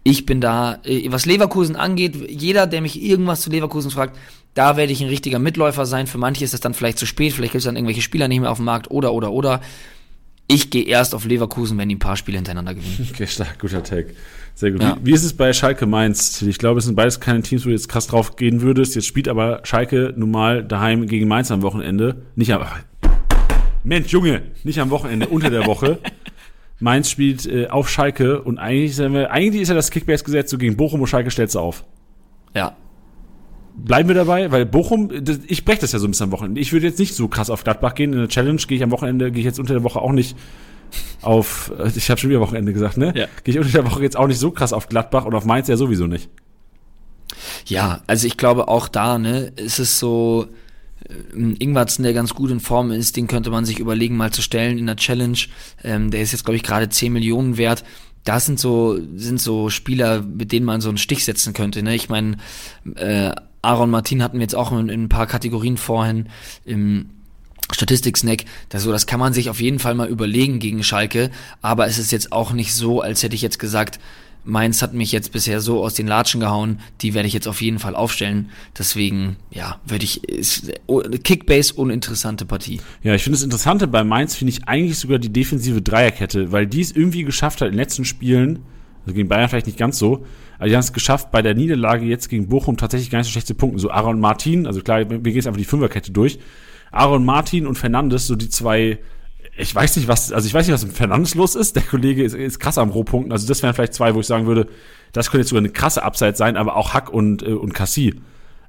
[0.03, 4.17] Ich bin da, äh, was Leverkusen angeht, jeder, der mich irgendwas zu Leverkusen fragt,
[4.53, 6.07] da werde ich ein richtiger Mitläufer sein.
[6.07, 8.41] Für manche ist das dann vielleicht zu spät, vielleicht gibt es dann irgendwelche Spieler nicht
[8.41, 9.61] mehr auf dem Markt oder, oder, oder.
[10.47, 13.07] Ich gehe erst auf Leverkusen, wenn die ein paar Spiele hintereinander gewinnen.
[13.13, 14.15] Okay, stark, guter Take.
[14.55, 14.81] Sehr gut.
[14.81, 14.97] Ja.
[14.99, 16.41] Wie, wie, ist es bei Schalke Mainz?
[16.41, 18.95] Ich glaube, es sind beides keine Teams, wo du jetzt krass drauf gehen würdest.
[18.95, 22.23] Jetzt spielt aber Schalke nun mal daheim gegen Mainz am Wochenende.
[22.35, 22.65] Nicht am.
[23.83, 25.99] Mensch, Junge, nicht am Wochenende, unter der Woche.
[26.79, 30.77] Mainz spielt äh, auf Schalke und eigentlich, wir, eigentlich ist ja das Kickbase-Gesetz so gegen
[30.77, 31.83] Bochum und Schalke stellt auf.
[32.55, 32.75] Ja.
[33.75, 36.59] Bleiben wir dabei, weil Bochum, das, ich breche das ja so ein bisschen am Wochenende.
[36.59, 38.13] Ich würde jetzt nicht so krass auf Gladbach gehen.
[38.13, 40.35] In der Challenge gehe ich am Wochenende, gehe ich jetzt unter der Woche auch nicht
[41.21, 43.13] auf, äh, ich habe schon wieder Wochenende gesagt, ne?
[43.15, 43.27] Ja.
[43.43, 45.67] Gehe ich unter der Woche jetzt auch nicht so krass auf Gladbach und auf Mainz
[45.67, 46.29] ja sowieso nicht.
[47.65, 50.47] Ja, also ich glaube auch da, ne, ist es so,
[51.33, 54.77] Ingwarzen, der ganz gut in Form ist, den könnte man sich überlegen, mal zu stellen
[54.77, 55.37] in der Challenge.
[55.83, 57.83] Ähm, der ist jetzt, glaube ich, gerade 10 Millionen wert.
[58.23, 61.81] Das sind so, sind so Spieler, mit denen man so einen Stich setzen könnte.
[61.81, 61.95] Ne?
[61.95, 62.37] Ich meine,
[62.95, 63.31] äh,
[63.61, 66.27] Aaron Martin hatten wir jetzt auch in, in ein paar Kategorien vorhin.
[66.65, 67.09] Im,
[67.73, 71.31] Statistik-Snack, das, so, das kann man sich auf jeden Fall mal überlegen gegen Schalke,
[71.61, 73.99] aber es ist jetzt auch nicht so, als hätte ich jetzt gesagt,
[74.43, 77.61] Mainz hat mich jetzt bisher so aus den Latschen gehauen, die werde ich jetzt auf
[77.61, 78.49] jeden Fall aufstellen.
[78.77, 80.71] Deswegen, ja, würde ich, ist,
[81.23, 82.81] Kickbase uninteressante Partie.
[83.03, 86.65] Ja, ich finde das Interessante bei Mainz finde ich eigentlich sogar die defensive Dreierkette, weil
[86.65, 88.59] die es irgendwie geschafft hat in den letzten Spielen,
[89.05, 90.25] also gegen Bayern vielleicht nicht ganz so,
[90.57, 93.31] aber die haben es geschafft, bei der Niederlage jetzt gegen Bochum tatsächlich gar nicht so
[93.31, 93.79] schlechte Punkte.
[93.79, 96.39] So Aaron Martin, also klar, wir gehen jetzt einfach die Fünferkette durch,
[96.91, 98.99] Aaron Martin und Fernandes, so die zwei,
[99.57, 101.75] ich weiß nicht, was, also ich weiß nicht, was mit Fernandes los ist.
[101.75, 103.31] Der Kollege ist, ist krass am Rohpunkten.
[103.31, 104.67] Also das wären vielleicht zwei, wo ich sagen würde,
[105.13, 108.15] das könnte jetzt sogar eine krasse Upside sein, aber auch Hack und, äh, und Cassie.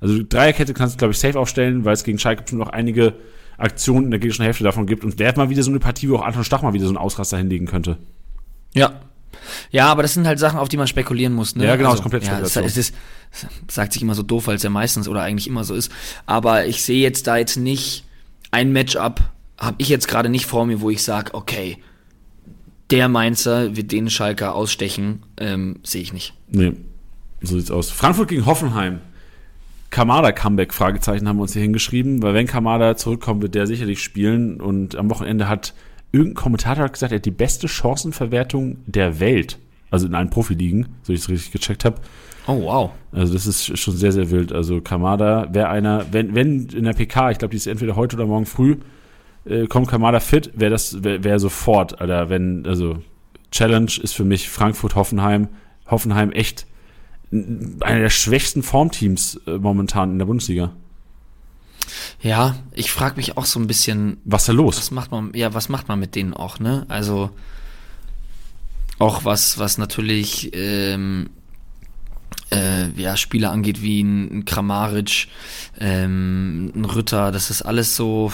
[0.01, 3.15] Also Dreierkette kannst du, glaube ich, safe aufstellen, weil es gegen Schalke bestimmt noch einige
[3.57, 5.05] Aktionen in der gegnerischen Hälfte davon gibt.
[5.05, 6.99] Und wäre mal wieder so eine Partie, wo auch Anton Stach mal wieder so einen
[6.99, 7.99] Ausraster hinlegen könnte.
[8.75, 9.01] Ja,
[9.71, 11.57] ja, aber das sind halt Sachen, auf die man spekulieren muss.
[11.57, 11.67] Ne?
[11.67, 12.95] Ja, genau, also, ist komplett ja, es, es ist,
[13.31, 15.91] es sagt sich immer so doof, weil es ja meistens oder eigentlich immer so ist.
[16.27, 18.05] Aber ich sehe jetzt da jetzt nicht
[18.51, 19.21] ein Matchup
[19.63, 21.79] habe ich jetzt gerade nicht vor mir, wo ich sage, okay,
[22.91, 26.35] der Mainzer wird den Schalker ausstechen, ähm, sehe ich nicht.
[26.51, 26.73] Nee,
[27.41, 27.91] so sieht's aus.
[27.91, 29.01] Frankfurt gegen Hoffenheim.
[29.91, 34.61] Kamada-Comeback, Fragezeichen haben wir uns hier hingeschrieben, weil wenn Kamada zurückkommt, wird der sicherlich spielen
[34.61, 35.75] und am Wochenende hat
[36.13, 39.59] irgendein Kommentator gesagt, er hat die beste Chancenverwertung der Welt,
[39.91, 41.97] also in allen Profiligen, so ich es richtig gecheckt habe.
[42.47, 42.91] Oh, wow.
[43.13, 44.51] Also das ist schon sehr, sehr wild.
[44.51, 48.17] Also Kamada wäre einer, wenn, wenn in der PK, ich glaube, die ist entweder heute
[48.17, 48.79] oder morgen früh,
[49.45, 52.99] äh, kommt Kamada fit, wäre das wäre wär sofort, Alter, wenn also
[53.51, 55.49] Challenge ist für mich Frankfurt Hoffenheim,
[55.91, 56.67] Hoffenheim echt
[57.31, 60.73] einer der schwächsten Formteams äh, momentan in der Bundesliga.
[62.21, 64.79] Ja, ich frage mich auch so ein bisschen, was da los?
[64.79, 65.33] Was macht man?
[65.35, 66.61] Ja, was macht man mit denen auch?
[66.61, 67.31] Ne, also
[68.99, 71.31] auch was was natürlich ähm,
[72.53, 75.29] äh, ja, Spieler angeht wie ein, ein Kramaric,
[75.81, 78.33] ähm, ein Rütter, das ist alles so.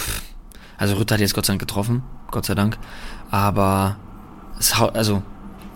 [0.78, 2.78] Also Rütter hat jetzt Gott sei Dank getroffen, Gott sei Dank.
[3.30, 3.96] Aber
[4.58, 5.22] es haut, also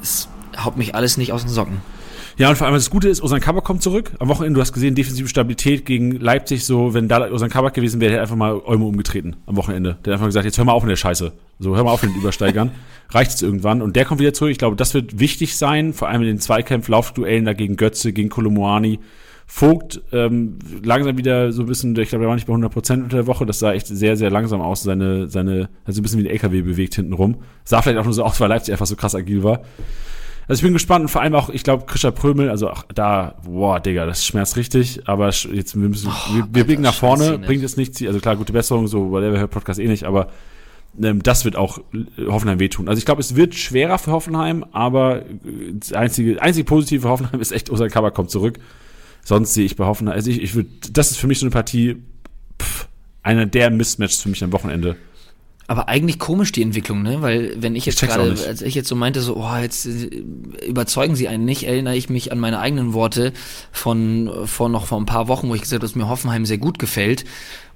[0.00, 1.82] es haut mich alles nicht aus den Socken.
[2.38, 4.12] Ja, und vor allem das Gute ist, Osan Kabak kommt zurück.
[4.18, 8.00] Am Wochenende, du hast gesehen, defensive Stabilität gegen Leipzig, so, wenn da Osan Kabak gewesen
[8.00, 9.98] wäre, der hätte einfach mal Olmo umgetreten am Wochenende.
[10.04, 11.32] Der hat einfach gesagt, jetzt hör mal auf mit der Scheiße.
[11.58, 12.70] So, hör mal auf mit den Übersteigern.
[13.10, 13.82] Reicht es irgendwann.
[13.82, 14.50] Und der kommt wieder zurück.
[14.50, 18.12] Ich glaube, das wird wichtig sein, vor allem in den Zweikampf, Laufduellen da gegen Götze,
[18.12, 18.98] gegen Kolomoani.
[19.54, 23.02] Vogt ähm, langsam wieder so ein bisschen, ich glaube, er war nicht bei 100 Prozent
[23.02, 26.20] unter der Woche, das sah echt sehr, sehr langsam aus, seine, seine, also ein bisschen
[26.20, 27.36] wie ein LKW bewegt hinten rum.
[27.62, 29.60] Sah vielleicht auch nur so aus, weil Leipzig einfach so krass agil war.
[30.48, 33.34] Also ich bin gespannt und vor allem auch, ich glaube, Christian Prömel, also auch da,
[33.44, 37.38] boah, Digga, das schmerzt richtig, aber jetzt, wir müssen, oh, wir, wir blicken nach vorne,
[37.38, 40.28] bringt es nichts, also klar, gute Besserung, so, whatever, hört Podcast eh nicht, aber
[40.98, 41.78] ähm, das wird auch
[42.26, 42.88] Hoffenheim wehtun.
[42.88, 45.24] Also ich glaube, es wird schwerer für Hoffenheim, aber
[45.74, 48.58] das einzige, einzige positive für Hoffenheim ist echt, Osan Kabak kommt zurück.
[49.24, 51.50] Sonst sehe ich bei Hoffenheim, also ich, ich würde, das ist für mich so eine
[51.50, 51.96] Partie,
[52.60, 52.88] pff,
[53.22, 54.96] einer der Mismatches für mich am Wochenende.
[55.68, 57.22] Aber eigentlich komisch die Entwicklung, ne?
[57.22, 60.24] Weil wenn ich jetzt gerade, als ich jetzt so meinte, so, oh, jetzt äh,
[60.66, 63.32] überzeugen sie einen nicht, erinnere ich mich an meine eigenen Worte
[63.70, 66.58] von vor noch vor ein paar Wochen, wo ich gesagt habe, dass mir Hoffenheim sehr
[66.58, 67.24] gut gefällt.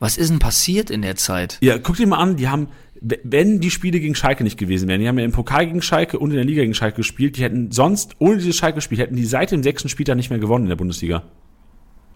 [0.00, 1.58] Was ist denn passiert in der Zeit?
[1.62, 2.68] Ja, guck dir mal an, die haben,
[3.00, 6.18] wenn die Spiele gegen Schalke nicht gewesen wären, die haben ja im Pokal gegen Schalke
[6.18, 9.24] und in der Liga gegen Schalke gespielt, die hätten sonst, ohne dieses Schalke-Spiel, hätten die
[9.24, 11.24] seit dem sechsten Spieltag nicht mehr gewonnen in der Bundesliga.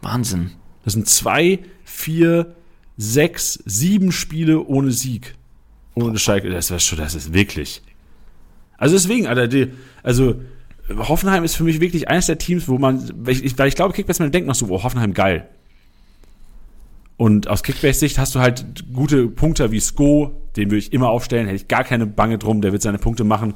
[0.03, 0.53] Wahnsinn.
[0.85, 2.55] Das sind zwei, vier,
[2.97, 5.35] sechs, sieben Spiele ohne Sieg
[5.95, 7.83] ohne Schalke, das wäre schon, das ist wirklich.
[8.78, 9.68] Also deswegen, Alter, die,
[10.03, 10.41] also
[10.89, 13.95] Hoffenheim ist für mich wirklich eines der Teams, wo man, weil ich, weil ich glaube,
[13.95, 15.49] Kickbase denkt noch so, oh, Hoffenheim geil.
[17.20, 18.64] Und aus Kickbase-Sicht hast du halt
[18.94, 22.62] gute Punkte wie Sko, den würde ich immer aufstellen, hätte ich gar keine Bange drum,
[22.62, 23.52] der wird seine Punkte machen.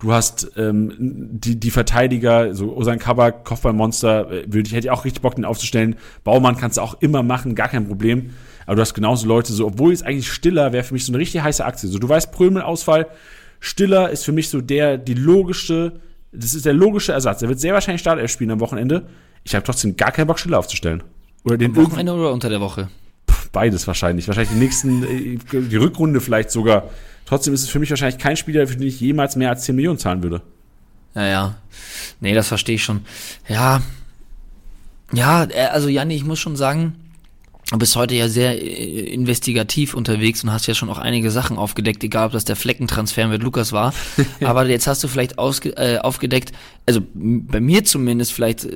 [0.00, 4.90] Du hast ähm, die, die Verteidiger, so Osan Kabak, Kopfballmonster, äh, würde ich, hätte ich
[4.90, 5.94] auch richtig Bock, den aufzustellen.
[6.24, 8.30] Baumann kannst du auch immer machen, gar kein Problem.
[8.66, 11.20] Aber du hast genauso Leute, so, obwohl es eigentlich Stiller wäre für mich so eine
[11.20, 11.88] richtig heiße Aktie.
[11.88, 13.06] So, du weißt, Prömel-Ausfall,
[13.60, 16.00] Stiller ist für mich so der, die logische,
[16.32, 17.40] das ist der logische Ersatz.
[17.40, 19.06] Er wird sehr wahrscheinlich Startelf spielen am Wochenende.
[19.44, 21.04] Ich habe trotzdem gar keinen Bock, Stiller aufzustellen.
[21.46, 22.88] Oder den am Wochenende oder unter der Woche?
[23.52, 24.26] Beides wahrscheinlich.
[24.26, 26.90] Wahrscheinlich die nächsten, äh, die Rückrunde vielleicht sogar.
[27.24, 29.76] Trotzdem ist es für mich wahrscheinlich kein Spieler, für den ich jemals mehr als 10
[29.76, 30.42] Millionen zahlen würde.
[31.14, 31.56] Ja, ja.
[32.20, 33.02] Nee, das verstehe ich schon.
[33.48, 33.80] Ja.
[35.12, 36.94] Ja, äh, also Janni, ich muss schon sagen,
[37.72, 41.58] Du bist heute ja sehr äh, investigativ unterwegs und hast ja schon auch einige Sachen
[41.58, 43.92] aufgedeckt, egal ob das der Fleckentransfer mit Lukas war.
[44.40, 46.52] Aber jetzt hast du vielleicht ausge, äh, aufgedeckt,
[46.86, 48.68] also bei mir zumindest, vielleicht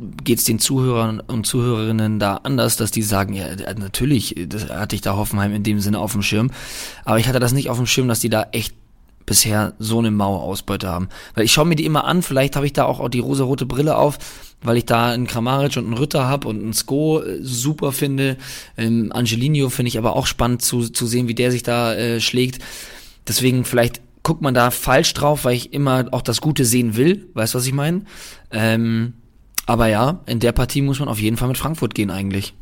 [0.00, 3.46] äh, geht's den Zuhörern und Zuhörerinnen da anders, dass die sagen, ja,
[3.78, 6.50] natürlich, das hatte ich da Hoffenheim in dem Sinne auf dem Schirm.
[7.04, 8.74] Aber ich hatte das nicht auf dem Schirm, dass die da echt
[9.26, 11.08] bisher so eine Mauerausbeute haben.
[11.34, 13.96] Weil ich schaue mir die immer an, vielleicht habe ich da auch, die rosa-rote Brille
[13.96, 14.18] auf,
[14.60, 18.36] weil ich da einen Kramaric und einen Rütter habe und einen Sko äh, super finde.
[18.76, 22.20] Ähm, Angelino finde ich aber auch spannend zu, zu sehen, wie der sich da äh,
[22.20, 22.60] schlägt.
[23.28, 27.28] Deswegen vielleicht guckt man da falsch drauf, weil ich immer auch das Gute sehen will.
[27.34, 28.02] Weißt du, was ich meine?
[28.50, 29.14] Ähm,
[29.70, 32.54] aber ja, in der Partie muss man auf jeden Fall mit Frankfurt gehen eigentlich.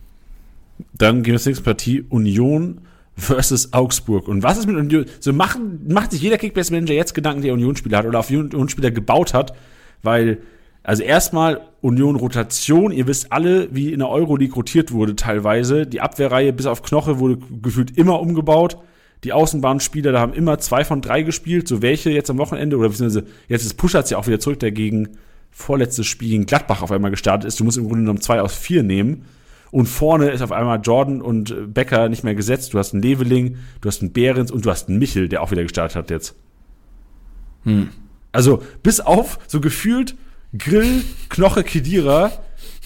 [0.93, 2.05] Dann gehen wir zur nächsten Partie.
[2.11, 2.83] Union
[3.17, 4.29] versus Augsburg.
[4.29, 5.07] Und was ist mit Union?
[5.19, 9.33] So machen, macht sich jeder Kickbase-Manager jetzt Gedanken, der Unionsspieler hat oder auf Unionsspieler gebaut
[9.33, 9.55] hat,
[10.03, 10.43] weil,
[10.83, 15.87] also erstmal Union Rotation, ihr wisst alle, wie in der Euroleague rotiert wurde teilweise.
[15.87, 18.77] Die Abwehrreihe bis auf Knoche wurde gefühlt immer umgebaut.
[19.25, 22.91] Die Außenbahnspieler, da haben immer zwei von drei gespielt, so welche jetzt am Wochenende, oder
[22.91, 25.09] beziehungsweise jetzt ist Puschatz ja auch wieder zurück, der gegen
[25.51, 27.59] vorletztes Spiel gegen Gladbach auf einmal gestartet ist.
[27.61, 29.25] Du musst im Grunde genommen zwei aus vier nehmen.
[29.71, 32.73] Und vorne ist auf einmal Jordan und Becker nicht mehr gesetzt.
[32.73, 35.51] Du hast einen Leveling, du hast einen Behrens und du hast einen Michel, der auch
[35.51, 36.35] wieder gestartet hat jetzt.
[37.65, 37.91] Hm.
[38.33, 40.15] Also bis auf so gefühlt
[40.57, 42.33] Grill, Knoche, Kedira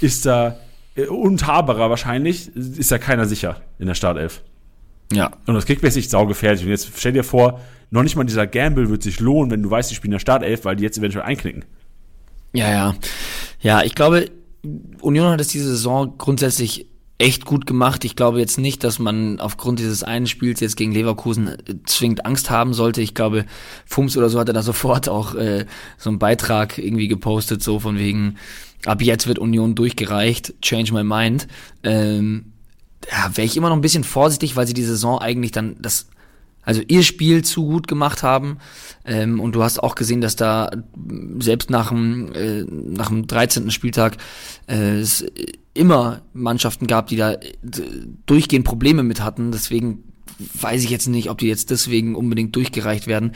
[0.01, 0.59] ist da
[0.97, 4.43] äh, und Haberer wahrscheinlich, ist da keiner sicher in der Startelf.
[5.13, 5.31] Ja.
[5.47, 6.65] Und das Kickbase ist saugefährlich.
[6.65, 7.61] Und jetzt stell dir vor,
[7.91, 10.21] noch nicht mal dieser Gamble wird sich lohnen, wenn du weißt, die spielen in der
[10.21, 11.65] Startelf, weil die jetzt eventuell einknicken.
[12.53, 12.95] Ja, ja.
[13.61, 14.31] Ja, ich glaube,
[15.01, 16.87] Union hat es diese Saison grundsätzlich
[17.19, 18.05] echt gut gemacht.
[18.05, 21.57] Ich glaube jetzt nicht, dass man aufgrund dieses einen Spiels jetzt gegen Leverkusen äh,
[21.87, 23.01] zwingend Angst haben sollte.
[23.01, 23.47] Ich glaube,
[23.87, 25.67] Fums oder so hat er da sofort auch äh,
[25.99, 28.37] so einen Beitrag irgendwie gepostet, so von wegen,
[28.85, 31.47] ab jetzt wird Union durchgereicht, change my mind.
[31.85, 32.53] Ähm,
[33.11, 36.07] ja, wäre ich immer noch ein bisschen vorsichtig, weil sie die Saison eigentlich dann das
[36.63, 38.59] also ihr Spiel zu gut gemacht haben.
[39.05, 40.71] Ähm, und du hast auch gesehen, dass da
[41.39, 43.71] selbst nach dem, äh, nach dem 13.
[43.71, 44.17] Spieltag
[44.69, 45.25] äh, es
[45.75, 47.53] immer Mannschaften gab, die da äh,
[48.27, 49.53] durchgehend Probleme mit hatten.
[49.53, 50.05] Deswegen
[50.39, 53.33] weiß ich jetzt nicht, ob die jetzt deswegen unbedingt durchgereicht werden.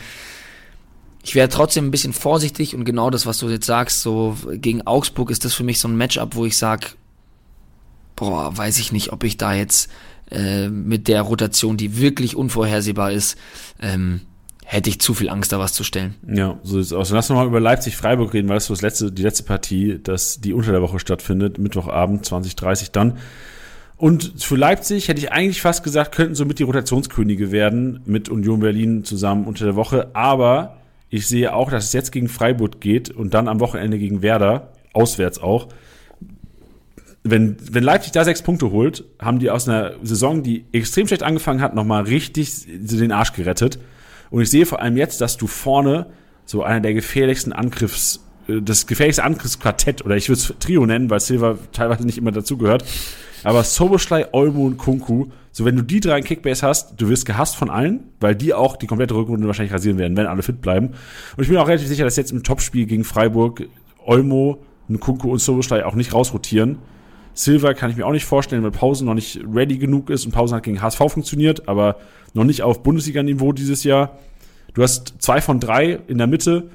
[1.24, 4.86] Ich wäre trotzdem ein bisschen vorsichtig und genau das, was du jetzt sagst, so gegen
[4.86, 6.94] Augsburg ist das für mich so ein Matchup, wo ich sag,
[8.14, 9.90] boah, weiß ich nicht, ob ich da jetzt
[10.30, 13.36] äh, mit der Rotation, die wirklich unvorhersehbar ist,
[13.80, 14.22] ähm,
[14.64, 16.16] hätte ich zu viel Angst, da was zu stellen.
[16.26, 17.10] Ja, so ist es aus.
[17.10, 20.40] Lass uns mal über Leipzig-Freiburg reden, weil das so das letzte, die letzte Partie, dass
[20.40, 23.18] die unter der Woche stattfindet, Mittwochabend 2030 dann.
[23.96, 28.60] Und für Leipzig hätte ich eigentlich fast gesagt, könnten somit die Rotationskönige werden mit Union
[28.60, 30.10] Berlin zusammen unter der Woche.
[30.14, 30.78] Aber
[31.08, 34.72] ich sehe auch, dass es jetzt gegen Freiburg geht und dann am Wochenende gegen Werder,
[34.92, 35.68] auswärts auch
[37.30, 41.22] wenn, wenn Leipzig da sechs Punkte holt, haben die aus einer Saison, die extrem schlecht
[41.22, 43.78] angefangen hat, nochmal richtig den Arsch gerettet.
[44.30, 46.06] Und ich sehe vor allem jetzt, dass du vorne
[46.44, 51.10] so einer der gefährlichsten Angriffs, äh, das gefährlichste Angriffsquartett, oder ich würde es Trio nennen,
[51.10, 52.84] weil Silva teilweise nicht immer dazugehört.
[53.44, 57.26] Aber Soboschlei, Olmo und Kunku, so wenn du die drei in Kickbase hast, du wirst
[57.26, 60.60] gehasst von allen, weil die auch die komplette Rückrunde wahrscheinlich rasieren werden, wenn alle fit
[60.60, 60.88] bleiben.
[61.36, 63.68] Und ich bin auch relativ sicher, dass jetzt im Topspiel gegen Freiburg
[64.04, 64.58] Olmo,
[65.00, 66.78] Kunku und Soboschlei auch nicht rausrotieren
[67.36, 70.32] Silver kann ich mir auch nicht vorstellen, weil Pausen noch nicht ready genug ist und
[70.32, 71.96] Pausen hat gegen HSV funktioniert, aber
[72.32, 74.18] noch nicht auf Bundesliga-Niveau dieses Jahr.
[74.74, 76.70] Du hast zwei von drei in der Mitte.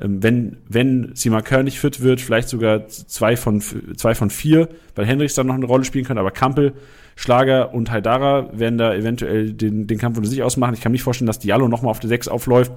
[0.00, 4.68] Ähm, wenn, wenn Sima Kör nicht fit wird, vielleicht sogar zwei von, zwei von vier,
[4.94, 6.72] weil Hendricks dann noch eine Rolle spielen kann, aber Kampel,
[7.18, 10.74] Schlager und Haidara werden da eventuell den, den Kampf unter sich ausmachen.
[10.74, 12.72] Ich kann mir nicht vorstellen, dass Diallo nochmal auf der 6 aufläuft.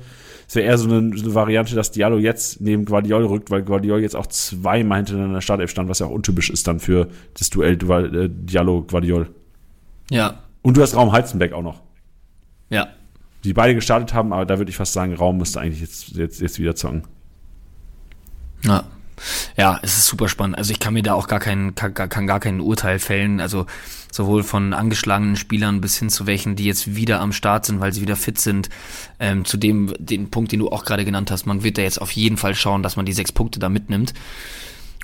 [0.48, 3.64] Es wäre eher so eine, so eine, Variante, dass Diallo jetzt neben Guardiol rückt, weil
[3.64, 6.80] Guardiol jetzt auch zweimal hintereinander in der Startelf stand, was ja auch untypisch ist dann
[6.80, 9.28] für das Duell äh, Diallo-Guardiol.
[10.10, 10.40] Ja.
[10.62, 11.82] Und du hast Raum Heizenbeck auch noch.
[12.70, 12.88] Ja.
[13.44, 16.40] Die beide gestartet haben, aber da würde ich fast sagen, Raum müsste eigentlich jetzt, jetzt,
[16.40, 17.04] jetzt wieder zocken.
[18.64, 18.86] Ja.
[19.58, 20.58] Ja, es ist super spannend.
[20.58, 23.40] Also ich kann mir da auch gar kein, kann, kann gar kein Urteil fällen.
[23.42, 23.66] Also
[24.12, 27.94] sowohl von angeschlagenen Spielern bis hin zu welchen, die jetzt wieder am Start sind, weil
[27.94, 28.70] sie wieder fit sind.
[29.20, 32.02] Ähm, zu dem, den Punkt, den du auch gerade genannt hast, man wird da jetzt
[32.02, 34.14] auf jeden Fall schauen, dass man die sechs Punkte da mitnimmt.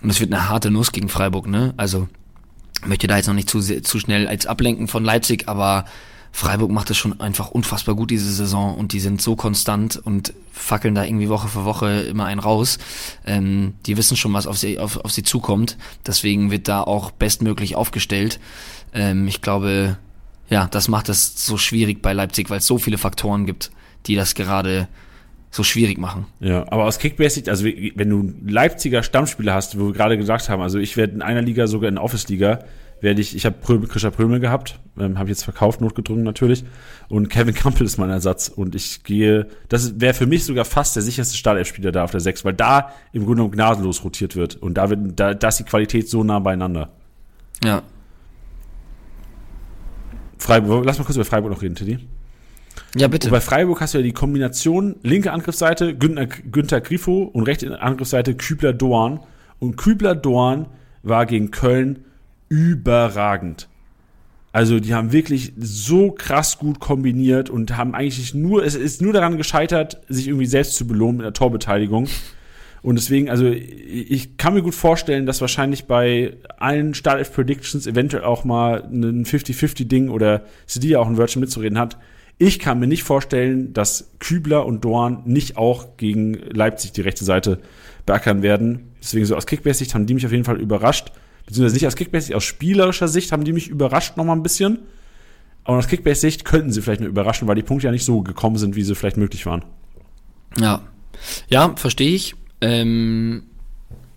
[0.02, 1.74] Und es wird eine harte Nuss gegen Freiburg, ne?
[1.78, 2.08] Also
[2.86, 5.86] möchte da jetzt noch nicht zu, zu schnell als ablenken von Leipzig, aber
[6.36, 10.34] Freiburg macht es schon einfach unfassbar gut diese Saison und die sind so konstant und
[10.52, 12.78] fackeln da irgendwie Woche für Woche immer einen raus.
[13.26, 15.78] Ähm, die wissen schon, was auf sie, auf, auf sie zukommt.
[16.06, 18.41] Deswegen wird da auch bestmöglich aufgestellt.
[18.94, 19.98] Ähm, ich glaube,
[20.49, 23.72] ja, das macht es so schwierig bei Leipzig, weil es so viele Faktoren gibt,
[24.06, 24.90] die das gerade
[25.52, 26.26] so schwierig machen.
[26.41, 30.62] Ja, aber aus Kickbase-Sicht, also wenn du Leipziger Stammspieler hast, wo wir gerade gesagt haben,
[30.62, 32.66] also ich werde in einer Liga sogar in der Office-Liga,
[33.06, 36.65] werde ich, ich habe Prömel, Krischer Prömel gehabt, ähm, habe jetzt verkauft, notgedrungen natürlich.
[37.07, 38.49] Und Kevin Campbell ist mein Ersatz.
[38.49, 42.19] Und ich gehe, das wäre für mich sogar fast der sicherste Startelf-Spieler da auf der
[42.19, 44.56] 6, weil da im Grunde genommen gnadenlos rotiert wird.
[44.56, 46.90] Und da, wird, da, da ist die Qualität so nah beieinander.
[47.64, 47.84] Ja.
[50.40, 51.99] Freiburg, lass mal kurz über Freiburg noch reden, Teddy.
[52.95, 53.27] Ja, bitte.
[53.27, 57.80] Und bei Freiburg hast du ja die Kombination linke Angriffsseite Günther, Günther Grifo und rechte
[57.80, 59.19] Angriffsseite Kübler-Dorn.
[59.60, 60.65] Und Kübler-Dorn
[61.03, 62.06] war gegen Köln
[62.50, 63.68] überragend.
[64.56, 69.12] Also die haben wirklich so krass gut kombiniert und haben eigentlich nur, es ist nur
[69.12, 72.08] daran gescheitert, sich irgendwie selbst zu belohnen mit der Torbeteiligung.
[72.82, 78.24] Und deswegen, also ich kann mir gut vorstellen, dass wahrscheinlich bei allen Startelf Predictions eventuell
[78.24, 81.98] auch mal ein 50-50-Ding oder CD auch ein Wörtchen mitzureden hat.
[82.38, 87.26] Ich kann mir nicht vorstellen, dass Kübler und Dorn nicht auch gegen Leipzig die rechte
[87.26, 87.60] Seite
[88.06, 88.92] beackern werden.
[89.02, 91.12] Deswegen so aus Kickbase-Sicht haben die mich auf jeden Fall überrascht
[91.46, 94.80] beziehungsweise nicht aus Kickbase, aus spielerischer Sicht haben die mich überrascht noch mal ein bisschen.
[95.64, 98.58] Aber aus Kickbase-Sicht könnten sie vielleicht nur überraschen, weil die Punkte ja nicht so gekommen
[98.58, 99.66] sind, wie sie vielleicht möglich waren.
[100.58, 100.82] Ja,
[101.50, 102.36] ja, verstehe ich.
[102.62, 103.44] Ähm,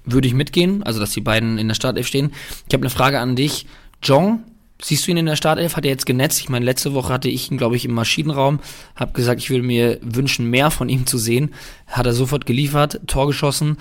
[0.05, 2.33] würde ich mitgehen, also dass die beiden in der Startelf stehen.
[2.67, 3.67] Ich habe eine Frage an dich.
[4.03, 4.43] Jong,
[4.81, 5.77] siehst du ihn in der Startelf?
[5.77, 6.41] Hat er jetzt genetzt?
[6.41, 8.61] Ich meine, letzte Woche hatte ich ihn, glaube ich, im Maschinenraum.
[8.95, 11.55] Habe gesagt, ich würde mir wünschen, mehr von ihm zu sehen.
[11.87, 13.79] Hat er sofort geliefert, Tor geschossen.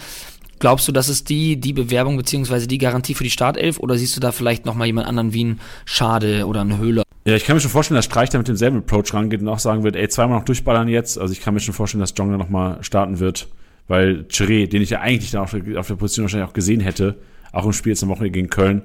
[0.59, 4.15] Glaubst du, das ist die, die Bewerbung beziehungsweise die Garantie für die Startelf oder siehst
[4.15, 7.03] du da vielleicht nochmal jemand anderen wie ein Schade oder ein Höhler?
[7.25, 9.59] Ja, ich kann mir schon vorstellen, dass Streich da mit demselben Approach rangeht und auch
[9.59, 11.19] sagen wird, ey, zweimal noch durchballern jetzt.
[11.19, 13.49] Also ich kann mir schon vorstellen, dass Jong da nochmal starten wird,
[13.87, 16.79] weil Chiré, den ich ja eigentlich dann auf der, auf der Position wahrscheinlich auch gesehen
[16.79, 17.17] hätte,
[17.51, 18.81] auch im Spiel jetzt am Wochenende gegen Köln,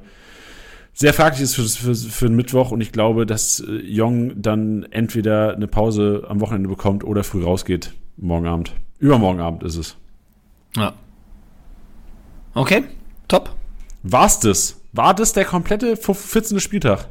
[0.94, 4.86] sehr fraglich ist für, für, für den Mittwoch und ich glaube, dass äh, Jong dann
[4.90, 8.74] entweder eine Pause am Wochenende bekommt oder früh rausgeht, morgen Abend.
[8.98, 9.96] Übermorgen Abend ist es.
[10.76, 10.94] Ja.
[12.54, 12.84] Okay,
[13.28, 13.54] top.
[14.02, 14.80] War's das?
[14.92, 16.60] War das der komplette 14.
[16.60, 17.08] Spieltag?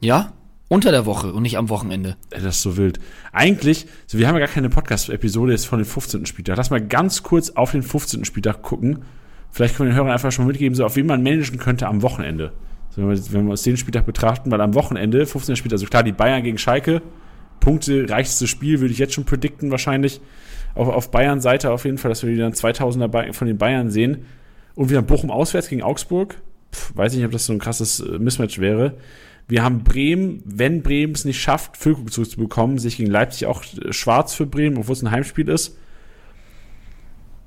[0.00, 0.32] Ja,
[0.70, 2.16] Unter der Woche und nicht am Wochenende.
[2.30, 3.00] Das ist so wild.
[3.32, 6.26] Eigentlich, so, wir haben ja gar keine Podcast-Episode jetzt von dem 15.
[6.26, 6.58] Spieltag.
[6.58, 8.26] Lass mal ganz kurz auf den 15.
[8.26, 9.02] Spieltag gucken.
[9.50, 11.86] Vielleicht können wir den Hörern einfach schon mal mitgeben, so auf wen man managen könnte
[11.86, 12.52] am Wochenende.
[12.90, 15.56] So, wenn, wir, wenn wir uns den Spieltag betrachten, weil am Wochenende, 15.
[15.56, 17.00] Spieltag, also klar, die Bayern gegen Schalke,
[17.60, 20.20] Punkte, reichste Spiel, würde ich jetzt schon predikten wahrscheinlich.
[20.74, 23.90] Auf, auf Bayern Seite auf jeden Fall, dass wir wieder einen 2000er von den Bayern
[23.90, 24.26] sehen.
[24.78, 26.40] Und wieder Bochum auswärts gegen Augsburg.
[26.70, 28.94] Puh, weiß nicht, ob das so ein krasses äh, Mismatch wäre.
[29.48, 33.64] Wir haben Bremen, wenn Bremen es nicht schafft, Füllkrug zu bekommen, sich gegen Leipzig auch
[33.64, 35.76] äh, schwarz für Bremen, obwohl es ein Heimspiel ist.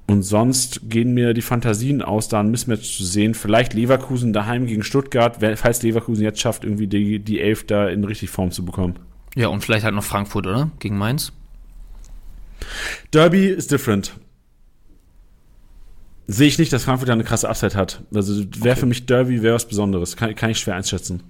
[0.07, 3.33] Und sonst gehen mir die Fantasien aus, da ein Mismatch zu sehen.
[3.33, 8.03] Vielleicht Leverkusen daheim gegen Stuttgart, falls Leverkusen jetzt schafft, irgendwie die, die Elf da in
[8.03, 8.95] richtig Form zu bekommen.
[9.35, 10.69] Ja, und vielleicht halt noch Frankfurt, oder?
[10.79, 11.31] Gegen Mainz.
[13.11, 14.11] Derby ist different.
[16.31, 18.03] Sehe ich nicht, dass Frankfurt da eine krasse Upside hat.
[18.13, 18.75] Also wäre okay.
[18.75, 20.15] für mich Derby wäre was Besonderes.
[20.15, 21.23] Kann, kann ich schwer einschätzen.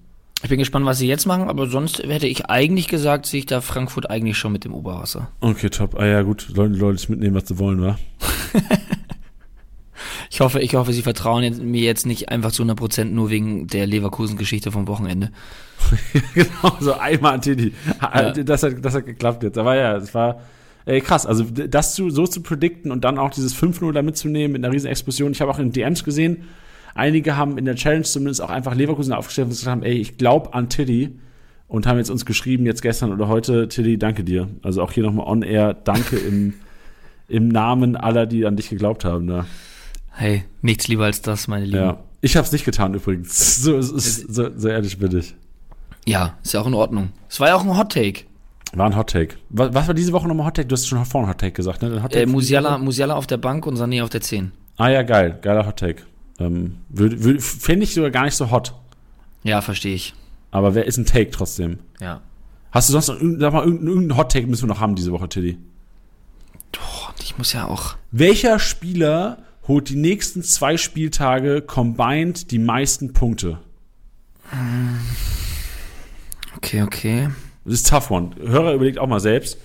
[0.44, 3.46] Ich bin gespannt, was sie jetzt machen, aber sonst hätte ich eigentlich gesagt, sehe ich
[3.46, 5.30] da Frankfurt eigentlich schon mit dem Oberwasser.
[5.40, 6.00] Okay, top.
[6.00, 6.50] Ah ja, gut.
[6.56, 7.98] Leute, Leute mitnehmen, was sie wollen, wa?
[10.30, 13.68] ich hoffe, ich hoffe, sie vertrauen jetzt, mir jetzt nicht einfach zu 100% nur wegen
[13.68, 15.32] der Leverkusen-Geschichte vom Wochenende.
[16.34, 17.74] genau, so einmal an Teddy.
[18.02, 18.32] Ja.
[18.32, 19.58] Das, hat, das hat geklappt jetzt.
[19.58, 20.42] Aber ja, es war
[20.86, 21.26] äh, krass.
[21.26, 24.74] Also das zu, so zu predikten und dann auch dieses 5-0 da mitzunehmen mit einer
[24.74, 25.32] riesen Explosion.
[25.32, 26.46] Ich habe auch in DMs gesehen,
[26.94, 30.18] Einige haben in der Challenge zumindest auch einfach Leverkusen aufgestellt und gesagt haben, ey, ich
[30.18, 31.18] glaube an Tiddy
[31.68, 34.50] und haben jetzt uns geschrieben, jetzt gestern oder heute, Tiddy, danke dir.
[34.62, 36.54] Also auch hier nochmal on air, danke im,
[37.28, 39.28] im Namen aller, die an dich geglaubt haben.
[39.28, 39.46] Da.
[40.12, 41.78] Hey, nichts lieber als das, meine Lieben.
[41.78, 42.04] Ja.
[42.20, 43.64] Ich habe es nicht getan übrigens.
[43.64, 45.34] So, so, so, so ehrlich bin ich.
[46.06, 47.10] Ja, ist ja auch in Ordnung.
[47.30, 48.24] Es war ja auch ein Hot Take.
[48.74, 49.36] War ein Hot Take.
[49.50, 50.68] Was, was war diese Woche nochmal Hot Take?
[50.68, 52.02] Du hast schon vorhin Hot Take gesagt, ne?
[52.02, 54.52] Hot äh, Musiala, Musiala auf der Bank und Sané auf der 10.
[54.78, 55.38] Ah ja, geil.
[55.42, 56.04] Geiler Hot Take.
[56.40, 56.78] Ähm,
[57.40, 58.74] Fände ich sogar gar nicht so hot.
[59.44, 60.14] Ja, verstehe ich.
[60.52, 61.80] Aber wer ist ein Take trotzdem?
[62.00, 62.22] Ja.
[62.72, 65.28] Hast du sonst noch sag mal, irgendeinen Hot Take müssen wir noch haben diese Woche,
[65.28, 65.58] Tilly?
[66.72, 67.96] Doch, ich muss ja auch.
[68.12, 73.60] Welcher Spieler holt die nächsten zwei Spieltage combined die meisten Punkte?
[76.58, 77.30] Okay, okay.
[77.66, 78.32] Das ist tough one.
[78.40, 79.60] Hörer überlegt auch mal selbst.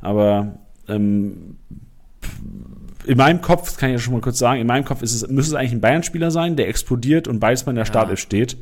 [0.00, 0.58] Aber
[0.88, 1.56] ähm,
[3.06, 5.14] in meinem Kopf, das kann ich ja schon mal kurz sagen, in meinem Kopf ist
[5.14, 8.18] es, müsste es eigentlich ein Bayern-Spieler sein, der explodiert und beides mal in der Startelf
[8.18, 8.24] ja.
[8.24, 8.56] steht,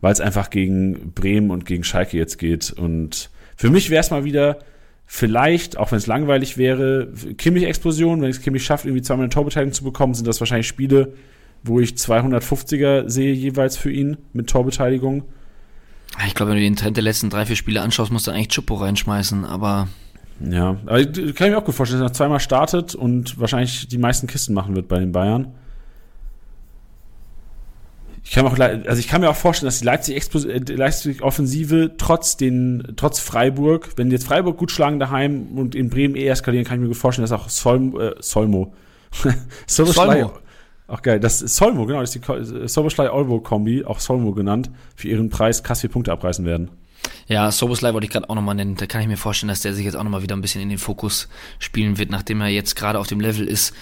[0.00, 2.72] weil es einfach gegen Bremen und gegen Schalke jetzt geht.
[2.72, 4.58] Und für mich wäre es mal wieder
[5.06, 9.72] vielleicht, auch wenn es langweilig wäre, Kimmich-Explosion, wenn es Kimmich schafft, irgendwie zweimal eine Torbeteiligung
[9.72, 11.14] zu bekommen, sind das wahrscheinlich Spiele,
[11.62, 15.24] wo ich 250er sehe jeweils für ihn mit Torbeteiligung.
[16.26, 18.48] Ich glaube, wenn du den Trend der letzten drei, vier Spiele anschaust, musst du eigentlich
[18.48, 19.88] Chupo reinschmeißen, aber
[20.40, 23.88] ja, aber ich, kann ich mir auch gut vorstellen, dass er zweimal startet und wahrscheinlich
[23.88, 25.52] die meisten Kisten machen wird bei den Bayern.
[28.24, 31.92] Ich kann, auch, also ich kann mir auch vorstellen, dass die Leipzig, äh, Leipzig Offensive
[31.98, 36.26] trotz den, trotz Freiburg, wenn die jetzt Freiburg gut schlagen daheim und in Bremen eh
[36.26, 38.72] eskalieren, kann ich mir gut vorstellen, dass auch Solmo, äh, Solmo,
[39.66, 40.32] Solmo.
[40.86, 44.70] Ach geil, das ist Solmo, genau, das ist die Soboschlei Olbo Kombi, auch Solmo genannt,
[44.94, 46.70] für ihren Preis krass viel Punkte abreißen werden.
[47.26, 48.76] Ja, Soboslai wollte ich gerade auch nochmal nennen.
[48.76, 50.68] Da kann ich mir vorstellen, dass der sich jetzt auch nochmal wieder ein bisschen in
[50.68, 51.28] den Fokus
[51.58, 53.74] spielen wird, nachdem er jetzt gerade auf dem Level ist,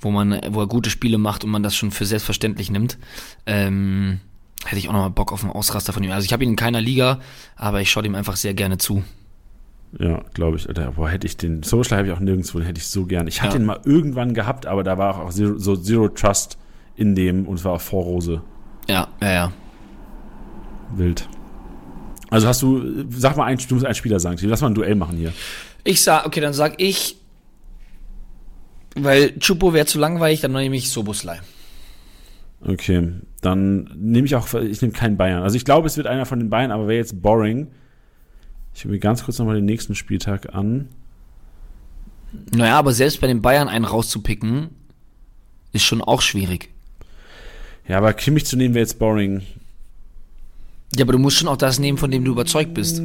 [0.00, 2.98] wo man, wo er gute Spiele macht und man das schon für selbstverständlich nimmt.
[3.46, 4.20] Ähm,
[4.64, 6.10] hätte ich auch nochmal Bock auf einen Ausraster von ihm.
[6.10, 7.20] Also ich habe ihn in keiner Liga,
[7.56, 9.04] aber ich schaue ihm einfach sehr gerne zu.
[9.98, 10.68] Ja, glaube ich.
[10.68, 13.26] Alter, boah, hätte ich den Soboslai habe ich auch nirgendwo, den hätte ich so gern.
[13.26, 13.60] Ich hatte ja.
[13.60, 16.58] ihn mal irgendwann gehabt, aber da war auch Zero, so Zero Trust
[16.96, 18.42] in dem und es war auch vor Rose.
[18.88, 19.52] Ja, ja, ja.
[20.94, 21.28] Wild.
[22.30, 24.38] Also hast du, sag mal, ein, du musst einen Spieler sagen.
[24.42, 25.32] Lass mal ein Duell machen hier.
[25.84, 27.16] Ich sag, okay, dann sag ich,
[28.94, 31.40] weil Chupo wäre zu langweilig, dann nehme ich Soboslai.
[32.60, 35.42] Okay, dann nehme ich auch, ich nehme keinen Bayern.
[35.42, 37.68] Also ich glaube, es wird einer von den Bayern, aber wäre jetzt boring.
[38.74, 40.88] Ich höre mir ganz kurz nochmal den nächsten Spieltag an.
[42.54, 44.68] Naja, aber selbst bei den Bayern einen rauszupicken,
[45.72, 46.68] ist schon auch schwierig.
[47.86, 49.42] Ja, aber Kimmich zu nehmen wäre jetzt boring.
[50.94, 52.98] Ja, aber du musst schon auch das nehmen, von dem du überzeugt bist.
[52.98, 53.02] Ja,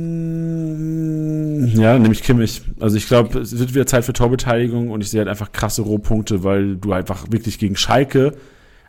[1.99, 2.61] nämlich Kimmich.
[2.79, 5.81] Also ich glaube, es wird wieder Zeit für Torbeteiligung und ich sehe halt einfach krasse
[5.81, 8.33] Rohpunkte, weil du einfach wirklich gegen Schalke,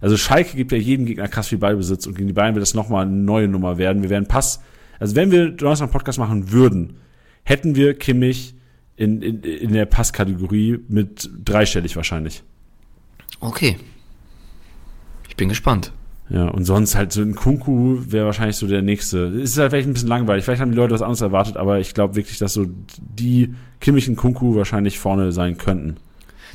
[0.05, 2.75] also Schalke gibt ja jedem Gegner krass viel Ballbesitz und gegen die Bayern wird das
[2.75, 4.03] nochmal eine neue Nummer werden.
[4.03, 4.61] Wir werden Pass,
[4.99, 6.99] also wenn wir Donnerstag einen Podcast machen würden,
[7.43, 8.55] hätten wir Kimmich
[8.97, 12.43] in, in, in der Passkategorie mit dreistellig wahrscheinlich.
[13.41, 13.77] Okay.
[15.29, 15.93] Ich bin gespannt.
[16.31, 19.19] Ja, und sonst halt so ein Kunku wäre wahrscheinlich so der nächste.
[19.19, 20.45] Ist halt vielleicht ein bisschen langweilig.
[20.45, 22.67] Vielleicht haben die Leute was anderes erwartet, aber ich glaube wirklich, dass so
[22.97, 25.97] die Kimmich und Kunku wahrscheinlich vorne sein könnten.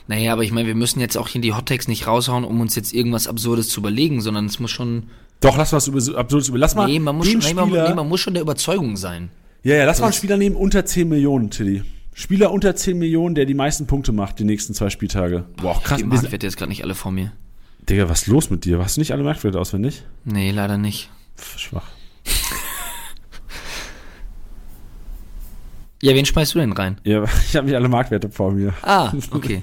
[0.09, 2.75] Naja, aber ich meine, wir müssen jetzt auch hier die Hottext nicht raushauen, um uns
[2.75, 5.03] jetzt irgendwas Absurdes zu überlegen, sondern es muss schon.
[5.39, 6.57] Doch, lass was Absurdes über.
[6.57, 6.87] Lass mal.
[6.87, 9.29] Nee, man muss, schon, nee, man, nee, man muss schon der Überzeugung sein.
[9.61, 11.83] Ja, ja, lass mal einen Spieler nehmen unter 10 Millionen, Tilly.
[12.15, 15.45] Spieler unter 10 Millionen, der die meisten Punkte macht die nächsten zwei Spieltage.
[15.57, 15.99] Boah, krass.
[15.99, 17.31] Die Marktwerte jetzt gerade nicht alle vor mir.
[17.87, 18.79] Digga, was ist los mit dir?
[18.79, 20.01] Hast du nicht alle Marktwerte auswendig?
[20.25, 21.11] Nee, leider nicht.
[21.55, 21.85] Schwach.
[26.01, 26.99] Ja, wen schmeißt du denn rein?
[27.03, 28.73] Ja, ich habe nicht alle Marktwerte vor mir.
[28.81, 29.61] Ah, okay.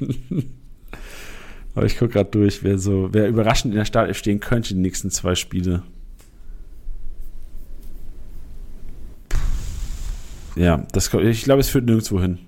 [1.75, 4.81] Aber ich gucke gerade durch, wer so, wer überraschend in der Startelf stehen könnte die
[4.81, 5.83] nächsten zwei Spiele.
[10.57, 12.39] Ja, das, ich glaube, es führt nirgendwo hin.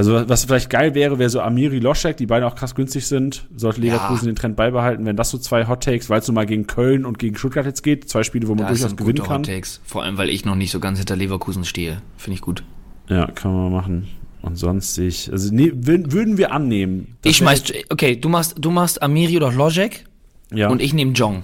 [0.00, 3.46] Also was vielleicht geil wäre, wäre so Amiri Loschek, die beide auch krass günstig sind.
[3.54, 4.32] Sollte Leverkusen ja.
[4.32, 7.04] den Trend beibehalten, wenn das so zwei Hot Takes, weil es so mal gegen Köln
[7.04, 9.40] und gegen Stuttgart jetzt geht, zwei Spiele, wo man das durchaus gewinnen kann.
[9.40, 9.82] Hot Takes.
[9.84, 12.00] Vor allem, weil ich noch nicht so ganz hinter Leverkusen stehe.
[12.16, 12.64] Finde ich gut.
[13.10, 14.08] Ja, kann man machen.
[14.40, 17.18] Und sonst ich, also nee, würden wir annehmen.
[17.22, 20.02] Ich schmeiß, okay, du machst, du machst Amiri oder Logic.
[20.50, 20.70] Ja.
[20.70, 21.42] Und ich nehme Jong.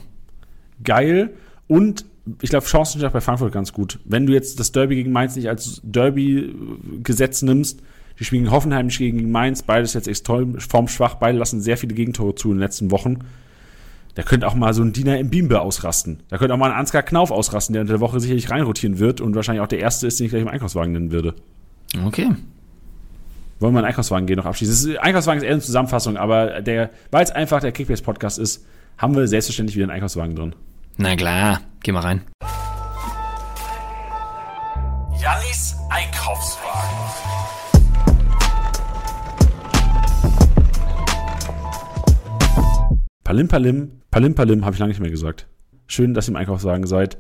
[0.83, 1.35] Geil.
[1.69, 2.07] Und
[2.41, 3.99] ich glaube, Chancen sind auch bei Frankfurt ganz gut.
[4.07, 7.83] Wenn du jetzt das Derby gegen Mainz nicht als Derby-Gesetz nimmst,
[8.19, 11.95] die spielen gegen Hoffenheim nicht gegen Mainz, beides jetzt extrem formschwach, beide lassen sehr viele
[11.95, 13.19] Gegentore zu in den letzten Wochen.
[14.15, 16.23] Da könnte auch mal so ein Diener im Bimbe ausrasten.
[16.31, 19.21] Da könnte auch mal ein Ansgar Knauf ausrasten, der in der Woche sicherlich reinrotieren wird
[19.21, 21.35] und wahrscheinlich auch der Erste ist, den ich gleich im Einkaufswagen nennen würde.
[22.07, 22.31] Okay.
[23.59, 24.93] Wollen wir einen Einkaufswagen gehen noch abschließen?
[24.93, 28.65] Ist, Einkaufswagen ist eher eine Zusammenfassung, aber der, weil es einfach der Kickbase-Podcast ist,
[28.97, 30.55] haben wir selbstverständlich wieder einen Einkaufswagen drin.
[30.97, 32.23] Na klar, geh mal rein.
[35.21, 37.46] Jannis Einkaufswagen.
[43.27, 45.49] Palim Palim, Palim Palim, habe ich lange nicht mehr gesagt.
[45.89, 47.19] Schön, dass ihr im Einkaufswagen seid.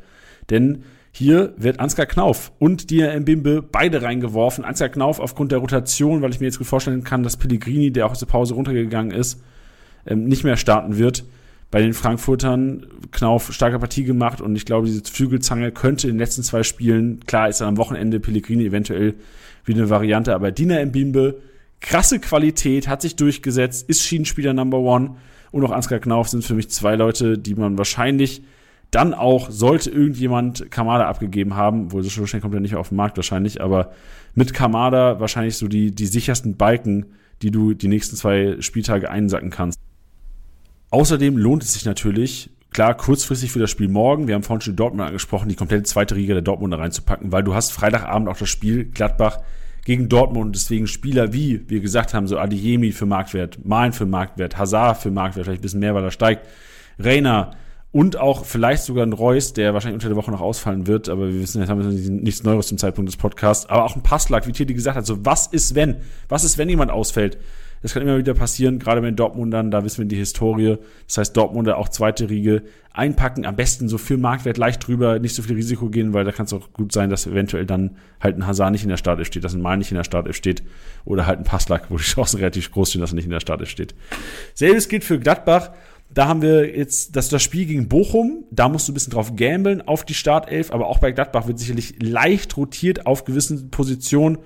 [0.50, 4.64] Denn hier wird Ansgar Knauf und Dia Mbimbe beide reingeworfen.
[4.64, 8.06] Ansgar Knauf aufgrund der Rotation, weil ich mir jetzt gut vorstellen kann, dass Pellegrini, der
[8.06, 9.42] auch aus der Pause runtergegangen ist,
[10.06, 11.24] ähm, nicht mehr starten wird.
[11.72, 16.20] Bei den Frankfurtern Knauf starke Partie gemacht und ich glaube, diese Flügelzange könnte in den
[16.20, 19.14] letzten zwei Spielen, klar ist dann am Wochenende Pellegrini eventuell
[19.64, 21.40] wieder eine Variante, aber Dina Mbimbe,
[21.80, 25.16] krasse Qualität, hat sich durchgesetzt, ist Schienenspieler Number One
[25.56, 28.42] und auch Ansgar Knauf sind für mich zwei Leute, die man wahrscheinlich
[28.90, 32.96] dann auch, sollte irgendjemand Kamada abgegeben haben, wohl so schnell kommt er nicht auf den
[32.96, 33.92] Markt wahrscheinlich, aber
[34.34, 37.06] mit Kamada wahrscheinlich so die, die sichersten Balken,
[37.42, 39.78] die du die nächsten zwei Spieltage einsacken kannst.
[40.90, 44.76] Außerdem lohnt es sich natürlich, klar, kurzfristig für das Spiel morgen, wir haben vorhin schon
[44.76, 48.48] Dortmund angesprochen, die komplette zweite Riege der Dortmunder reinzupacken, weil du hast Freitagabend auch das
[48.48, 49.40] Spiel Gladbach
[49.86, 54.04] gegen Dortmund und deswegen Spieler wie, wir gesagt haben, so Adiyemi für Marktwert, Malen für
[54.04, 56.44] Marktwert, Hazard für Marktwert, vielleicht ein bisschen mehr, weil er steigt,
[56.98, 57.52] Reiner,
[57.92, 61.28] und auch vielleicht sogar ein Reus, der wahrscheinlich unter der Woche noch ausfallen wird, aber
[61.32, 64.48] wir wissen, jetzt haben wir nichts Neues zum Zeitpunkt des Podcasts, aber auch ein Passlack,
[64.48, 65.98] wie Titi gesagt hat, so was ist wenn?
[66.28, 67.38] Was ist, wenn jemand ausfällt?
[67.82, 70.76] Das kann immer wieder passieren, gerade bei den Dortmundern, da wissen wir die Historie.
[71.06, 72.62] Das heißt, Dortmunder auch zweite Riege
[72.92, 76.32] einpacken, am besten so viel Marktwert leicht drüber, nicht so viel Risiko gehen, weil da
[76.32, 79.26] kann es auch gut sein, dass eventuell dann halt ein Hazard nicht in der Startelf
[79.26, 80.62] steht, dass ein Mal nicht in der Startelf steht
[81.04, 83.40] oder halt ein Passlack, wo die Chancen relativ groß sind, dass er nicht in der
[83.40, 83.94] Startelf steht.
[84.54, 85.72] Selbes gilt für Gladbach.
[86.08, 88.44] Da haben wir jetzt das, das Spiel gegen Bochum.
[88.50, 91.58] Da musst du ein bisschen drauf gambeln auf die Startelf, aber auch bei Gladbach wird
[91.58, 94.38] sicherlich leicht rotiert auf gewissen Positionen.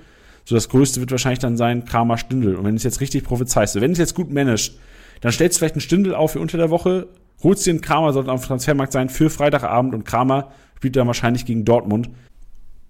[0.44, 2.56] So das Größte wird wahrscheinlich dann sein Kramer Stindel.
[2.56, 4.78] Und wenn du es jetzt richtig prophezeist, wenn du es jetzt gut managst,
[5.20, 7.08] dann stellst du vielleicht einen Stindel auf für unter der Woche,
[7.42, 11.06] holst dir einen Kramer, sollte auf dem Transfermarkt sein, für Freitagabend und Kramer spielt dann
[11.06, 12.10] wahrscheinlich gegen Dortmund.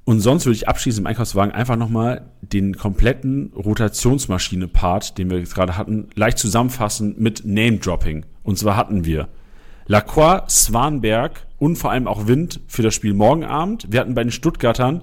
[0.04, 5.54] Und sonst würde ich abschließend im Einkaufswagen einfach nochmal den kompletten Rotationsmaschine-Part, den wir jetzt
[5.54, 8.24] gerade hatten, leicht zusammenfassen mit Name-Dropping.
[8.42, 9.28] Und zwar hatten wir
[9.86, 13.86] Lacroix, Swanberg und vor allem auch Wind für das Spiel morgen Abend.
[13.90, 15.02] Wir hatten bei den Stuttgartern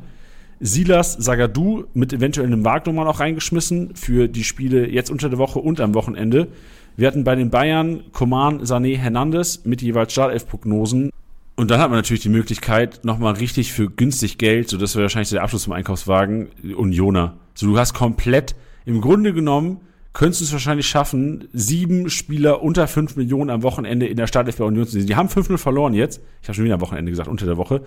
[0.60, 5.60] Silas Sagadou mit eventuell einem Wagnummern auch reingeschmissen für die Spiele jetzt unter der Woche
[5.60, 6.48] und am Wochenende.
[6.96, 11.12] Wir hatten bei den Bayern Coman, Sané, Hernandez mit jeweils Startelf-Prognosen.
[11.56, 15.04] Und dann hat man natürlich die Möglichkeit, nochmal richtig für günstig Geld, so das wäre
[15.04, 17.38] wahrscheinlich der Abschluss vom Einkaufswagen, Unioner.
[17.54, 18.56] So, du hast komplett,
[18.86, 19.82] im Grunde genommen,
[20.14, 24.58] könntest du es wahrscheinlich schaffen, sieben Spieler unter fünf Millionen am Wochenende in der Startelf
[24.58, 25.06] bei Union zu sehen.
[25.06, 26.22] Die haben 5-0 verloren jetzt.
[26.42, 27.84] Ich habe schon wieder am Wochenende gesagt, unter der Woche.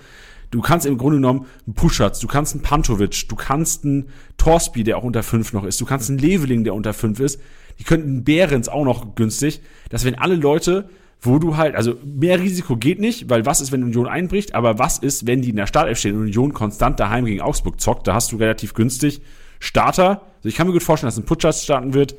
[0.51, 4.83] Du kannst im Grunde genommen einen Puschatz, du kannst einen Pantovic, du kannst einen Torsby,
[4.83, 7.41] der auch unter fünf noch ist, du kannst einen Leveling, der unter fünf ist.
[7.79, 9.63] Die könnten Behrens auch noch günstig.
[9.89, 10.91] Das wären alle Leute,
[11.23, 14.79] wo du halt, also mehr Risiko geht nicht, weil was ist, wenn Union einbricht, aber
[14.79, 18.07] was ist, wenn die in der Startelf stehen und Union konstant daheim gegen Augsburg zockt,
[18.07, 19.21] da hast du relativ günstig
[19.61, 20.23] Starter.
[20.39, 22.17] Also ich kann mir gut vorstellen, dass ein Putschers starten wird.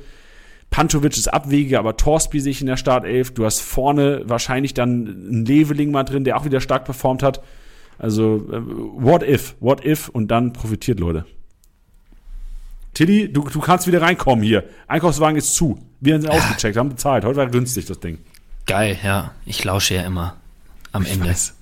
[0.70, 3.34] Pantovic ist abwege, aber Torsby sehe ich in der Startelf.
[3.34, 7.42] Du hast vorne wahrscheinlich dann einen Leveling mal drin, der auch wieder stark performt hat.
[8.02, 11.24] Also, äh, what if, what if und dann profitiert, Leute.
[12.96, 14.64] Tilly, du, du kannst wieder reinkommen hier.
[14.88, 15.78] Einkaufswagen ist zu.
[16.00, 17.24] Wir sind ausgecheckt, haben bezahlt.
[17.24, 18.18] Heute war günstig, das Ding.
[18.66, 19.36] Geil, ja.
[19.46, 20.38] Ich lausche ja immer
[20.92, 21.28] am ich Ende.
[21.28, 21.56] Weiß.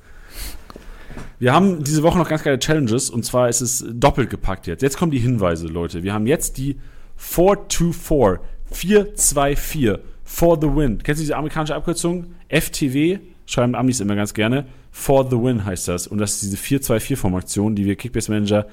[1.40, 4.82] Wir haben diese Woche noch ganz geile Challenges und zwar ist es doppelt gepackt jetzt.
[4.82, 6.04] Jetzt kommen die Hinweise, Leute.
[6.04, 6.80] Wir haben jetzt die
[7.18, 8.40] 424,
[8.72, 11.00] 424 for the win.
[11.04, 12.28] Kennst du diese amerikanische Abkürzung?
[12.48, 14.68] FTW, schreiben Amis immer ganz gerne.
[14.92, 16.08] For the win heißt das.
[16.08, 18.68] Und das ist diese 424-Formation, die wir Kickbase Manager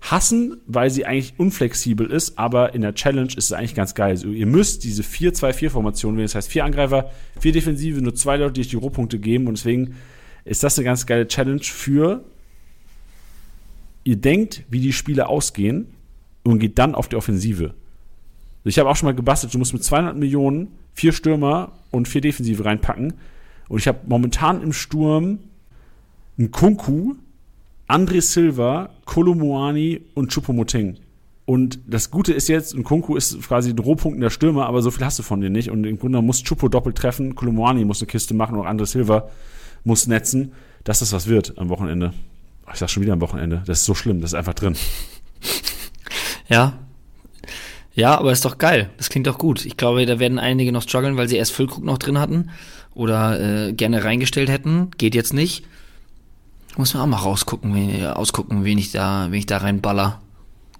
[0.00, 4.10] hassen, weil sie eigentlich unflexibel ist, aber in der Challenge ist es eigentlich ganz geil.
[4.10, 7.10] Also ihr müsst diese 4-2-4-Formation wählen, das heißt vier Angreifer,
[7.40, 9.94] vier Defensive, nur zwei Leute, die euch die Rohpunkte geben und deswegen
[10.44, 12.24] ist das eine ganz geile Challenge für
[14.04, 15.88] ihr denkt, wie die Spiele ausgehen
[16.44, 17.74] und geht dann auf die Offensive.
[18.62, 22.20] Ich habe auch schon mal gebastelt, du musst mit 200 Millionen vier Stürmer und vier
[22.20, 23.14] Defensive reinpacken
[23.68, 25.38] und ich habe momentan im Sturm
[26.38, 27.14] einen Kunku,
[27.88, 30.96] André Silva, Kolomuani und Chupomoting.
[31.44, 34.82] Und das Gute ist jetzt, ein Kunku ist quasi ein Rohpunkt in der Stürmer, aber
[34.82, 35.70] so viel hast du von dir nicht.
[35.70, 39.28] Und im Grunde muss Chupo doppelt treffen, Kolomuani muss eine Kiste machen und André Silva
[39.84, 40.52] muss netzen.
[40.82, 42.12] Dass das was wird am Wochenende.
[42.72, 43.62] Ich sag schon wieder am Wochenende.
[43.66, 44.76] Das ist so schlimm, das ist einfach drin.
[46.48, 46.78] Ja.
[47.94, 48.90] Ja, aber ist doch geil.
[48.98, 49.64] Das klingt doch gut.
[49.64, 52.50] Ich glaube, da werden einige noch strugglen, weil sie erst Füllkrug noch drin hatten
[52.94, 54.90] oder äh, gerne reingestellt hätten.
[54.96, 55.64] Geht jetzt nicht.
[56.76, 60.20] Muss man auch mal rausgucken, wen, ausgucken, wen ich da, wen ich da reinballer.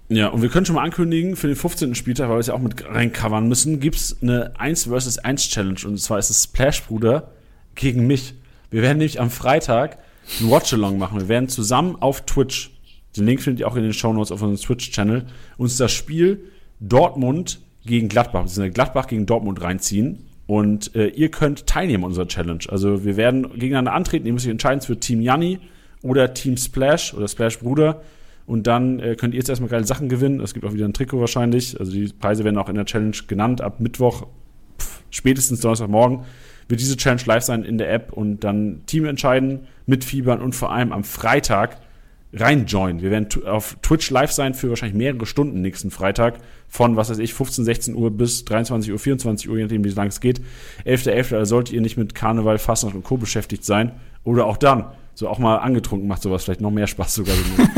[0.09, 1.95] Ja, und wir können schon mal ankündigen, für den 15.
[1.95, 5.79] Spieltag, weil wir es ja auch mit reincovern müssen, gibt's eine 1 vs 1 Challenge.
[5.85, 7.31] Und zwar ist es Splash Bruder
[7.75, 8.35] gegen mich.
[8.69, 9.97] Wir werden nämlich am Freitag
[10.39, 11.19] ein Watchalong machen.
[11.19, 12.71] Wir werden zusammen auf Twitch,
[13.17, 15.25] den Link findet ihr auch in den Show Notes auf unserem Twitch-Channel,
[15.57, 20.25] uns das Spiel Dortmund gegen Gladbach, beziehungsweise Gladbach gegen Dortmund reinziehen.
[20.45, 22.63] Und äh, ihr könnt teilnehmen an unserer Challenge.
[22.69, 24.27] Also wir werden gegeneinander antreten.
[24.27, 25.59] Ihr müsst euch entscheiden für Team Janni
[26.07, 28.01] oder Team Splash oder Splash Bruder.
[28.45, 30.39] Und dann äh, könnt ihr jetzt erstmal geile Sachen gewinnen.
[30.39, 31.79] Es gibt auch wieder ein Trikot wahrscheinlich.
[31.79, 33.61] Also die Preise werden auch in der Challenge genannt.
[33.61, 34.27] Ab Mittwoch,
[34.79, 36.21] pff, spätestens Donnerstagmorgen,
[36.69, 40.71] wird diese Challenge live sein in der App und dann Team entscheiden, mitfiebern und vor
[40.71, 41.77] allem am Freitag
[42.33, 43.01] reinjoinen.
[43.01, 46.39] Wir werden auf Twitch live sein für wahrscheinlich mehrere Stunden nächsten Freitag.
[46.67, 49.89] Von, was weiß ich, 15, 16 Uhr bis 23 Uhr, 24 Uhr, je nachdem, wie
[49.89, 50.39] lange es geht.
[50.85, 51.09] 11.11.
[51.09, 53.17] .11., also solltet ihr nicht mit Karneval, Fastnacht und Co.
[53.17, 53.93] beschäftigt sein.
[54.23, 54.85] Oder auch dann
[55.17, 57.33] so auch mal angetrunken macht sowas vielleicht noch mehr Spaß sogar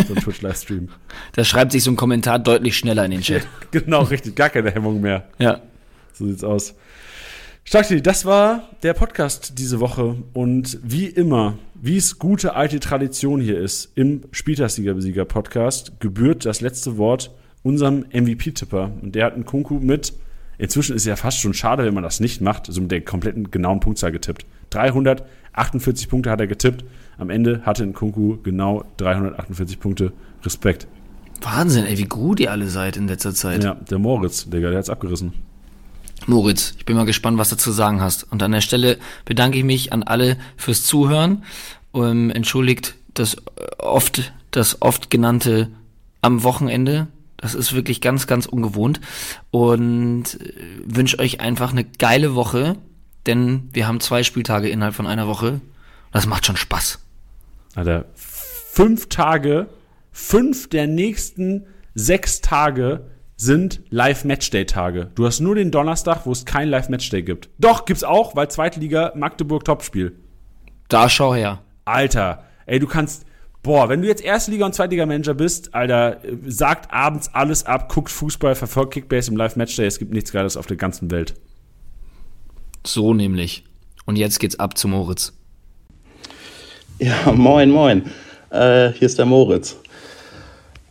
[0.05, 0.89] so ein Twitch-Livestream.
[1.31, 3.47] Da schreibt sich so ein Kommentar deutlich schneller in den Chat.
[3.71, 5.23] genau, richtig, gar keine Hemmung mehr.
[5.37, 5.61] Ja.
[6.11, 6.75] So sieht's aus.
[7.63, 13.39] Stark, das war der Podcast diese Woche und wie immer, wie es gute alte Tradition
[13.39, 17.33] hier ist, im Spieltagssieger-Besieger-Podcast gebührt das letzte Wort
[17.63, 18.91] unserem MVP-Tipper.
[19.01, 20.11] Und der hat einen Kunku mit,
[20.57, 22.99] inzwischen ist es ja fast schon schade, wenn man das nicht macht, so mit der
[22.99, 24.45] kompletten genauen Punktzahl getippt.
[25.53, 26.85] 348 Punkte hat er getippt.
[27.17, 30.13] Am Ende hatte Nkunku genau 348 Punkte.
[30.43, 30.87] Respekt.
[31.41, 33.63] Wahnsinn, ey, wie gut ihr alle seid in letzter Zeit.
[33.63, 35.33] Ja, der Moritz, Digga, der hat's abgerissen.
[36.27, 38.29] Moritz, ich bin mal gespannt, was du zu sagen hast.
[38.31, 41.43] Und an der Stelle bedanke ich mich an alle fürs Zuhören.
[41.91, 43.37] Um, entschuldigt das
[43.79, 45.69] oft, das oft genannte
[46.21, 47.07] am Wochenende.
[47.37, 48.99] Das ist wirklich ganz, ganz ungewohnt.
[49.49, 50.53] Und äh,
[50.85, 52.75] wünsche euch einfach eine geile Woche,
[53.25, 55.61] denn wir haben zwei Spieltage innerhalb von einer Woche.
[56.11, 56.99] Das macht schon Spaß.
[57.75, 59.67] Alter, fünf Tage,
[60.11, 65.11] fünf der nächsten sechs Tage sind Live-Matchday-Tage.
[65.15, 67.49] Du hast nur den Donnerstag, wo es kein Live-Matchday gibt.
[67.57, 70.19] Doch, gibt's auch, weil Zweitliga Magdeburg Topspiel.
[70.89, 71.61] Da schau her.
[71.85, 73.25] Alter, ey, du kannst,
[73.63, 78.55] boah, wenn du jetzt Erstliga- und Zweitliga-Manager bist, Alter, sagt abends alles ab, guckt Fußball,
[78.55, 79.85] verfolgt Kickbase im Live-Matchday.
[79.85, 81.35] Es gibt nichts Geiles auf der ganzen Welt.
[82.85, 83.63] So nämlich.
[84.05, 85.33] Und jetzt geht's ab zu Moritz.
[86.99, 88.11] Ja, moin, moin.
[88.49, 89.77] Äh, hier ist der Moritz.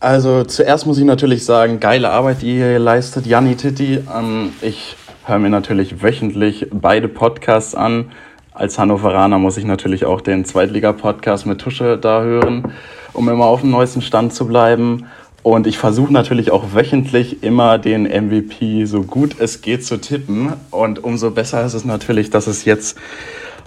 [0.01, 4.01] Also zuerst muss ich natürlich sagen, geile Arbeit, die ihr leistet, Janni Titti.
[4.17, 8.13] Ähm, ich höre mir natürlich wöchentlich beide Podcasts an.
[8.53, 12.73] Als Hannoveraner muss ich natürlich auch den Zweitliga-Podcast mit Tusche da hören,
[13.13, 15.07] um immer auf dem neuesten Stand zu bleiben.
[15.49, 20.53] Und ich versuche natürlich auch wöchentlich immer den MVP so gut es geht zu tippen.
[20.71, 22.99] Und umso besser ist es natürlich, dass es jetzt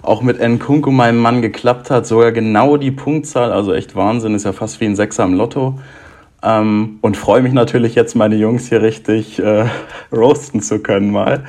[0.00, 2.06] auch mit Nkunku, meinem Mann, geklappt hat.
[2.06, 5.80] Sogar genau die Punktzahl, also echt Wahnsinn, ist ja fast wie ein Sechser im Lotto.
[6.44, 9.66] Ähm, und freue mich natürlich jetzt, meine Jungs hier richtig äh,
[10.12, 11.46] roasten zu können mal.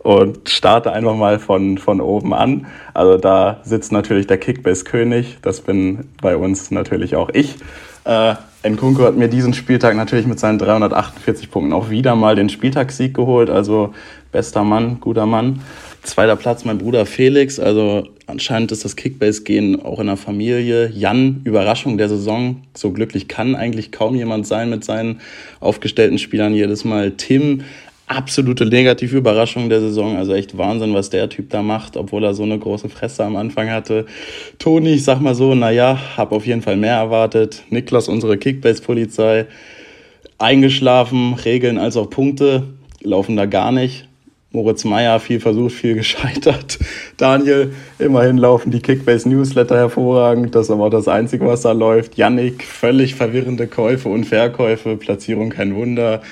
[0.00, 2.66] Und starte einfach mal von, von oben an.
[2.92, 5.38] Also da sitzt natürlich der Kickbase-König.
[5.42, 7.54] Das bin bei uns natürlich auch ich.
[8.02, 8.34] Äh,
[8.68, 13.14] Nkunku hat mir diesen Spieltag natürlich mit seinen 348 Punkten auch wieder mal den Spieltagssieg
[13.14, 13.50] geholt.
[13.50, 13.94] Also
[14.32, 15.60] bester Mann, guter Mann.
[16.02, 17.58] Zweiter Platz mein Bruder Felix.
[17.60, 20.90] Also anscheinend ist das Kickbase-Gehen auch in der Familie.
[20.90, 22.62] Jan, Überraschung der Saison.
[22.74, 25.20] So glücklich kann eigentlich kaum jemand sein mit seinen
[25.60, 27.12] aufgestellten Spielern jedes Mal.
[27.12, 27.62] Tim,
[28.06, 30.16] absolute negative Überraschung der Saison.
[30.16, 33.36] Also echt Wahnsinn, was der Typ da macht, obwohl er so eine große Fresse am
[33.36, 34.06] Anfang hatte.
[34.58, 37.64] Toni, ich sag mal so, naja, hab auf jeden Fall mehr erwartet.
[37.70, 39.46] Niklas, unsere Kickbase-Polizei,
[40.38, 42.64] eingeschlafen, Regeln als auch Punkte,
[43.02, 44.06] laufen da gar nicht.
[44.52, 46.78] Moritz Meyer, viel versucht, viel gescheitert.
[47.16, 50.54] Daniel, immerhin laufen die Kickbase-Newsletter hervorragend.
[50.54, 52.16] Das ist aber das Einzige, was da läuft.
[52.16, 54.96] Yannick, völlig verwirrende Käufe und Verkäufe.
[54.96, 56.22] Platzierung kein Wunder.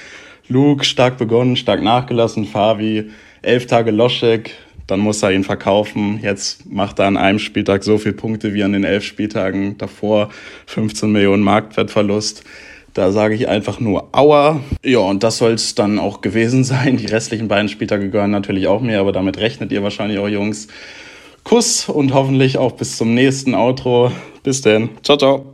[0.49, 2.45] Luke, stark begonnen, stark nachgelassen.
[2.45, 3.11] Fabi,
[3.43, 4.53] elf Tage Loschek.
[4.87, 6.21] Dann muss er ihn verkaufen.
[6.23, 10.29] Jetzt macht er an einem Spieltag so viele Punkte wie an den elf Spieltagen davor.
[10.67, 12.45] 15 Millionen Marktwertverlust.
[12.93, 14.61] Da sage ich einfach nur Aua.
[14.85, 16.97] Ja, und das soll es dann auch gewesen sein.
[16.97, 20.69] Die restlichen beiden Spieltage gehören natürlich auch mir, aber damit rechnet ihr wahrscheinlich auch, Jungs.
[21.45, 24.13] Kuss und hoffentlich auch bis zum nächsten Outro.
[24.43, 24.91] Bis denn.
[25.03, 25.54] Ciao, ciao.